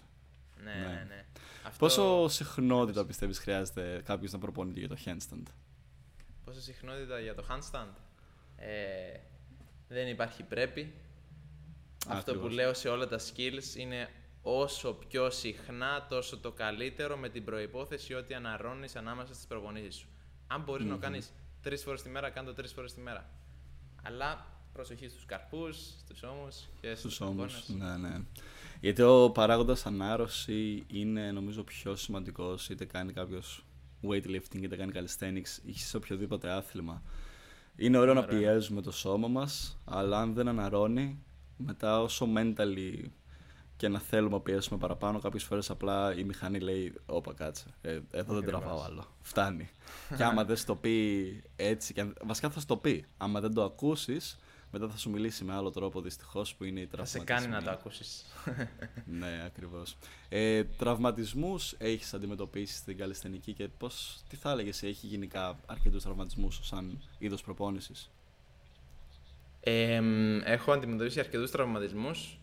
Ναι, 0.62 0.72
Ναι. 0.72 0.86
ναι, 0.86 1.04
ναι. 1.08 1.24
Αυτό... 1.66 1.78
Πόσο 1.78 2.28
συχνότητα 2.28 3.06
πιστεύεις 3.06 3.38
χρειάζεται 3.38 4.02
κάποιος 4.04 4.32
να 4.32 4.38
προπονείται 4.38 4.78
για 4.78 4.88
το 4.88 4.96
handstand; 5.04 5.42
Πόσο 6.44 6.60
συχνότητα 6.60 7.20
για 7.20 7.34
το 7.34 7.44
handstand; 7.50 7.94
Ε, 8.56 9.18
δεν 9.88 10.08
υπάρχει 10.08 10.42
πρέπει. 10.42 10.94
Αυτό 12.08 12.32
που 12.32 12.38
Ακριβώς. 12.38 12.52
λέω 12.52 12.74
σε 12.74 12.88
όλα 12.88 13.06
τα 13.08 13.18
skills 13.18 13.76
είναι 13.76 14.08
όσο 14.48 14.92
πιο 15.08 15.30
συχνά 15.30 16.06
τόσο 16.08 16.38
το 16.38 16.52
καλύτερο 16.52 17.16
με 17.16 17.28
την 17.28 17.44
προϋπόθεση 17.44 18.14
ότι 18.14 18.34
αναρρώνεις 18.34 18.96
ανάμεσα 18.96 19.34
στις 19.34 19.46
προπονήσεις 19.46 19.94
σου. 19.94 20.06
Αν 20.46 20.60
μπορείς 20.62 20.86
να 20.86 20.92
το 20.92 20.98
κάνεις 20.98 21.32
τρεις 21.62 21.82
φορές 21.82 22.02
τη 22.02 22.08
μέρα, 22.08 22.30
κάνε 22.30 22.48
το 22.48 22.54
τρεις 22.54 22.72
φορές 22.72 22.94
τη 22.94 23.00
μέρα. 23.00 23.30
Αλλά 24.02 24.46
προσοχή 24.72 25.08
στους 25.08 25.24
καρπούς, 25.24 25.76
στους 25.98 26.22
ώμους 26.22 26.56
και 26.80 26.94
στους 26.94 26.98
Στους 27.14 27.20
ώμους. 27.20 27.68
αγκώνες. 27.68 27.98
Ναι, 27.98 28.08
ναι. 28.08 28.20
Γιατί 28.80 29.02
ο 29.02 29.30
παράγοντας 29.30 29.86
ανάρρωση 29.86 30.84
είναι 30.86 31.32
νομίζω 31.32 31.62
πιο 31.62 31.96
σημαντικός 31.96 32.68
είτε 32.68 32.84
κάνει 32.84 33.12
κάποιος 33.12 33.64
weightlifting 34.02 34.62
είτε 34.62 34.76
κάνει 34.76 34.92
calisthenics 34.94 35.58
ή 35.64 35.72
σε 35.78 35.96
οποιοδήποτε 35.96 36.50
άθλημα. 36.50 37.02
Είναι 37.76 37.98
ωραίο 37.98 38.14
να 38.14 38.20
Ωραίο. 38.20 38.38
πιέζουμε 38.38 38.82
το 38.82 38.90
σώμα 38.90 39.28
μας, 39.28 39.78
αλλά 39.84 40.20
αν 40.20 40.34
δεν 40.34 40.48
αναρρώνει, 40.48 41.22
μετά 41.56 42.02
όσο 42.02 42.28
mentally 42.36 42.92
και 43.76 43.88
να 43.88 43.98
θέλουμε 43.98 44.34
να 44.34 44.40
πιέσουμε 44.40 44.78
παραπάνω, 44.78 45.18
κάποιες 45.18 45.44
φορές 45.44 45.70
απλά 45.70 46.14
η 46.16 46.24
μηχανή 46.24 46.58
λέει: 46.60 46.94
Όπα, 47.06 47.34
κάτσε. 47.34 47.64
Ε, 47.80 47.90
εδώ 47.90 48.02
δεν 48.10 48.20
Ακριβώς. 48.20 48.44
τραβάω 48.46 48.82
άλλο. 48.82 49.04
Φτάνει. 49.22 49.68
και 50.16 50.24
άμα 50.24 50.44
δεν 50.44 50.56
στο 50.56 50.76
πει 50.76 51.42
έτσι, 51.56 51.92
και 51.92 52.00
αν- 52.00 52.16
βασικά 52.24 52.50
θα 52.50 52.60
στο 52.60 52.76
πει. 52.76 53.04
Άμα 53.16 53.40
δεν 53.40 53.54
το 53.54 53.64
ακούσεις, 53.64 54.38
μετά 54.72 54.88
θα 54.88 54.96
σου 54.96 55.10
μιλήσει 55.10 55.44
με 55.44 55.54
άλλο 55.54 55.70
τρόπο 55.70 56.00
δυστυχώς 56.00 56.54
που 56.54 56.64
είναι 56.64 56.80
η 56.80 56.86
Θα 56.96 57.04
σε 57.04 57.18
τραυματισμοί. 57.18 57.50
κάνει 57.50 57.64
να 57.64 57.70
το 57.70 57.70
ακούσεις. 57.78 58.24
Ναι, 59.20 59.42
ακριβώς. 59.46 59.96
Ε, 60.28 60.64
Τραυματισμούς 60.64 61.74
έχεις 61.78 62.14
αντιμετωπίσει 62.14 62.74
στην 62.76 62.96
καλλιστενική 62.96 63.52
και 63.52 63.68
πώς, 63.68 64.20
τι 64.28 64.36
θα 64.36 64.50
έλεγες, 64.50 64.82
έχει 64.82 65.06
γενικά 65.06 65.58
αρκετούς 65.66 66.02
τραυματισμούς 66.02 66.60
σαν 66.62 67.02
είδος 67.18 67.42
προπόνησης; 67.42 68.10
Ε, 69.60 70.00
μ, 70.00 70.40
έχω 70.44 70.72
αντιμετωπίσει 70.72 71.20
αρκετούς 71.20 71.50
τραυματισμούς 71.50 72.38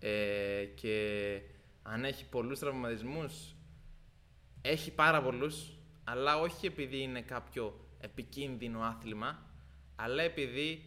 ε, 0.00 0.64
και 0.74 1.40
αν 1.82 2.04
έχει 2.04 2.28
πολλούς 2.28 2.58
τραυματισμούς, 2.58 3.54
έχει 4.62 4.90
πάρα 4.94 5.22
πολλούς, 5.22 5.78
αλλά 6.04 6.36
όχι 6.40 6.66
επειδή 6.66 6.98
είναι 7.02 7.20
κάποιο 7.20 7.88
επικίνδυνο 8.00 8.80
άθλημα, 8.80 9.46
αλλά 9.96 10.22
επειδή 10.22 10.84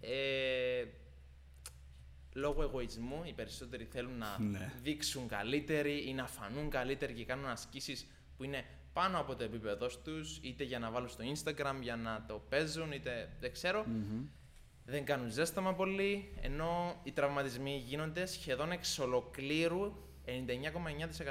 ε, 0.00 0.84
λόγω 2.32 2.62
εγωισμού 2.62 3.22
οι 3.24 3.32
περισσότεροι 3.32 3.84
θέλουν 3.84 4.18
να 4.18 4.38
Ναι. 4.38 4.72
δείξουν 4.82 5.28
καλύτεροι 5.28 6.08
ή 6.08 6.12
να 6.14 6.26
φανούν 6.26 6.70
καλύτεροι 6.70 7.12
και 7.12 7.24
κάνουν 7.24 7.46
ασκήσεις 7.46 8.06
που 8.36 8.44
είναι 8.44 8.64
πάνω 8.92 9.18
από 9.20 9.34
το 9.36 9.44
επίπεδο 9.44 9.86
τους, 10.04 10.38
είτε 10.42 10.64
για 10.64 10.78
να 10.78 10.90
βάλουν 10.90 11.08
στο 11.08 11.24
Instagram, 11.34 11.74
για 11.80 11.96
να 11.96 12.24
το 12.28 12.42
παίζουν, 12.48 12.92
είτε 12.92 13.36
δεν 13.40 13.52
ξέρω 13.52 13.84
δεν 14.90 15.04
κάνουν 15.04 15.30
ζέσταμα 15.30 15.74
πολύ, 15.74 16.32
ενώ 16.40 17.00
οι 17.02 17.12
τραυματισμοί 17.12 17.76
γίνονται 17.76 18.26
σχεδόν 18.26 18.70
εξ 18.72 18.98
ολοκλήρου 18.98 19.92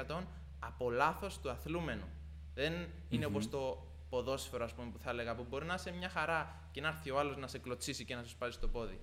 99,9% 0.06 0.20
από 0.58 0.90
λάθος 0.90 1.40
του 1.40 1.50
αθλούμενου. 1.50 2.08
Δεν 2.54 2.72
είναι 3.08 3.26
όπως 3.26 3.50
το 3.50 3.86
ποδόσφαιρο, 4.08 4.64
ας 4.64 4.74
πούμε, 4.74 4.90
που 4.90 4.98
θα 4.98 5.10
έλεγα, 5.10 5.34
που 5.34 5.46
μπορεί 5.48 5.66
να 5.66 5.74
είσαι 5.74 5.92
μια 5.92 6.08
χαρά 6.08 6.68
και 6.70 6.80
να 6.80 6.88
έρθει 6.88 7.10
ο 7.10 7.18
άλλος 7.18 7.36
να 7.36 7.46
σε 7.46 7.58
κλωτσίσει 7.58 8.04
και 8.04 8.14
να 8.14 8.22
σου 8.22 8.28
σπάσει 8.28 8.58
το 8.58 8.68
πόδι. 8.68 9.00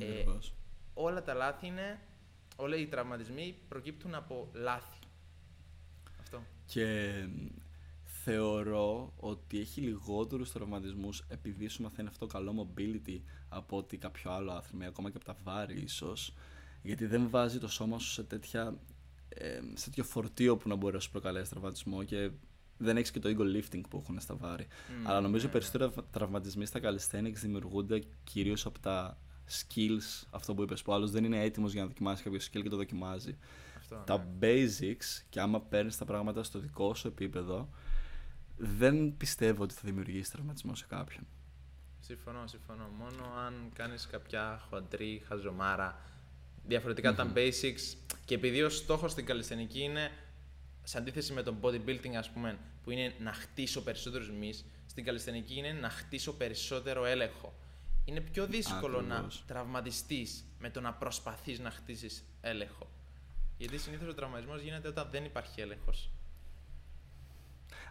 Ε, 0.00 0.04
Ακριβώς. 0.04 0.54
Όλα 0.94 1.22
τα 1.22 1.34
λάθη 1.34 1.66
είναι, 1.66 2.00
όλοι 2.56 2.80
οι 2.80 2.86
τραυματισμοί 2.86 3.58
προκύπτουν 3.68 4.14
από 4.14 4.48
λάθη. 4.52 4.98
Αυτό. 6.20 6.42
Και 6.66 7.12
θεωρώ 8.04 9.12
ότι 9.16 9.60
έχει 9.60 9.80
λιγότερους 9.80 10.52
τραυματισμούς 10.52 11.24
επειδή 11.28 11.68
σου 11.68 11.82
μαθαίνει 11.82 12.08
αυτό 12.08 12.26
καλό 12.26 12.68
mobility 12.74 13.20
από 13.48 13.76
ότι 13.76 13.96
κάποιο 13.96 14.32
άλλο 14.32 14.52
άθλημα, 14.52 14.86
ακόμα 14.86 15.10
και 15.10 15.16
από 15.16 15.24
τα 15.24 15.36
βάρη 15.44 15.80
ίσως, 15.80 16.34
γιατί 16.82 17.06
δεν 17.06 17.30
βάζει 17.30 17.58
το 17.58 17.68
σώμα 17.68 17.98
σου 17.98 18.10
σε, 18.10 18.22
τέτοια, 18.22 18.78
ε, 19.28 19.60
σε 19.74 19.84
τέτοιο 19.84 20.04
φορτίο 20.04 20.56
που 20.56 20.68
να 20.68 20.74
μπορεί 20.74 20.94
να 20.94 21.00
σου 21.00 21.10
προκαλέσει 21.10 21.50
τραυματισμό 21.50 22.04
και 22.04 22.30
δεν 22.78 22.96
έχεις 22.96 23.10
και 23.10 23.18
το 23.18 23.28
ego 23.28 23.56
lifting 23.56 23.80
που 23.88 23.98
έχουν 24.02 24.20
στα 24.20 24.34
βάρη. 24.34 24.66
Μμμ, 24.98 25.08
Αλλά 25.08 25.20
νομίζω 25.20 25.44
ναι, 25.44 25.50
οι 25.50 25.52
περισσότεροι 25.52 25.90
τραυματισμοί 26.10 26.66
στα 26.66 26.80
calisthenics 26.82 27.38
δημιουργούνται 27.40 28.02
κυρίως 28.24 28.66
από 28.66 28.78
τα 28.78 29.18
skills, 29.50 30.26
αυτό 30.30 30.54
που 30.54 30.62
είπες, 30.62 30.82
που 30.82 30.92
άλλος 30.92 31.10
δεν 31.10 31.24
είναι 31.24 31.42
έτοιμος 31.42 31.72
για 31.72 31.82
να 31.82 31.86
δοκιμάσει 31.86 32.22
κάποιο 32.22 32.38
skill 32.38 32.62
και 32.62 32.68
το 32.68 32.76
δοκιμάζει 32.76 33.36
Αυτό, 33.76 34.02
τα 34.06 34.18
ναι. 34.18 34.24
basics 34.40 35.24
και 35.28 35.40
άμα 35.40 35.60
παίρνεις 35.60 35.96
τα 35.96 36.04
πράγματα 36.04 36.42
στο 36.42 36.58
δικό 36.58 36.94
σου 36.94 37.08
επίπεδο, 37.08 37.68
δεν 38.56 39.16
πιστεύω 39.16 39.62
ότι 39.62 39.74
θα 39.74 39.80
δημιουργήσει 39.84 40.32
τραυματισμό 40.32 40.74
σε 40.74 40.86
κάποιον. 40.88 41.26
Συμφωνώ, 42.06 42.46
συμφωνώ. 42.46 42.88
Μόνο 42.98 43.34
αν 43.46 43.70
κάνεις 43.74 44.06
κάποια 44.06 44.62
χοντρή 44.70 45.22
χαζομάρα. 45.28 46.00
Διαφορετικά 46.64 47.14
τα 47.14 47.32
basics 47.34 47.96
και 48.24 48.34
επειδή 48.34 48.62
ο 48.62 48.68
στόχος 48.68 49.12
στην 49.12 49.26
καλλιστενική 49.26 49.80
είναι 49.80 50.10
σε 50.82 50.98
αντίθεση 50.98 51.32
με 51.32 51.42
τον 51.42 51.58
bodybuilding 51.60 52.14
ας 52.14 52.30
πούμε 52.30 52.58
που 52.82 52.90
είναι 52.90 53.14
να 53.18 53.32
χτίσω 53.32 53.82
περισσότερους 53.82 54.30
μυς 54.30 54.64
στην 54.86 55.04
καλλιστενική 55.04 55.54
είναι 55.54 55.72
να 55.72 55.90
χτίσω 55.90 56.32
περισσότερο 56.32 57.04
έλεγχο. 57.04 57.54
Είναι 58.04 58.20
πιο 58.20 58.46
δύσκολο 58.46 59.00
να 59.00 59.14
Ακριβώς. 59.14 59.44
τραυματιστείς 59.46 60.44
με 60.58 60.70
το 60.70 60.80
να 60.80 60.92
προσπαθείς 60.92 61.58
να 61.58 61.70
χτίσεις 61.70 62.24
έλεγχο. 62.40 62.90
Γιατί 63.58 63.78
συνήθως 63.78 64.08
ο 64.08 64.14
τραυματισμός 64.14 64.60
γίνεται 64.60 64.88
όταν 64.88 65.08
δεν 65.10 65.24
υπάρχει 65.24 65.60
έλεγχος. 65.60 66.10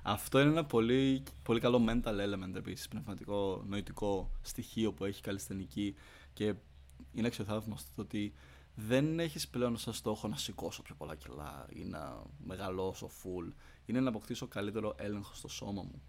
Αυτό 0.07 0.39
είναι 0.39 0.49
ένα 0.49 0.65
πολύ, 0.65 1.23
πολύ 1.43 1.59
καλό 1.59 1.85
mental 1.87 2.13
element 2.13 2.55
επίσης, 2.55 2.87
πνευματικό, 2.87 3.63
νοητικό 3.67 4.31
στοιχείο 4.41 4.93
που 4.93 5.05
έχει 5.05 5.19
η 5.19 5.21
καλλιστενική 5.21 5.95
και 6.33 6.53
είναι 7.13 7.27
αξιοθαύμαστο 7.27 7.91
το 7.95 8.01
ότι 8.01 8.33
δεν 8.75 9.19
έχεις 9.19 9.47
πλέον 9.47 9.77
σαν 9.77 9.93
στόχο 9.93 10.27
να 10.27 10.37
σηκώσω 10.37 10.81
πιο 10.81 10.95
πολλά 10.95 11.15
κιλά 11.15 11.65
ή 11.73 11.83
να 11.83 12.23
μεγαλώσω 12.45 13.09
full. 13.23 13.53
Είναι 13.85 13.99
να 13.99 14.09
αποκτήσω 14.09 14.47
καλύτερο 14.47 14.95
έλεγχο 14.97 15.33
στο 15.33 15.47
σώμα 15.47 15.83
μου. 15.83 16.01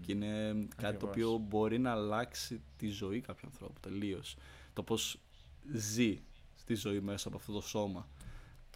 Και 0.00 0.12
είναι 0.12 0.52
κάτι 0.76 0.98
το 0.98 1.06
Ακριβώς. 1.06 1.08
οποίο 1.10 1.38
μπορεί 1.38 1.78
να 1.78 1.90
αλλάξει 1.90 2.60
τη 2.76 2.88
ζωή 2.88 3.20
κάποιου 3.20 3.48
ανθρώπου 3.52 3.80
τελείως. 3.80 4.36
Το 4.72 4.82
πώς 4.82 5.18
ζει 5.72 6.22
στη 6.54 6.74
ζωή 6.74 7.00
μέσα 7.00 7.28
από 7.28 7.36
αυτό 7.36 7.52
το 7.52 7.60
σώμα. 7.60 8.08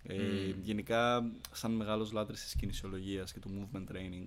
Ε, 0.03 0.51
γενικά, 0.63 1.31
σαν 1.53 1.73
μεγάλος 1.73 2.13
λάτρης 2.13 2.43
της 2.43 2.55
κινησιολογίας 2.55 3.33
και 3.33 3.41
του 3.41 3.51
movement 3.51 3.93
training, 3.93 4.27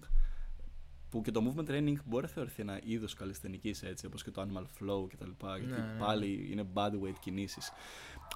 που 1.12 1.22
και 1.22 1.32
το 1.32 1.42
movement 1.46 1.70
training 1.70 1.96
μπορεί 2.06 2.24
να 2.24 2.30
θεωρηθεί 2.30 2.62
ένα 2.62 2.80
είδος 2.84 3.14
καλλιστενική 3.14 3.76
έτσι, 3.82 4.06
όπως 4.06 4.24
και 4.24 4.32
το 4.32 4.42
animal 4.42 4.64
flow 4.64 5.08
κτλ. 5.10 5.30
γιατί 5.40 5.66
Ναι, 5.66 5.78
ναι, 5.78 6.00
πάλι 6.00 6.48
είναι 6.52 6.68
body 6.74 7.02
weight 7.04 7.20
κινήσεις. 7.20 7.72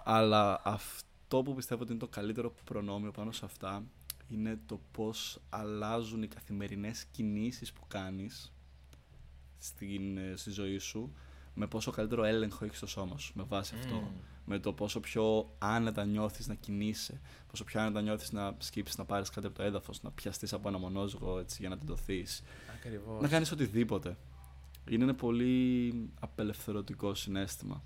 Αλλά 0.03 0.61
αυτό 0.63 1.41
που 1.43 1.53
πιστεύω 1.53 1.81
ότι 1.81 1.91
είναι 1.91 1.99
το 1.99 2.07
καλύτερο 2.07 2.53
προνόμιο 2.63 3.11
πάνω 3.11 3.31
σε 3.31 3.45
αυτά 3.45 3.83
είναι 4.27 4.59
το 4.65 4.79
πώς 4.91 5.41
αλλάζουν 5.49 6.23
οι 6.23 6.27
καθημερινές 6.27 7.05
κινήσεις 7.11 7.73
που 7.73 7.81
κάνεις 7.87 8.53
στην, 9.57 10.17
ε, 10.17 10.33
στη 10.35 10.49
ζωή 10.51 10.77
σου 10.77 11.13
με 11.53 11.67
πόσο 11.67 11.91
καλύτερο 11.91 12.23
έλεγχο 12.23 12.65
έχεις 12.65 12.77
στο 12.77 12.87
σώμα 12.87 13.17
σου 13.17 13.31
με 13.35 13.43
βάση 13.43 13.75
αυτό. 13.77 14.11
Με 14.47 14.59
το 14.59 14.73
πόσο 14.73 14.99
πιο 14.99 15.55
άνετα 15.57 16.05
νιώθεις 16.05 16.47
να 16.47 16.53
κινείσαι, 16.53 17.21
πόσο 17.47 17.63
πιο 17.63 17.81
άνετα 17.81 18.01
νιώθεις 18.01 18.31
να 18.31 18.55
σκύψεις, 18.57 18.97
να 18.97 19.05
πάρεις 19.05 19.29
κάτι 19.29 19.47
από 19.47 19.55
το 19.55 19.63
έδαφος, 19.63 20.01
να 20.01 20.11
πιαστείς 20.11 20.53
από 20.53 20.67
ένα 20.67 20.77
μονόζυγο 20.77 21.39
έτσι, 21.39 21.57
για 21.59 21.69
να 21.69 21.77
τεντωθείς. 21.77 22.43
Ακριβώς. 22.85 23.21
Να 23.21 23.27
κάνεις 23.27 23.51
οτιδήποτε. 23.51 24.17
Είναι 24.89 25.03
ένα 25.03 25.15
πολύ 25.15 25.93
απελευθερωτικό 26.19 27.13
συνέστημα, 27.15 27.83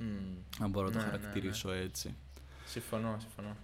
Μμμ. 0.00 0.36
αν 0.60 0.70
μπορώ 0.70 0.86
να 0.86 0.92
το 0.92 0.98
Ναι, 0.98 1.04
ναι, 1.04 1.10
ναι. 1.10 1.18
χαρακτηρίσω 1.18 1.70
έτσι. 1.70 2.14
Συμφωνώ, 2.66 3.16
συμφωνώ. 3.20 3.56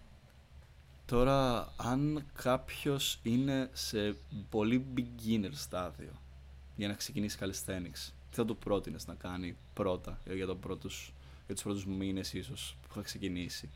Τώρα, 1.06 1.72
αν 1.76 2.24
κάποιος 2.42 3.18
είναι 3.22 3.70
σε 3.72 4.16
πολύ 4.50 4.86
beginner 4.96 5.50
στάδιο 5.52 6.12
για 6.76 6.88
να 6.88 6.94
ξεκινήσει 6.94 7.38
calisthenics, 7.40 8.10
τι 8.30 8.36
θα 8.36 8.44
του 8.44 8.56
πρότεινες 8.56 9.06
να 9.06 9.14
κάνει 9.14 9.56
πρώτα 9.74 10.18
ε, 10.24 10.34
για, 10.34 10.46
το 10.46 10.56
πρώτους, 10.56 11.12
για 11.46 11.54
τους 11.54 11.64
πρώτους 11.64 11.86
μήνες 11.86 12.32
ίσως 12.32 12.76
που 12.88 12.94
θα 12.94 13.00
ξεκινήσει; 13.02 13.70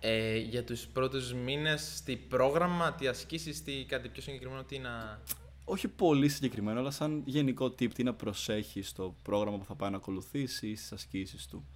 Ε, 0.00 0.36
για 0.36 0.64
τους 0.64 0.86
πρώτους 0.86 1.32
μήνες, 1.34 2.02
τι 2.04 2.16
πρόγραμμα, 2.16 2.92
τι 2.92 3.06
ασκήσεις, 3.06 3.62
τι 3.64 3.84
κάτι 3.84 4.08
πιο 4.08 4.22
συγκεκριμένο, 4.22 4.62
τι 4.62 4.78
να... 4.78 5.20
όχι 5.64 5.88
πολύ 5.88 6.28
συγκεκριμένο, 6.28 6.80
αλλά 6.80 6.90
σαν 6.90 7.22
γενικό 7.26 7.66
tip, 7.66 7.92
τι 7.94 8.02
να 8.02 8.14
προσέχεις 8.14 8.88
στο 8.88 9.16
πρόγραμμα 9.22 9.58
που 9.58 9.64
θα 9.64 9.74
πάει 9.74 9.90
να 9.90 9.96
ακολουθήσει 9.96 10.68
ή 10.68 10.76
στις 10.76 10.92
ασκήσεις 10.92 11.46
του. 11.46 11.66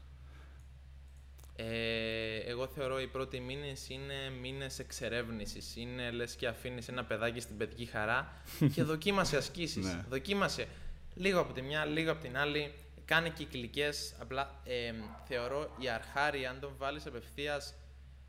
Ε, 1.60 2.36
εγώ 2.36 2.66
θεωρώ 2.66 3.00
οι 3.00 3.06
πρώτοι 3.06 3.40
μήνες 3.40 3.88
είναι 3.88 4.30
μήνες 4.40 4.78
εξερεύνησης. 4.78 5.76
Είναι 5.76 6.10
λες 6.10 6.34
και 6.34 6.46
αφήνεις 6.46 6.88
ένα 6.88 7.04
παιδάκι 7.04 7.40
στην 7.40 7.56
παιδική 7.56 7.84
χαρά 7.84 8.32
και 8.74 8.82
δοκίμασε 8.82 9.36
ασκήσεις. 9.36 9.84
Ναι. 9.84 10.04
Δοκίμασε 10.08 10.68
λίγο 11.14 11.40
από 11.40 11.52
τη 11.52 11.62
μια, 11.62 11.84
λίγο 11.84 12.10
από 12.10 12.22
την 12.22 12.36
άλλη. 12.38 12.72
Κάνε 13.04 13.30
κυκλικές. 13.30 14.14
Απλά 14.20 14.60
ε, 14.64 14.92
θεωρώ 15.26 15.74
η 15.78 15.88
αρχάρη, 15.88 16.46
αν 16.46 16.60
τον 16.60 16.72
βάλεις 16.78 17.06
απευθείας 17.06 17.74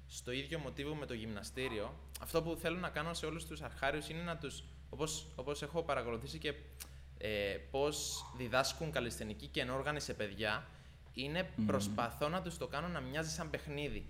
στο 0.08 0.32
ίδιο 0.32 0.60
μοτίβο 0.60 0.96
με 0.96 1.06
το 1.06 1.14
γυμναστήριο, 1.14 1.94
αυτό 2.22 2.42
που 2.42 2.58
θέλω 2.62 2.78
να 2.78 2.90
κάνω 2.90 3.14
σε 3.14 3.26
όλους 3.26 3.46
τους 3.46 3.62
αρχάριους 3.62 4.10
είναι 4.10 4.22
να 4.22 4.38
τους. 4.38 4.64
Όπως 5.36 5.62
έχω 5.62 5.84
παρακολουθήσει 5.84 6.38
και 6.38 6.54
ε, 7.18 7.58
πώς 7.72 8.26
διδάσκουν 8.38 8.92
καλλιστενική 8.92 9.48
και 9.48 9.62
ενόργανη 9.62 10.00
σε 10.00 10.14
παιδιά, 10.14 10.68
είναι 11.14 11.50
προσπαθώ 11.66 12.30
να 12.30 12.42
τους 12.42 12.58
το 12.58 12.68
κάνω 12.68 12.88
να 12.88 13.00
μοιάζει 13.00 13.30
σαν 13.30 13.50
παιχνίδι. 13.50 14.06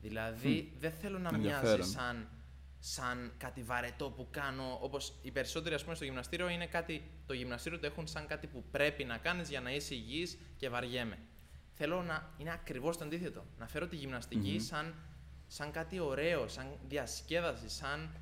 Δηλαδή 0.00 0.72
δεν 0.78 0.92
θέλω 0.92 1.18
να 1.18 1.32
μοιάζει 1.38 1.54
Ενδιαφέρον. 1.54 1.86
σαν, 1.86 2.28
σαν 2.78 3.32
κάτι 3.38 3.62
βαρετό 3.62 4.10
που 4.10 4.28
κάνω, 4.30 4.78
όπως 4.80 5.12
οι 5.22 5.30
περισσότεροι 5.30 5.74
ας 5.74 5.82
πούμε 5.82 5.94
στο 5.94 6.04
γυμναστήριο 6.04 6.48
είναι 6.48 6.66
κάτι, 6.66 7.02
το 7.26 7.34
γυμναστήριο 7.34 7.78
το 7.78 7.86
έχουν 7.86 8.06
σαν 8.06 8.26
κάτι 8.26 8.46
που 8.46 8.64
πρέπει 8.70 9.04
να 9.04 9.18
κάνεις 9.18 9.48
για 9.48 9.60
να 9.60 9.70
είσαι 9.70 9.94
υγιής 9.94 10.38
και 10.56 10.68
βαριέμαι. 10.68 11.18
Θέλω 11.72 12.02
να 12.02 12.32
είναι 12.38 12.52
ακριβώς 12.52 12.96
το 12.96 13.04
αντίθετο. 13.04 13.44
Να 13.58 13.66
φέρω 13.68 13.86
τη 13.86 13.96
γυμναστικη 13.96 14.58
σαν, 14.58 14.94
σαν 15.46 15.70
κάτι 15.70 15.98
ωραίο, 15.98 16.48
σαν 16.48 16.78
διασκέδαση, 16.88 17.68
σαν 17.68 18.16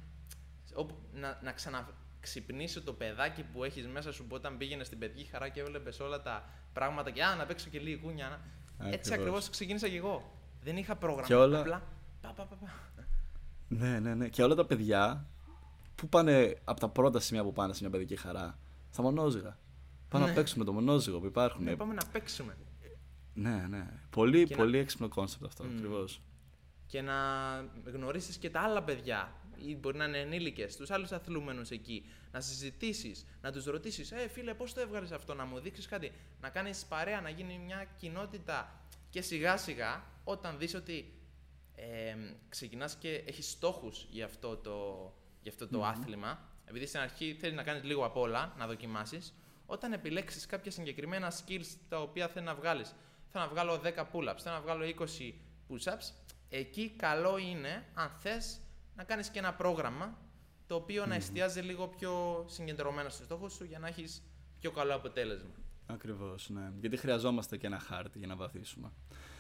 όπου, 0.75 0.95
να, 1.15 1.39
να 1.43 1.53
ξαναξυπνήσει 1.53 2.81
το 2.81 2.93
παιδάκι 2.93 3.43
που 3.43 3.65
έχεις 3.65 3.87
μέσα 3.87 4.13
σου 4.13 4.27
που 4.27 4.35
όταν 4.35 4.57
πήγαινες 4.57 4.87
στην 4.87 4.99
παιδική 4.99 5.25
χαρά 5.25 5.49
και 5.49 5.61
έβλεπες 5.61 6.01
όλα 6.01 6.23
τα 6.23 6.49
πράγματα 6.73 7.11
και 7.11 7.25
«Α, 7.25 7.35
να 7.35 7.47
παίξω 7.47 7.69
και 7.71 7.79
λίγη 7.79 7.97
κούνια». 7.97 8.29
να». 8.29 8.41
Έτσι 8.87 8.95
Ακριβώς. 8.97 9.13
ακριβώς 9.19 9.51
ξεκίνησα 9.51 9.89
και 9.89 9.97
εγώ. 9.97 10.39
Δεν 10.63 10.77
είχα 10.77 10.97
πρόγραμμα. 10.97 11.27
Και 11.27 11.35
όλα- 11.35 11.61
Απλά 11.61 11.83
πα, 12.21 12.33
πα, 12.33 12.45
πα, 12.45 12.57
πα. 12.57 12.73
Ναι, 13.69 13.99
ναι, 13.99 14.15
ναι. 14.15 14.29
Και 14.29 14.43
όλα 14.43 14.55
τα 14.55 14.67
παιδιά 14.67 15.27
που 15.95 16.09
πάνε 16.09 16.57
από 16.65 16.81
τα 16.81 16.89
πρώτα 16.89 17.21
σημεία 17.21 17.43
που 17.43 17.53
πάνε 17.53 17.73
σε 17.73 17.81
μια 17.83 17.91
παιδική 17.91 18.17
χαρά, 18.17 18.59
στα 18.91 19.03
μονόζυγα. 19.03 19.59
Πάνε 20.09 20.25
να 20.25 20.31
Ναι. 20.31 20.37
παίξουν 20.37 20.59
με 20.59 20.65
το 20.65 20.73
μονόζυγο 20.73 21.21
που 21.21 21.27
υπάρχουν. 21.27 21.65
Ναι, 21.65 21.77
πάμε 21.77 21.95
να 21.95 22.03
παίξουμε. 22.13 22.57
Ναι, 23.35 23.67
ναι. 23.69 23.87
Πολύ, 24.11 24.45
Και 24.47 24.57
πολύ 24.57 24.79
έξυπνο 24.79 25.09
κόνσεπτ 25.09 25.45
αυτό, 25.45 25.65
Μμμ. 25.65 25.73
ακριβώς. 25.77 26.21
Και 26.87 27.01
να 27.03 27.15
γνωρίσεις 27.93 28.37
και 28.37 28.51
τα 28.51 28.61
άλλα 28.61 28.83
παιδιά. 28.83 29.33
Ή 29.65 29.77
μπορεί 29.77 29.97
να 29.97 30.05
είναι 30.05 30.19
ενήλικες, 30.19 30.77
τους 30.77 30.91
άλλους 30.91 31.13
αθλούμενους 31.13 31.71
εκεί. 31.71 32.07
Να 32.33 32.41
συζητήσεις, 32.41 33.27
να 33.41 33.53
τους 33.53 33.65
ρωτήσεις 33.65 34.13
«Ε, 34.13 34.29
φίλε, 34.29 34.55
πώς 34.55 34.75
το 34.75 34.81
έβγαλες 34.81 35.13
αυτό, 35.13 35.35
να 35.35 35.45
μου 35.45 35.61
δείξεις 35.61 35.87
κάτι». 35.87 36.13
Να 36.41 36.49
κάνεις 36.49 36.85
παρέα, 36.85 37.21
να 37.21 37.29
γίνει 37.29 37.59
μια 37.59 37.87
κοινότητα. 37.97 38.87
Και 39.11 39.21
σιγά 39.21 39.57
σιγά, 39.57 40.05
όταν 40.25 40.59
δεις 40.59 40.75
ότι 40.75 41.13
ε, 41.75 42.17
ξεκινάς 42.49 42.95
και 42.95 43.23
έχεις 43.27 43.51
στόχους 43.51 44.07
για 44.11 44.25
αυτό 44.25 44.57
το, 44.57 45.13
για 45.43 45.51
αυτό 45.51 45.69
το 45.69 45.85
άθλημα, 45.85 46.49
επειδή 46.65 46.87
στην 46.87 47.01
αρχή 47.01 47.37
θέλεις 47.41 47.57
να 47.57 47.63
κάνεις 47.63 47.83
λίγο 47.83 48.05
απ' 48.05 48.17
όλα, 48.17 48.55
να 48.59 48.67
δοκιμάσεις, 48.67 49.35
όταν 49.67 49.93
επιλέξεις 49.93 50.47
κάποια 50.47 50.71
συγκεκριμένα 50.71 51.33
skills 51.33 51.77
τα 51.89 52.01
οποία 52.01 52.29
θέλεις 52.29 52.49
να 52.49 52.55
βγάλεις, 52.55 52.95
θέλω 53.29 53.45
να 53.45 53.51
βγάλω 53.51 53.81
10 53.85 54.09
pull-ups, 54.13 54.39
θέλω 54.43 54.55
να 54.55 54.61
βγάλω 54.61 54.85
20 54.85 55.35
push-ups, 55.69 56.13
εκεί 56.49 56.93
καλό 56.97 57.39
είναι, 57.39 57.87
αν 57.95 58.11
θες, 58.21 58.61
να 58.97 59.05
κάνεις 59.05 59.29
και 59.29 59.39
ένα 59.39 59.55
πρόγραμμα 59.55 60.19
το 60.67 60.75
οποίο 60.75 61.07
να 61.07 61.15
εστιάζει 61.15 61.61
λίγο 61.61 61.89
πιο 61.89 62.45
συγκεντρωμένο 62.49 63.09
στους 63.09 63.25
στόχους 63.25 63.53
σου 63.53 63.65
για 63.65 63.79
να 63.79 63.89
έχεις 63.89 64.23
πιο 64.61 64.71
καλό 64.71 64.95
αποτέλεσμα. 64.95 65.51
Ακριβώς, 65.87 66.49
ναι. 66.49 66.73
Γιατί 66.81 66.97
χρειαζόμαστε 66.97 67.57
και 67.57 67.67
ένα 67.67 67.79
χάρτη 67.79 68.19
για 68.19 68.27
να 68.27 68.37
βαθίσουμε. 68.37 68.93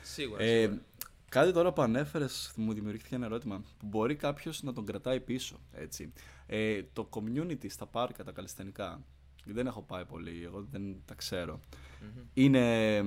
Σίγουρα. 0.02 0.42
Ε, 0.42 0.60
σίγουρα. 0.60 0.82
κάτι 1.28 1.52
τώρα 1.52 1.72
που 1.72 1.82
ανέφερες, 1.82 2.52
μου 2.56 2.72
δημιουργήθηκε 2.72 3.14
ένα 3.14 3.26
ερώτημα 3.26 3.62
που 3.78 3.86
μπορεί 3.86 4.16
κάποιος 4.16 4.62
να 4.62 4.72
τον 4.72 4.86
κρατάει 4.86 5.20
πίσω. 5.20 5.60
Έτσι. 5.72 6.12
Ε, 6.46 6.82
το 6.92 7.08
community 7.12 7.70
στα 7.70 7.86
πάρκα, 7.86 8.24
τα 8.24 8.32
καλλιστενικά, 8.32 9.02
δεν 9.44 9.66
έχω 9.66 9.82
πάει 9.82 10.04
πολύ, 10.04 10.44
εγώ 10.44 10.66
δεν 10.70 11.02
τα 11.04 11.14
ξέρω. 11.14 11.60
Μμμ. 12.00 12.22
Είναι 12.34 13.04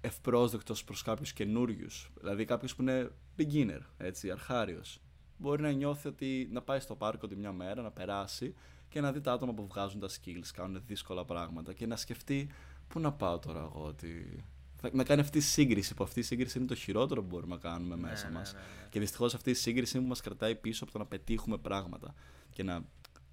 ευπρόσδεκτος 0.00 0.84
προς 0.84 1.02
κάποιους 1.02 1.32
καινούριους. 1.32 2.10
Δηλαδή 2.18 2.44
κάποιος 2.44 2.74
που 2.74 2.82
είναι 2.82 3.10
beginner, 3.38 3.80
έτσι, 3.96 4.30
αρχάριος. 4.30 5.00
Μπορεί 5.38 5.62
να 5.62 5.70
νιώθει 5.70 6.08
ότι 6.08 6.48
να 6.52 6.62
πάει 6.62 6.80
στο 6.80 6.94
πάρκο 6.94 7.26
τη 7.26 7.36
μια 7.36 7.52
μέρα, 7.52 7.82
να 7.82 7.90
περάσει 7.90 8.54
και 8.88 9.00
να 9.00 9.12
δει 9.12 9.20
τα 9.20 9.32
άτομα 9.32 9.52
που 9.54 9.66
βγάζουν 9.66 10.00
τα 10.00 10.08
skills, 10.08 10.46
κάνουν 10.54 10.82
δύσκολα 10.86 11.24
πράγματα 11.24 11.72
και 11.72 11.86
να 11.86 11.96
σκεφτεί 11.96 12.48
πού 12.88 13.00
να 13.00 13.12
πάω 13.12 13.38
τώρα 13.38 13.60
εγώ, 13.60 13.84
ότι... 13.84 14.44
θα- 14.80 14.90
Να 14.92 15.04
κάνει 15.04 15.20
αυτή 15.20 15.38
τη 15.38 15.44
σύγκριση, 15.44 15.94
που 15.94 16.04
αυτή 16.04 16.20
η 16.20 16.22
σύγκριση 16.22 16.58
είναι 16.58 16.66
το 16.66 16.74
χειρότερο 16.74 17.20
που 17.22 17.26
μπορούμε 17.28 17.54
να 17.54 17.60
κάνουμε 17.60 17.94
Ναι, 17.94 18.00
μέσα 18.00 18.28
ναι, 18.28 18.34
μας. 18.34 18.52
ναι, 18.52 18.58
ναι. 18.58 18.88
Και 18.90 19.00
δυστυχώς 19.00 19.34
αυτή 19.34 19.50
η 19.50 19.54
σύγκριση 19.54 19.92
είναι 19.96 20.02
που 20.02 20.08
μας 20.08 20.20
κρατάει 20.20 20.54
πίσω 20.56 20.84
από 20.84 20.92
το 20.92 20.98
να 20.98 21.06
πετύχουμε 21.06 21.58
πράγματα 21.58 22.14
και 22.52 22.62
να 22.62 22.84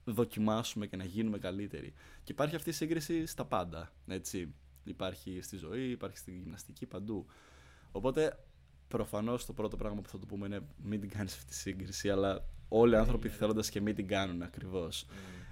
δοκιμάσουμε 0.05 0.87
και 0.87 0.95
να 0.95 1.03
γίνουμε 1.03 1.37
καλύτεροι. 1.37 1.93
Και 2.23 2.31
υπάρχει 2.31 2.55
αυτή 2.55 2.69
η 2.69 2.73
σύγκριση 2.73 3.25
στα 3.25 3.45
πάντα, 3.45 3.91
έτσι. 4.07 4.53
Υπάρχει 4.83 5.41
στη 5.41 5.57
ζωή, 5.57 5.89
υπάρχει 5.89 6.17
στη 6.17 6.31
γυμναστική, 6.31 6.85
παντού. 6.85 7.25
Οπότε, 7.91 8.39
προφανώς 8.91 9.45
το 9.45 9.53
πρώτο 9.53 9.77
πράγμα 9.77 10.01
που 10.01 10.09
θα 10.09 10.19
του 10.19 10.25
πούμε 10.25 10.45
είναι 10.45 10.61
μην 10.83 10.99
την 10.99 11.09
κάνεις 11.09 11.33
αυτή 11.33 11.45
τη 11.45 11.53
σύγκριση, 11.53 12.09
αλλά 12.09 12.45
όλοι 12.67 12.93
οι 12.93 12.97
άνθρωποι 12.97 13.29
θέλοντας 13.29 13.69
και 13.69 13.81
μη 13.81 13.95
την 13.95 14.07
κάνουν 14.07 14.41
ακριβώς. 14.41 15.05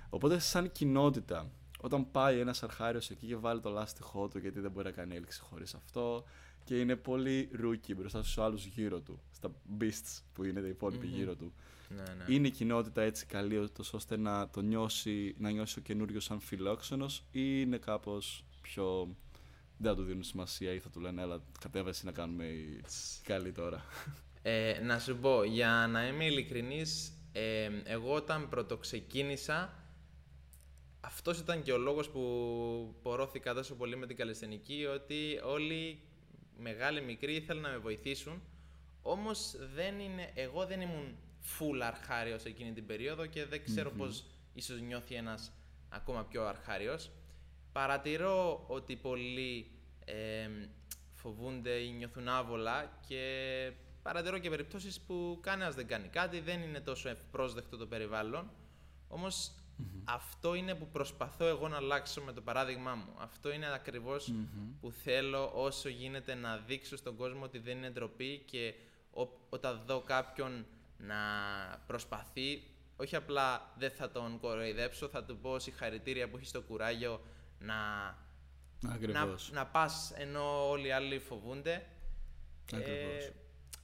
Οπότε, 0.09 0.39
σαν 0.39 0.71
κοινότητα, 0.71 1.49
όταν 1.81 2.11
πάει 2.11 2.39
ένας 2.39 2.63
αρχάριος 2.63 3.09
εκεί 3.09 3.27
και 3.27 3.35
βάλει 3.35 3.59
το 3.61 3.69
λάστιχό 3.69 4.27
του, 4.27 4.37
γιατί 4.37 4.59
δεν 4.59 4.71
μπορεί 4.71 4.85
να 4.85 4.91
κάνει 4.91 5.15
έλξη 5.15 5.41
χωρίς 5.41 5.73
αυτό, 5.73 6.23
και 6.63 6.79
είναι 6.79 6.95
πολύ 6.95 7.49
rookie 7.51 7.95
μπροστά 7.95 8.23
στους 8.23 8.37
άλλους 8.37 8.65
γύρω 8.65 8.99
του, 8.99 9.19
στα 9.31 9.51
beasts 9.79 10.21
που 10.33 10.43
είναι 10.43 10.59
οι 10.59 10.69
υπόλοιποι 10.69 11.07
Μμμ. 11.07 11.13
γύρω 11.15 11.35
του. 11.35 11.53
Ναι, 11.89 12.03
ναι. 12.03 12.33
Είναι 12.33 12.47
η 12.47 12.51
κοινότητα 12.51 13.01
έτσι 13.01 13.25
καλή 13.25 13.57
ότως 13.57 13.93
ώστε 13.93 14.17
να 14.17 14.49
το 14.49 14.61
νιώσει, 14.61 15.35
να 15.37 15.49
νιώσει 15.49 15.79
ο 15.79 15.81
καινούριος 15.81 16.23
σαν 16.23 16.39
φιλόξενος 16.39 17.23
ή 17.31 17.61
είναι 17.61 17.77
κάπως 17.77 18.45
πιο 18.61 19.15
δεν 19.81 19.91
θα 19.91 19.97
του 19.97 20.03
δίνουν 20.03 20.23
σημασία 20.23 20.73
ή 20.73 20.79
θα 20.79 20.89
του 20.89 20.99
λένε 20.99 21.21
έλα 21.21 21.41
κατέβασε 21.59 22.05
να 22.05 22.11
κάνουμε 22.11 22.45
οι 22.45 22.81
καλοί 23.23 23.51
τώρα. 23.51 23.85
Ε, 24.41 24.79
να 24.83 24.99
σου 24.99 25.17
πω, 25.17 25.43
για 25.43 25.87
να 25.89 26.07
είμαι 26.07 26.25
ειλικρινής, 26.25 27.13
ε, 27.31 27.69
εγώ 27.83 28.13
όταν 28.13 28.49
πρωτοξεκίνησα, 28.49 29.73
αυτός 30.99 31.39
ήταν 31.39 31.61
και 31.61 31.71
ο 31.71 31.77
λόγος 31.77 32.09
που 32.09 32.95
πορώθηκα 33.01 33.53
τόσο 33.53 33.75
πολύ 33.75 33.95
με 33.95 34.07
την 34.07 34.15
καλλιστενική, 34.15 34.85
ότι 34.85 35.39
όλοι, 35.43 35.99
μεγάλοι, 36.57 37.01
μικροί, 37.01 37.35
ήθελαν 37.35 37.61
να 37.61 37.69
με 37.69 37.77
βοηθήσουν, 37.77 38.41
όμως 39.01 39.55
δεν 39.75 39.99
είναι, 39.99 40.31
εγώ 40.33 40.65
δεν 40.65 40.81
ήμουν 40.81 41.17
full 41.43 41.79
αρχάριος 41.81 42.43
εκείνη 42.43 42.71
την 42.71 42.85
περίοδο 42.85 43.25
και 43.25 43.45
δεν 43.45 43.63
ξερω 43.63 43.91
πώς 43.91 44.25
ίσως 44.53 44.81
νιώθει 44.81 45.15
ένας 45.15 45.51
ακόμα 45.89 46.23
πιο 46.25 46.45
αρχάριος. 46.45 47.11
Παρατηρώ 47.71 48.63
ότι 48.67 48.95
πολλοί 48.95 49.71
ε, 50.05 50.49
φοβούνται 51.13 51.69
ή 51.71 51.89
νιώθουν 51.91 52.27
άβολα 52.27 52.99
και 53.07 53.71
παρατηρώ 54.01 54.37
και 54.37 54.49
περιπτώσεις 54.49 54.99
που 55.01 55.39
κανένας 55.41 55.75
δεν 55.75 55.87
κάνει 55.87 56.07
κάτι, 56.07 56.39
δεν 56.39 56.61
είναι 56.61 56.79
τόσο 56.79 57.09
ευπρόσδεκτο 57.09 57.77
το 57.77 57.85
περιβάλλον. 57.87 58.51
Όμως 59.07 59.51
αυτό 60.05 60.53
είναι 60.53 60.75
που 60.75 60.87
προσπαθώ 60.87 61.45
εγώ 61.45 61.67
να 61.67 61.75
αλλάξω 61.75 62.21
με 62.21 62.33
το 62.33 62.41
παράδειγμά 62.41 62.95
μου. 62.95 63.13
Αυτό 63.17 63.51
είναι 63.51 63.73
ακριβώς 63.73 64.33
που 64.81 64.91
θέλω 64.91 65.51
όσο 65.53 65.89
γίνεται 65.89 66.33
να 66.35 66.57
δείξω 66.57 66.97
στον 66.97 67.15
κόσμο 67.15 67.43
ότι 67.43 67.59
δεν 67.59 67.77
είναι 67.77 67.89
ντροπή 67.89 68.43
και 68.45 68.73
ό- 69.13 69.29
όταν 69.49 69.81
δω 69.85 70.01
κάποιον 70.01 70.65
να 70.97 71.15
προσπαθεί, 71.87 72.63
όχι 72.97 73.15
απλά 73.15 73.73
δεν 73.77 73.91
θα 73.91 74.11
τον 74.11 74.39
κοροϊδέψω, 74.39 75.07
θα 75.07 75.23
του 75.23 75.37
πω 75.37 75.59
συγχαρητήρια 75.59 76.29
που 76.29 76.37
έχει 76.37 76.51
το 76.51 76.61
κουράγιο 76.61 77.21
να, 77.59 77.75
να, 78.81 78.93
Ακριβώς. 78.93 79.51
να 79.53 79.65
πας 79.65 80.11
ενώ 80.15 80.69
όλοι 80.69 80.87
οι 80.87 80.91
άλλοι 80.91 81.19
φοβούνται. 81.19 81.85
Ακριβώς. 82.73 83.31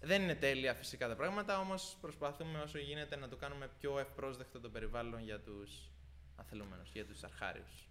δεν 0.01 0.21
είναι 0.21 0.35
τέλεια 0.35 0.73
φυσικά 0.73 1.07
τα 1.07 1.15
πράγματα, 1.15 1.59
όμως 1.59 1.97
προσπαθούμε 2.01 2.59
όσο 2.59 2.77
γίνεται 2.77 3.15
να 3.15 3.27
το 3.27 3.35
κάνουμε 3.35 3.69
πιο 3.79 3.99
ευπρόσδεκτο 3.99 4.59
το 4.59 4.69
περιβάλλον 4.69 5.19
για 5.23 5.39
τους 5.39 5.91
αθλούμενους, 6.35 6.91
για 6.93 7.05
τους 7.05 7.23
αρχάριους. 7.23 7.87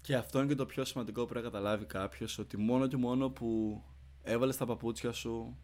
Και 0.00 0.16
αυτό 0.16 0.38
είναι 0.38 0.48
και 0.48 0.54
το 0.54 0.66
πιο 0.66 0.84
σημαντικό 0.84 1.20
που 1.20 1.28
πρέπει 1.28 1.44
να 1.44 1.50
καταλάβει 1.50 1.84
κάποιος, 1.84 2.38
ότι 2.38 2.56
μόνο 2.56 2.86
και 2.86 2.96
μόνο 2.96 3.30
που 3.30 3.82
έβαλες 4.22 4.56
τα 4.56 4.66
παπούτσια 4.66 5.12
σου, 5.12 5.58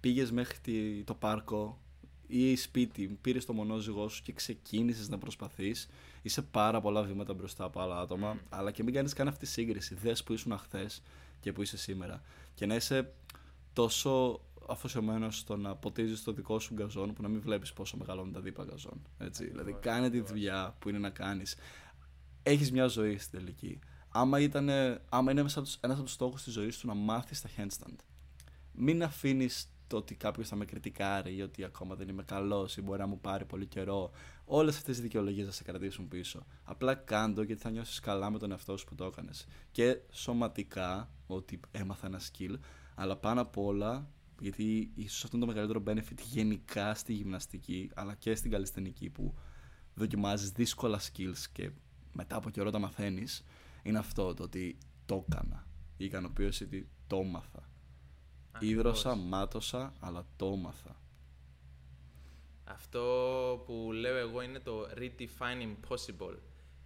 πήγες 0.00 0.30
μέχρι 0.32 0.58
τη- 0.58 1.04
το 1.04 1.14
πάρκο 1.14 1.80
ή 2.26 2.56
σπίτι, 2.56 3.18
πήρες 3.20 3.44
το 3.44 3.52
μονόζυγό 3.52 4.08
σου 4.08 4.22
και 4.22 4.32
ξεκίνησες 4.32 5.08
να 5.08 5.18
προσπαθείς, 5.18 5.88
είσαι 6.22 6.42
πάρα 6.42 6.80
πολλά 6.80 7.02
βήματα 7.02 7.34
μπροστά 7.34 7.64
από 7.64 7.80
άλλα 7.80 8.00
άτομα. 8.00 8.38
Αλλά 8.48 8.70
και 8.70 8.82
μην 8.82 8.94
κάνεις 8.94 9.12
καν 9.12 9.28
αυτή 9.28 9.44
τη 9.44 9.50
σύγκριση. 9.50 9.94
Δες 9.94 10.22
που 10.22 10.32
ήσουν 10.32 10.58
χθε 10.58 10.90
και 11.40 11.52
που 11.52 11.62
είσαι 11.62 11.76
σήμερα. 11.76 12.22
Και 12.54 12.66
να 12.66 12.74
είσαι 12.74 13.12
τόσο 13.72 14.40
αφοσιωμένος 14.68 15.38
στο 15.38 15.56
να 15.56 15.76
ποτίζεις 15.76 16.22
το 16.22 16.32
δικό 16.32 16.58
σου 16.58 16.74
γκαζόν 16.74 17.12
που 17.12 17.22
να 17.22 17.28
μην 17.28 17.40
βλέπεις 17.40 17.72
πόσο 17.72 17.96
μεγαλώνουν 17.96 18.32
τα 18.32 18.40
δίπλα 18.40 18.64
γκαζόν. 18.64 19.02
Έτσι. 19.18 19.42
Ακριβώς, 19.42 19.64
δηλαδή, 19.64 19.82
κάνε 19.82 20.00
τη 20.00 20.06
ακριβώς. 20.06 20.30
δουλειά 20.30 20.76
που 20.78 20.88
είναι 20.88 20.98
να 20.98 21.10
κάνεις. 21.10 21.56
Έχεις 22.42 22.72
μια 22.72 22.86
ζωή 22.86 23.18
στην 23.18 23.38
τελική. 23.38 23.78
Άμα, 24.08 24.40
ήτανε, 24.40 25.00
άμα 25.08 25.30
είναι 25.30 25.40
ένας 25.40 25.56
από 25.80 26.02
τους 26.02 26.12
στόχους 26.12 26.42
της 26.42 26.52
ζωής 26.52 26.78
του 26.78 26.86
να 26.86 26.94
μάθεις 26.94 27.40
τα 27.40 27.48
handstand, 27.56 27.96
μην 28.72 29.02
αφήνεις 29.02 29.68
το 29.86 29.96
ότι 29.96 30.14
κάποιος 30.14 30.48
θα 30.48 30.56
με 30.56 30.64
κριτικάρει 30.64 31.36
ή 31.36 31.42
ότι 31.42 31.64
ακόμα 31.64 31.94
δεν 31.94 32.08
είμαι 32.08 32.22
καλός 32.22 32.76
ή 32.76 32.82
μπορεί 32.82 32.98
να 32.98 33.06
μου 33.06 33.20
πάρει 33.20 33.44
πολύ 33.44 33.66
καιρό. 33.66 34.10
Όλες 34.44 34.76
αυτές 34.76 34.98
οι 34.98 35.00
δικαιολογίες 35.00 35.46
θα 35.46 35.52
σε 35.52 35.62
κρατήσουν 35.62 36.08
πίσω. 36.08 36.46
Απλά 36.64 36.94
κάντο 36.94 37.42
γιατί 37.42 37.62
θα 37.62 37.70
νιώσεις 37.70 38.00
καλά 38.00 38.30
με 38.30 38.38
τον 38.38 38.50
εαυτό 38.50 38.76
σου 38.76 38.84
που 38.84 38.94
το 38.94 39.04
έκανες. 39.04 39.46
Και 39.70 40.00
σωματικά, 40.10 41.10
ότι 41.26 41.60
έμαθα 41.70 42.06
ένα 42.06 42.20
skill, 42.20 42.54
αλλά 42.94 43.16
πάνω 43.16 43.40
απ' 43.40 43.58
όλα, 43.58 44.10
γιατί 44.40 44.90
ίσως 44.94 45.24
αυτό 45.24 45.36
είναι 45.36 45.46
το 45.46 45.52
μεγαλύτερο 45.52 45.82
benefit 45.86 46.18
γενικά 46.22 46.94
στη 46.94 47.12
γυμναστική, 47.12 47.90
αλλά 47.94 48.14
και 48.14 48.34
στην 48.34 48.50
καλλιστενική 48.50 49.10
που 49.10 49.34
δοκιμάζεις 49.94 50.50
δύσκολα 50.50 51.00
skills 51.00 51.44
και 51.52 51.70
μετά 52.12 52.36
από 52.36 52.50
καιρό 52.50 52.70
τα 52.70 52.78
μαθαίνεις, 52.78 53.44
είναι 53.82 53.98
αυτό 53.98 54.34
το 54.34 54.42
ότι 54.42 54.78
το 55.06 55.24
έκανα. 55.28 55.66
Η 55.96 56.04
ικανοποίηση 56.04 56.64
ότι 56.64 56.88
το 57.06 57.16
έμαθα. 57.16 57.68
Ήδρωσα, 58.60 59.14
μάτωσα, 59.14 59.92
αλλά 60.00 60.24
το 60.36 60.46
έμαθα. 60.46 60.96
Αυτό 62.64 63.02
που 63.66 63.90
λέω 63.92 64.16
εγώ 64.16 64.42
είναι 64.42 64.58
το 64.58 64.88
redefine 64.96 65.62
impossible. 65.62 66.36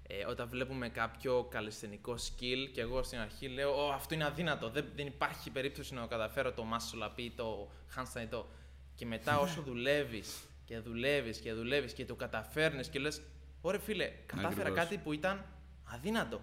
Ε, 0.02 0.24
όταν 0.26 0.48
βλέπουμε 0.48 0.88
κάποιο 0.88 1.46
καλλιστενικό 1.50 2.12
skill 2.12 2.70
και 2.72 2.80
εγώ 2.80 3.02
στην 3.02 3.18
αρχή 3.18 3.48
λέω 3.48 3.86
«Ω, 3.86 3.92
αυτό 3.92 4.14
είναι 4.14 4.24
αδύνατο, 4.24 4.68
δεν, 4.68 4.84
δεν 4.94 5.06
υπάρχει 5.06 5.50
περίπτωση 5.50 5.94
να 5.94 6.00
το 6.00 6.06
καταφέρω 6.06 6.52
το 6.52 6.64
muscle 6.72 7.06
up 7.06 7.12
ή 7.16 7.30
το 7.30 7.70
handstand 7.96 8.22
ή 8.22 8.26
το...» 8.26 8.46
Και 8.94 9.06
μετά 9.06 9.38
όσο 9.44 9.62
δουλεύεις 9.62 10.44
και 10.64 10.78
δουλεύεις 10.78 11.38
και 11.38 11.52
δουλεύεις 11.52 11.92
και 11.92 12.04
το 12.04 12.14
καταφέρνεις 12.14 12.88
και 12.88 12.98
λες 12.98 13.22
«Ωραία 13.60 13.80
φίλε, 13.80 14.12
κατάφερα 14.26 14.60
Ακριβώς. 14.60 14.84
κάτι 14.84 14.96
που 14.98 15.12
ήταν 15.12 15.44
αδύνατο». 15.84 16.40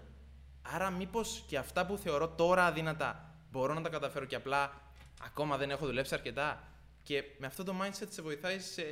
Άρα 0.62 0.90
μήπως 0.90 1.44
και 1.46 1.58
αυτά 1.58 1.86
που 1.86 1.96
θεωρώ 1.96 2.28
τώρα 2.28 2.64
αδύνατα 2.64 3.34
μπορώ 3.50 3.74
να 3.74 3.80
τα 3.80 3.88
καταφέρω 3.88 4.24
και 4.24 4.36
απλά 4.36 4.87
ακόμα 5.20 5.56
δεν 5.56 5.70
έχω 5.70 5.86
δουλέψει 5.86 6.14
αρκετά. 6.14 6.72
Και 7.02 7.24
με 7.38 7.46
αυτό 7.46 7.64
το 7.64 7.74
mindset 7.82 8.06
σε 8.08 8.22
βοηθάει 8.22 8.58
σε... 8.60 8.82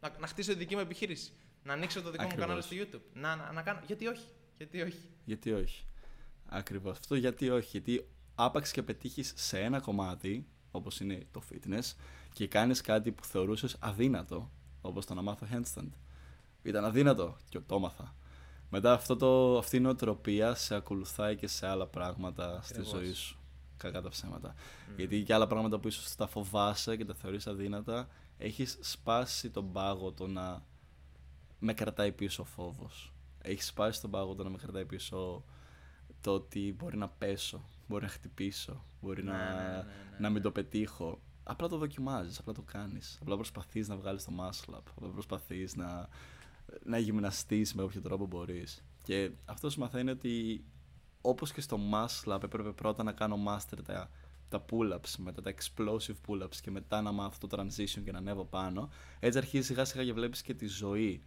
να, 0.00 0.16
να 0.20 0.26
χτίσω 0.26 0.52
τη 0.52 0.58
δική 0.58 0.74
μου 0.74 0.80
επιχείρηση. 0.80 1.32
Να 1.62 1.72
ανοίξω 1.72 2.02
το 2.02 2.10
δικό 2.10 2.22
Ακριβώς. 2.22 2.46
μου 2.48 2.54
κανάλι 2.54 2.62
στο 2.62 2.98
YouTube. 2.98 3.10
Να, 3.12 3.36
να, 3.36 3.52
να 3.52 3.62
κάνω. 3.62 3.80
Γιατί 3.86 4.06
όχι; 4.06 4.26
Γιατί 4.56 4.82
όχι; 4.82 5.08
Γιατί 5.24 5.52
όχι; 5.52 5.84
Ακριβώς. 6.46 6.98
Αυτό 6.98 7.14
γιατί 7.14 7.50
όχι; 7.50 7.68
Γιατί 7.70 8.08
άπαξ 8.34 8.70
και 8.70 8.82
πετύχεις 8.82 9.32
σε 9.36 9.60
ένα 9.60 9.80
κομμάτι, 9.80 10.46
όπως 10.70 11.00
είναι 11.00 11.26
το 11.30 11.42
fitness, 11.52 11.94
και 12.32 12.48
κάνεις 12.48 12.80
κάτι 12.80 13.12
που 13.12 13.24
θεωρούσες 13.24 13.76
αδύνατο, 13.80 14.50
όπως 14.80 15.06
το 15.06 15.14
να 15.14 15.22
μάθω 15.22 15.46
handstand. 15.52 15.90
Ήταν 16.62 16.84
αδύνατο 16.84 17.36
και 17.48 17.60
το 17.60 17.74
έμαθα. 17.74 18.14
Μετά 18.70 18.92
αυτό 18.92 19.16
το, 19.16 19.58
αυτή 19.58 19.76
η 19.76 19.80
νοοτροπία 19.80 20.54
σε 20.54 20.74
ακολουθάει 20.74 21.36
και 21.36 21.46
σε 21.46 21.66
άλλα 21.66 21.86
πράγματα 21.86 22.60
στη 22.62 22.78
Ακριβώς. 22.78 23.00
ζωή 23.00 23.12
σου. 23.12 23.39
Κακά 23.80 24.02
τα 24.02 24.08
ψέματα. 24.08 24.54
Γιατί 24.96 25.22
και 25.22 25.34
άλλα 25.34 25.46
πράγματα 25.46 25.78
που 25.78 25.88
ίσως 25.88 26.14
τα 26.14 26.26
φοβάσαι 26.26 26.96
και 26.96 27.04
τα 27.04 27.14
θεωρείς 27.14 27.46
αδύνατα, 27.46 28.08
έχεις 28.38 28.78
σπάσει 28.80 29.50
τον 29.50 29.72
πάγο 29.72 30.12
το 30.12 30.26
να 30.26 30.64
με 31.58 31.74
κρατάει 31.74 32.12
πίσω 32.12 32.42
ο 32.42 32.44
φόβος. 32.44 33.12
Έχεις 33.42 33.66
σπάσει 33.66 34.00
τον 34.00 34.10
πάγο 34.10 34.34
το 34.34 34.42
να 34.42 34.50
με 34.50 34.58
κρατάει 34.58 34.84
πίσω 34.84 35.44
το 36.20 36.34
ότι 36.34 36.74
μπορεί 36.78 36.96
να 36.96 37.08
πέσω, 37.08 37.68
μπορεί 37.88 38.02
να 38.02 38.08
χτυπήσω, 38.08 38.84
μπορεί 39.00 39.22
Ναι, 39.22 39.30
να, 39.32 39.38
ναι, 39.38 39.54
ναι, 39.54 39.76
ναι, 39.76 39.84
να 40.12 40.18
ναι. 40.18 40.30
μην 40.30 40.42
το 40.42 40.50
πετύχω. 40.50 41.20
Απλά 41.42 41.68
το 41.68 41.76
δοκιμάζεις, 41.76 42.38
απλά 42.38 42.52
το 42.52 42.62
κάνεις. 42.62 43.18
Απλά 43.20 43.34
προσπαθείς 43.36 43.88
να 43.88 43.96
βγάλεις 43.96 44.24
το 44.24 44.32
muscle 44.38 44.74
up, 44.74 44.82
απλά 44.96 45.08
προσπαθείς 45.08 45.76
να, 45.76 46.08
να 46.84 46.98
γυμναστείς 46.98 47.74
με 47.74 47.82
όποιο 47.82 48.00
τρόπο 48.00 48.26
μπορείς. 48.26 48.84
Και 49.02 49.30
αυτό 49.44 49.70
σου 49.70 49.80
μαθαίνει 49.80 50.10
ότι 50.10 50.64
όπως 51.20 51.52
και 51.52 51.60
στο 51.60 51.78
muscle 51.92 52.34
up 52.34 52.42
έπρεπε 52.42 52.72
πρώτα 52.72 53.02
να 53.02 53.12
κάνω 53.12 53.36
master 53.48 53.78
τα, 53.84 54.10
τα 54.48 54.64
pull-ups, 54.70 55.14
μετά 55.18 55.42
τα 55.42 55.54
explosive 55.54 56.16
pull-ups 56.26 56.56
και 56.62 56.70
μετά 56.70 57.02
να 57.02 57.12
μάθω 57.12 57.46
το 57.46 57.58
transition 57.60 58.00
και 58.04 58.12
να 58.12 58.18
ανέβω 58.18 58.44
πάνω. 58.44 58.90
Έτσι 59.20 59.38
αρχίζει 59.38 59.66
σιγά 59.66 59.84
σιγά 59.84 60.04
και 60.04 60.12
βλέπεις 60.12 60.42
και 60.42 60.54
τη 60.54 60.66
ζωή 60.66 61.22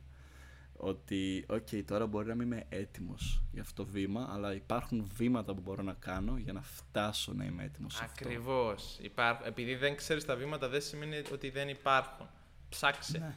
ότι 0.75 1.45
οκ, 1.49 1.67
τώρα 1.85 2.07
μπορεί 2.07 2.27
να 2.27 2.35
μην 2.35 2.51
είμαι 2.51 2.65
έτοιμος 2.69 3.43
για 3.51 3.61
αυτό 3.61 3.83
το 3.83 3.89
βήμα, 3.91 4.29
αλλά 4.31 4.53
υπάρχουν 4.55 5.09
βήματα 5.15 5.53
που 5.53 5.61
μπορώ 5.61 5.83
να 5.83 5.93
κάνω 5.93 6.37
για 6.37 6.53
να 6.53 6.61
φτάσω 6.61 7.33
να 7.33 7.45
είμαι 7.45 7.63
έτοιμος 7.63 7.93
σε 7.93 8.03
αυτό. 8.03 8.27
Ακριβώς. 8.27 8.99
Επειδή 9.45 9.75
δεν 9.75 9.95
ξέρεις 9.95 10.25
τα 10.25 10.35
βήματα, 10.35 10.69
δεν 10.69 10.81
σημαίνει 10.81 11.21
ότι 11.31 11.49
δεν 11.49 11.69
υπάρχουν. 11.69 12.29
Ψάξε. 12.69 13.17
Ναι. 13.17 13.35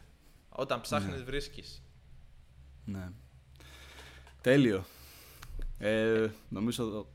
Όταν 0.48 0.80
ψάχνεις, 0.80 1.18
Ναι. 1.18 1.24
βρίσκεις. 1.24 1.82
Ναι. 2.84 3.08
Τέλειο. 4.40 4.84
Ε, 5.78 6.26
νομίζω 6.48 6.98
ότι 6.98 7.08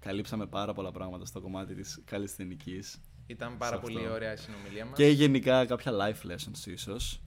καλύψαμε 0.00 0.46
πάρα 0.46 0.72
πολλά 0.72 0.92
πράγματα 0.92 1.24
στο 1.24 1.40
κομμάτι 1.40 1.74
της 1.74 2.00
καλλιστενικής 2.04 3.00
Ήταν 3.26 3.56
πάρα 3.58 3.74
Σε 3.76 3.82
πολύ 3.82 3.98
αυτό. 3.98 4.12
ωραία 4.12 4.32
η 4.32 4.36
συνομιλία 4.36 4.84
μας. 4.84 4.96
και 4.96 5.06
γενικά 5.08 5.66
κάποια 5.66 5.92
life 5.92 6.30
lessons 6.30 6.66
ίσως. 6.66 7.20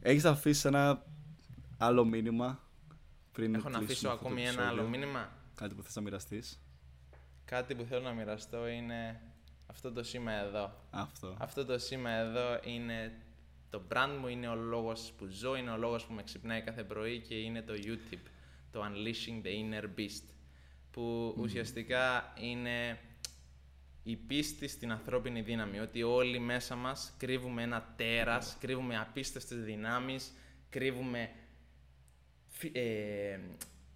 Έχεις 0.00 0.22
να 0.22 0.30
αφήσεις 0.30 0.64
ένα 0.64 1.04
άλλο 1.78 2.04
μήνυμα 2.04 2.58
πριν 3.32 3.54
Έχω 3.54 3.68
να 3.68 3.78
κλείσουμε 3.78 3.92
αφήσω 3.92 4.08
αυτό 4.08 4.18
το 4.22 4.26
ακόμη 4.26 4.40
ένα 4.40 4.50
επεισόδιο; 4.50 4.80
άλλο 4.80 4.88
μήνυμα; 4.88 5.32
Κάτι 5.54 5.74
που 5.74 5.82
θες 5.82 5.94
να 5.94 6.02
μοιραστείς; 6.02 6.60
Κάτι 7.44 7.74
που 7.74 7.84
θέλω 7.84 8.02
να 8.02 8.12
μοιραστώ 8.12 8.68
είναι 8.68 9.20
αυτό 9.66 9.92
το 9.92 10.02
σήμα 10.02 10.32
εδώ. 10.32 10.72
Αυτό. 10.90 11.36
Αυτό 11.38 11.64
το 11.64 11.78
σήμα 11.78 12.10
εδώ 12.10 12.60
είναι 12.64 13.12
το 13.70 13.82
brand 13.92 14.16
μου, 14.20 14.28
είναι 14.28 14.48
ο 14.48 14.54
λόγος 14.54 15.12
που 15.16 15.26
ζω, 15.26 15.56
είναι 15.56 15.70
ο 15.70 15.76
λόγος 15.76 16.04
που 16.06 16.12
με 16.12 16.22
ξυπνάει 16.22 16.62
κάθε 16.62 16.84
πρωί 16.84 17.20
και 17.20 17.34
είναι 17.34 17.62
το 17.62 17.72
UTIP, 17.76 18.18
το 18.74 18.84
Unleashing 18.84 19.46
the 19.46 19.50
Inner 19.50 19.84
Beast, 19.98 20.24
που 20.90 21.34
ουσιαστικά 21.38 22.32
είναι 22.40 22.98
η 24.02 24.16
πίστη 24.16 24.68
στην 24.68 24.92
ανθρώπινη 24.92 25.40
δύναμη, 25.40 25.78
ότι 25.78 26.02
όλοι 26.02 26.38
μέσα 26.38 26.74
μας 26.76 27.14
κρύβουμε 27.18 27.62
ένα 27.62 27.94
τέρας, 27.96 28.56
κρύβουμε 28.60 28.98
απίστευτες 28.98 29.64
δυνάμεις, 29.64 30.32
κρύβουμε 30.68 31.30
φι- 32.48 32.76
ε, 32.76 33.40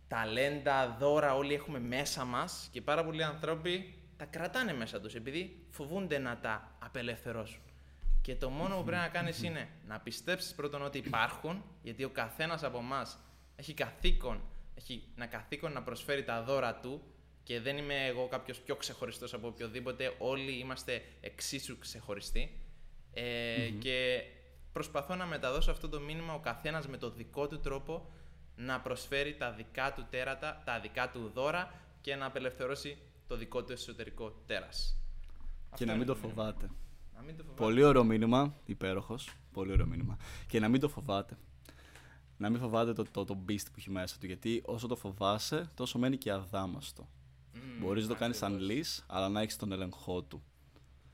ταλέντα, 0.09 0.97
δώρα, 0.99 1.35
όλοι 1.35 1.55
έχουμε 1.55 1.79
μέσα 1.79 2.25
μας 2.25 2.69
και 2.73 2.81
πάρα 2.83 3.05
πολλοί 3.05 3.25
άνθρωποι 3.25 3.95
τα 4.17 4.25
κρατάνε 4.25 4.75
μέσα 4.75 5.01
τους 5.01 5.15
επειδή 5.15 5.67
φοβούνται 5.71 6.19
να 6.19 6.39
τα 6.39 6.77
απελευθερώσουν. 6.79 7.61
Και 8.23 8.37
το 8.37 8.51
μόνο 8.51 8.77
που 8.77 8.85
πρέπει 8.85 9.03
να 9.03 9.09
κάνεις 9.09 9.43
είναι 9.43 9.69
να 9.87 10.01
πιστέψεις 10.01 10.55
πρώτον 10.55 10.83
ότι 10.83 10.99
υπάρχουν, 10.99 11.65
γιατί 11.83 12.05
ο 12.05 12.11
καθένας 12.11 12.63
από 12.63 12.79
εμά 12.79 13.07
έχει 13.57 13.75
καθήκον, 13.75 14.41
έχει 14.79 15.03
ένα 15.17 15.27
καθήκον 15.27 15.73
να 15.73 15.83
προσφέρει 15.83 16.25
τα 16.25 16.43
δώρα 16.43 16.75
του 16.81 17.03
και 17.43 17.61
δεν 17.61 17.77
είμαι 17.77 18.07
εγώ 18.07 18.29
κάποιος 18.29 18.59
πιο 18.61 18.77
ξεχωριστός 18.77 19.35
από 19.35 19.47
οποιοδήποτε, 19.49 20.15
όλοι 20.19 20.53
είμαστε 20.59 21.03
εξίσου 21.21 21.79
ξεχωριστοί. 21.79 22.61
Ε, 23.13 23.69
Και 23.79 24.23
προσπαθώ 24.73 25.15
να 25.15 25.27
μεταδώσω 25.27 25.71
αυτό 25.71 25.89
το 25.89 26.01
μήνυμα 26.01 26.35
ο 26.35 26.39
καθένας 26.41 26.89
με 26.89 26.97
το 26.97 27.11
δικό 27.11 27.49
του 27.49 27.61
τρόπο 27.61 28.11
να 28.57 28.81
προσφέρει 28.81 29.37
τα 29.37 29.53
δικά 29.53 29.93
του 29.93 30.07
τέρατα, 30.11 30.63
τα 30.65 30.81
δικά 30.81 31.11
του 31.11 31.31
δώρα 31.35 31.75
και 32.01 32.15
να 32.15 32.27
απελευθερώσει 32.27 32.99
το 33.27 33.37
δικό 33.37 33.65
του 33.65 33.73
εσωτερικό 33.73 34.31
τέρας. 34.47 34.97
Και 35.69 35.69
Αυτό 35.71 35.85
να 35.85 35.93
είναι 35.93 36.05
μην 36.05 36.15
το 36.15 36.15
μήνυμα. 36.21 36.35
φοβάται. 36.43 36.71
Να 37.15 37.23
μην 37.23 37.37
το 37.37 37.43
φοβάται. 37.43 37.63
Πολύ 37.63 37.83
ωραίο 37.83 38.05
μήνυμα, 38.05 38.55
υπέροχος. 38.65 39.33
Πολύ 39.53 39.73
ωραίο 39.73 39.87
μήνυμα. 39.87 40.17
Και 40.47 40.61
να 40.61 40.69
μην 40.69 40.81
το 40.81 40.89
φοβάται. 40.89 41.39
Να 42.39 42.51
μην 42.51 42.61
φοβάται 42.61 42.93
το, 42.93 43.05
το, 43.11 43.25
το 43.25 43.39
beast 43.49 43.65
που 43.65 43.75
έχει 43.77 43.91
μέσα 43.91 44.17
του. 44.21 44.27
Γιατί 44.27 44.63
όσο 44.65 44.87
το 44.87 44.97
φοβάσαι, 44.97 45.71
τόσο 45.75 45.99
μένει 45.99 46.17
και 46.17 46.33
αδάμαστο. 46.33 47.09
Μμμ, 47.55 47.81
Μπορείς 47.81 48.03
να 48.03 48.09
το 48.09 48.19
κάνεις 48.21 48.43
ακριβώς. 48.43 48.67
unleash, 48.69 49.05
αλλά 49.07 49.29
να 49.29 49.41
έχεις 49.41 49.57
τον 49.57 49.73
έλεγχό 49.73 50.23
του. 50.23 50.43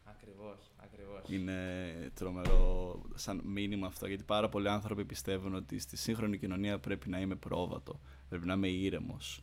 Ακριβώς, 0.04 0.70
ακριβώς. 0.76 1.22
Είναι 1.28 2.10
τρομερό 2.14 3.02
σαν 3.14 3.40
μήνυμα 3.44 3.86
αυτό. 3.86 4.06
Γιατί 4.06 4.22
πάρα 4.22 4.48
πολλοί 4.48 4.68
άνθρωποι 4.68 5.04
πιστεύουν 5.04 5.54
ότι 5.54 5.78
στη 5.78 5.96
σύγχρονη 5.96 6.38
κοινωνία 6.38 6.78
πρέπει 6.78 7.08
να 7.08 7.20
είμαι 7.20 7.34
πρόβατο. 7.34 8.00
Πρέπει 8.28 8.46
να 8.46 8.52
είμαι 8.54 8.68
ήρεμος. 8.68 9.40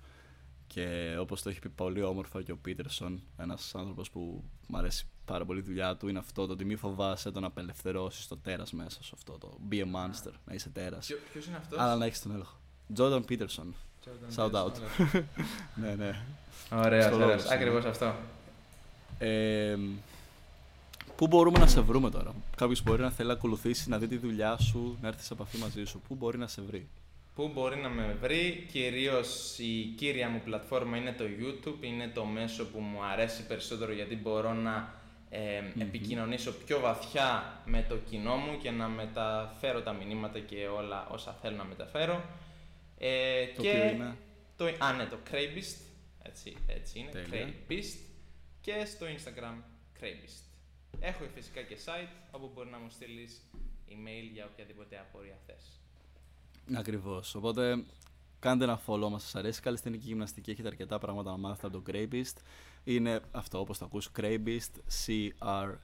Και 0.68 1.16
όπως 1.20 1.42
το 1.42 1.50
έχει 1.50 1.60
πει 1.60 1.70
πολύ 1.70 2.02
όμορφα 2.02 2.42
και 2.44 2.52
ο 2.52 2.58
Πίτερσον, 2.58 3.22
ένας 3.38 3.76
άνθρωπος 3.76 4.10
που 4.10 4.44
μου 4.68 4.78
αρέσει 4.78 5.08
πάρα 5.32 5.46
πολύ 5.46 5.60
η 5.60 5.64
δουλειά 5.64 5.96
του, 5.96 6.08
είναι 6.08 6.20
αυτό 6.20 6.46
το 6.46 6.54
ότι 6.54 6.66
μη 6.66 6.76
φοβάσαι 6.76 7.32
το 7.32 7.40
να 7.40 7.48
απελευθερώσεις 7.48 8.28
το 8.28 8.38
τέρας 8.38 8.72
μέσα 8.72 9.04
σου. 9.04 9.12
Αυτό 9.16 9.38
το 9.38 9.58
be 9.72 9.76
a 9.76 9.84
monster, 9.84 10.32
να 10.46 10.54
είσαι 10.54 10.70
τέρας. 10.70 11.06
Ποιο, 11.06 11.18
ποιος 11.32 11.46
είναι 11.46 11.58
αυτός; 11.58 11.80
Αλλά 11.80 11.96
να 11.96 12.06
έχεις 12.06 12.22
τον 12.22 12.32
έλεγχο. 12.32 12.56
Jordan 12.98 13.22
Peterson. 13.30 13.68
Jordan 14.06 14.36
shout 14.36 14.52
Peterson, 14.52 14.66
out. 14.66 14.72
ωραία. 14.72 15.26
ναι, 15.82 15.96
ναι. 15.96 16.22
Ωραίος, 16.72 17.06
Στο 17.06 17.16
ωραίος. 17.16 17.42
λόγο, 17.44 17.54
Ακριβώς 17.54 17.86
αυτό. 17.86 18.16
Ε, 19.20 19.78
πού 21.16 21.28
μπορούμε 21.28 21.60
να 21.60 21.68
σε 21.68 21.82
βρούμε 21.82 22.10
τώρα; 22.10 22.34
Κάποιος 22.58 22.84
μπορεί 22.84 23.02
να 23.02 23.12
θέλει 23.12 23.28
να 23.28 23.34
ακολουθήσει, 23.34 23.90
να 23.90 23.98
δει 23.98 24.08
τη 24.08 24.18
δουλειά 24.18 24.58
σου, 24.58 24.98
να 25.02 25.08
έρθει 25.08 25.24
σε 25.24 25.34
επαφή 25.34 25.58
μαζί 25.58 25.84
σου. 25.84 26.02
Πού 26.08 26.16
μπορεί 26.16 26.38
να 26.38 26.48
σε 26.48 26.62
βρει; 26.62 26.88
Πού 27.36 27.52
μπορεί 27.54 27.78
να 27.78 27.90
με 27.90 28.18
βρει, 28.22 28.68
κυρίως 28.72 29.58
η 29.60 29.94
κύρια 29.98 30.30
μου 30.30 30.42
πλατφόρμα 30.46 30.98
είναι 30.98 31.12
το 31.18 31.24
YouTube, 31.24 31.84
είναι 31.84 32.08
το 32.14 32.26
μέσο 32.26 32.66
που 32.66 32.80
μου 32.80 33.04
αρέσει 33.04 33.46
περισσότερο 33.46 33.92
γιατί 33.94 34.16
μπορώ 34.16 34.54
να 34.54 35.01
ε, 35.34 35.64
επικοινωνήσω 35.80 36.54
πιο 36.54 36.80
βαθιά 36.80 37.62
με 37.66 37.86
το 37.90 37.98
κοινό 37.98 38.36
μου 38.36 38.58
και 38.58 38.72
να 38.72 38.88
μεταφέρω 38.88 39.82
τα 39.82 39.94
μηνύματα 39.94 40.40
και 40.40 40.68
όλα 40.68 41.08
όσα 41.10 41.34
θέλω 41.42 41.56
να 41.56 41.64
μεταφέρω. 41.64 42.24
Ε, 42.98 43.46
Το 43.56 43.62
και 43.62 43.70
οποίο 43.70 43.88
είναι; 43.88 44.18
Το, 44.58 44.66
α, 44.86 44.94
ναι, 44.94 45.06
το 45.06 45.18
Craybist. 45.32 45.82
Έτσι, 46.24 46.58
έτσι 46.68 47.00
είναι. 47.00 47.10
Τέλεια. 47.12 47.48
Craybist. 47.48 48.00
Και 48.62 48.86
στο 48.86 49.06
Instagram 49.06 49.62
Craybist. 50.00 50.44
Έχω 51.00 51.24
φυσικά 51.34 51.62
και 51.62 51.78
site 51.86 52.10
όπου 52.32 52.52
μπορεί 52.54 52.70
να 52.70 52.78
μου 52.78 52.90
στείλεις 52.90 53.42
email 53.90 54.30
για 54.34 54.50
οποιαδήποτε 54.52 54.98
απορία 54.98 55.38
θες. 55.46 55.80
Ακριβώς. 56.78 57.36
Οπότε 57.36 57.84
κάντε 58.40 58.64
ένα 58.64 58.82
follow 58.88 59.10
μα, 59.10 59.20
σας 59.20 59.36
αρέσει 59.36 59.60
η 59.60 59.64
καλλιστενική 59.64 60.06
γυμναστική. 60.08 60.52
Έχετε 60.52 60.68
αρκετά 60.68 61.00
πράγματα 61.00 61.32
να 61.32 61.38
μάθετε 61.38 61.68
από 61.68 61.82
το 61.82 61.92
Craybist. 61.92 62.38
Είναι 62.84 63.22
αυτό 63.32 63.60
όπως 63.60 63.78
το 63.78 63.86
ακούς 63.86 64.10
Craybist, 64.20 64.72
C-R-A-Y 65.06 65.80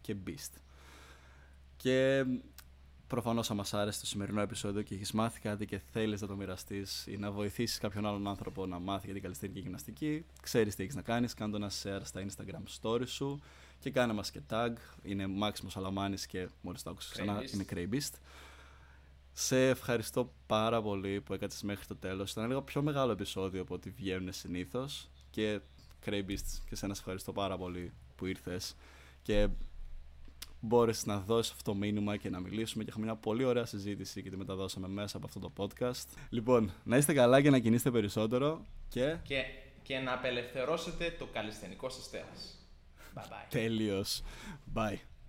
και 0.00 0.16
Beast. 0.26 0.52
Και 1.76 2.24
προφανώς, 3.06 3.50
αν 3.50 3.56
μας 3.56 3.74
άρεσε 3.74 4.00
το 4.00 4.06
σημερινό 4.06 4.40
επεισόδιο 4.40 4.82
και 4.82 4.94
έχεις 4.94 5.12
μάθει 5.12 5.40
κάτι 5.40 5.66
και 5.66 5.80
θέλεις 5.92 6.20
να 6.20 6.26
το 6.26 6.36
μοιραστείς 6.36 7.06
ή 7.06 7.16
να 7.16 7.30
βοηθήσεις 7.30 7.78
κάποιον 7.78 8.06
άλλον 8.06 8.26
άνθρωπο 8.26 8.66
να 8.66 8.78
μάθει 8.78 9.04
για 9.04 9.14
την 9.14 9.22
καλλιστενική 9.22 9.60
γυμναστική, 9.60 10.24
ξέρεις 10.42 10.74
τι 10.74 10.82
έχεις 10.82 10.94
να 10.94 11.02
κάνεις. 11.02 11.34
Κάνε 11.34 11.50
το 11.50 11.56
ένα 11.56 11.70
share 11.82 12.00
στα 12.04 12.24
Instagram 12.26 12.62
story 12.80 13.08
σου 13.08 13.40
και 13.80 13.90
κάνε 13.90 14.12
μας 14.12 14.30
και 14.30 14.40
tag. 14.50 14.72
Είναι 15.02 15.26
Μάξιμος 15.26 15.76
Αλαμάνης 15.76 16.26
και 16.26 16.48
μόλις 16.60 16.82
το 16.82 16.90
άκουσα 16.90 17.10
ξανά 17.12 17.38
Craybist. 17.40 17.52
είναι 17.52 17.64
Craybist. 17.70 18.18
Σε 19.32 19.68
ευχαριστώ 19.68 20.32
πάρα 20.46 20.82
πολύ 20.82 21.20
που 21.20 21.34
έκατσες 21.34 21.62
μέχρι 21.62 21.86
το 21.86 21.96
τέλος. 21.96 22.30
Ήταν 22.30 22.46
λίγο 22.46 22.62
πιο 22.62 22.82
μεγάλο 22.82 23.12
επεισόδιο 23.12 23.62
από 23.62 23.74
ό,τι 23.74 23.90
βγαίνουν 23.90 24.32
συνήθως. 24.32 25.08
Και 25.34 25.60
Craybist 26.06 26.62
και 26.68 26.76
σένα 26.76 26.94
σε 26.94 27.00
ευχαριστώ 27.00 27.32
πάρα 27.32 27.56
πολύ 27.56 27.92
που 28.16 28.26
ήρθες. 28.26 28.76
Και 29.22 29.48
μπόρεσες 30.60 31.06
να 31.06 31.18
δώσεις 31.18 31.52
αυτό 31.52 31.70
το 31.72 31.78
μήνυμα 31.78 32.16
και 32.16 32.30
να 32.30 32.40
μιλήσουμε 32.40 32.84
και 32.84 32.90
είχαμε 32.90 33.04
μια 33.04 33.16
πολύ 33.16 33.44
ωραία 33.44 33.64
συζήτηση 33.64 34.22
και 34.22 34.30
τη 34.30 34.36
μεταδώσαμε 34.36 34.88
μέσα 34.88 35.16
από 35.16 35.26
αυτό 35.26 35.40
το 35.40 35.52
podcast. 35.56 36.18
Λοιπόν, 36.28 36.72
να 36.84 36.96
είστε 36.96 37.12
καλά 37.12 37.42
και 37.42 37.50
να 37.50 37.58
κινείστε 37.58 37.90
περισσότερο 37.90 38.66
και 38.88 39.16
Και, 39.22 39.42
και 39.82 39.98
να 39.98 40.12
απελευθερώσετε 40.12 41.16
το 41.18 41.26
καλλιστενικό 41.26 41.88
σας 41.88 42.10
τέρας. 42.10 42.68
Bye 43.14 43.20
bye. 43.20 43.46
τέλειος. 43.48 44.22
Bye. 44.74 45.13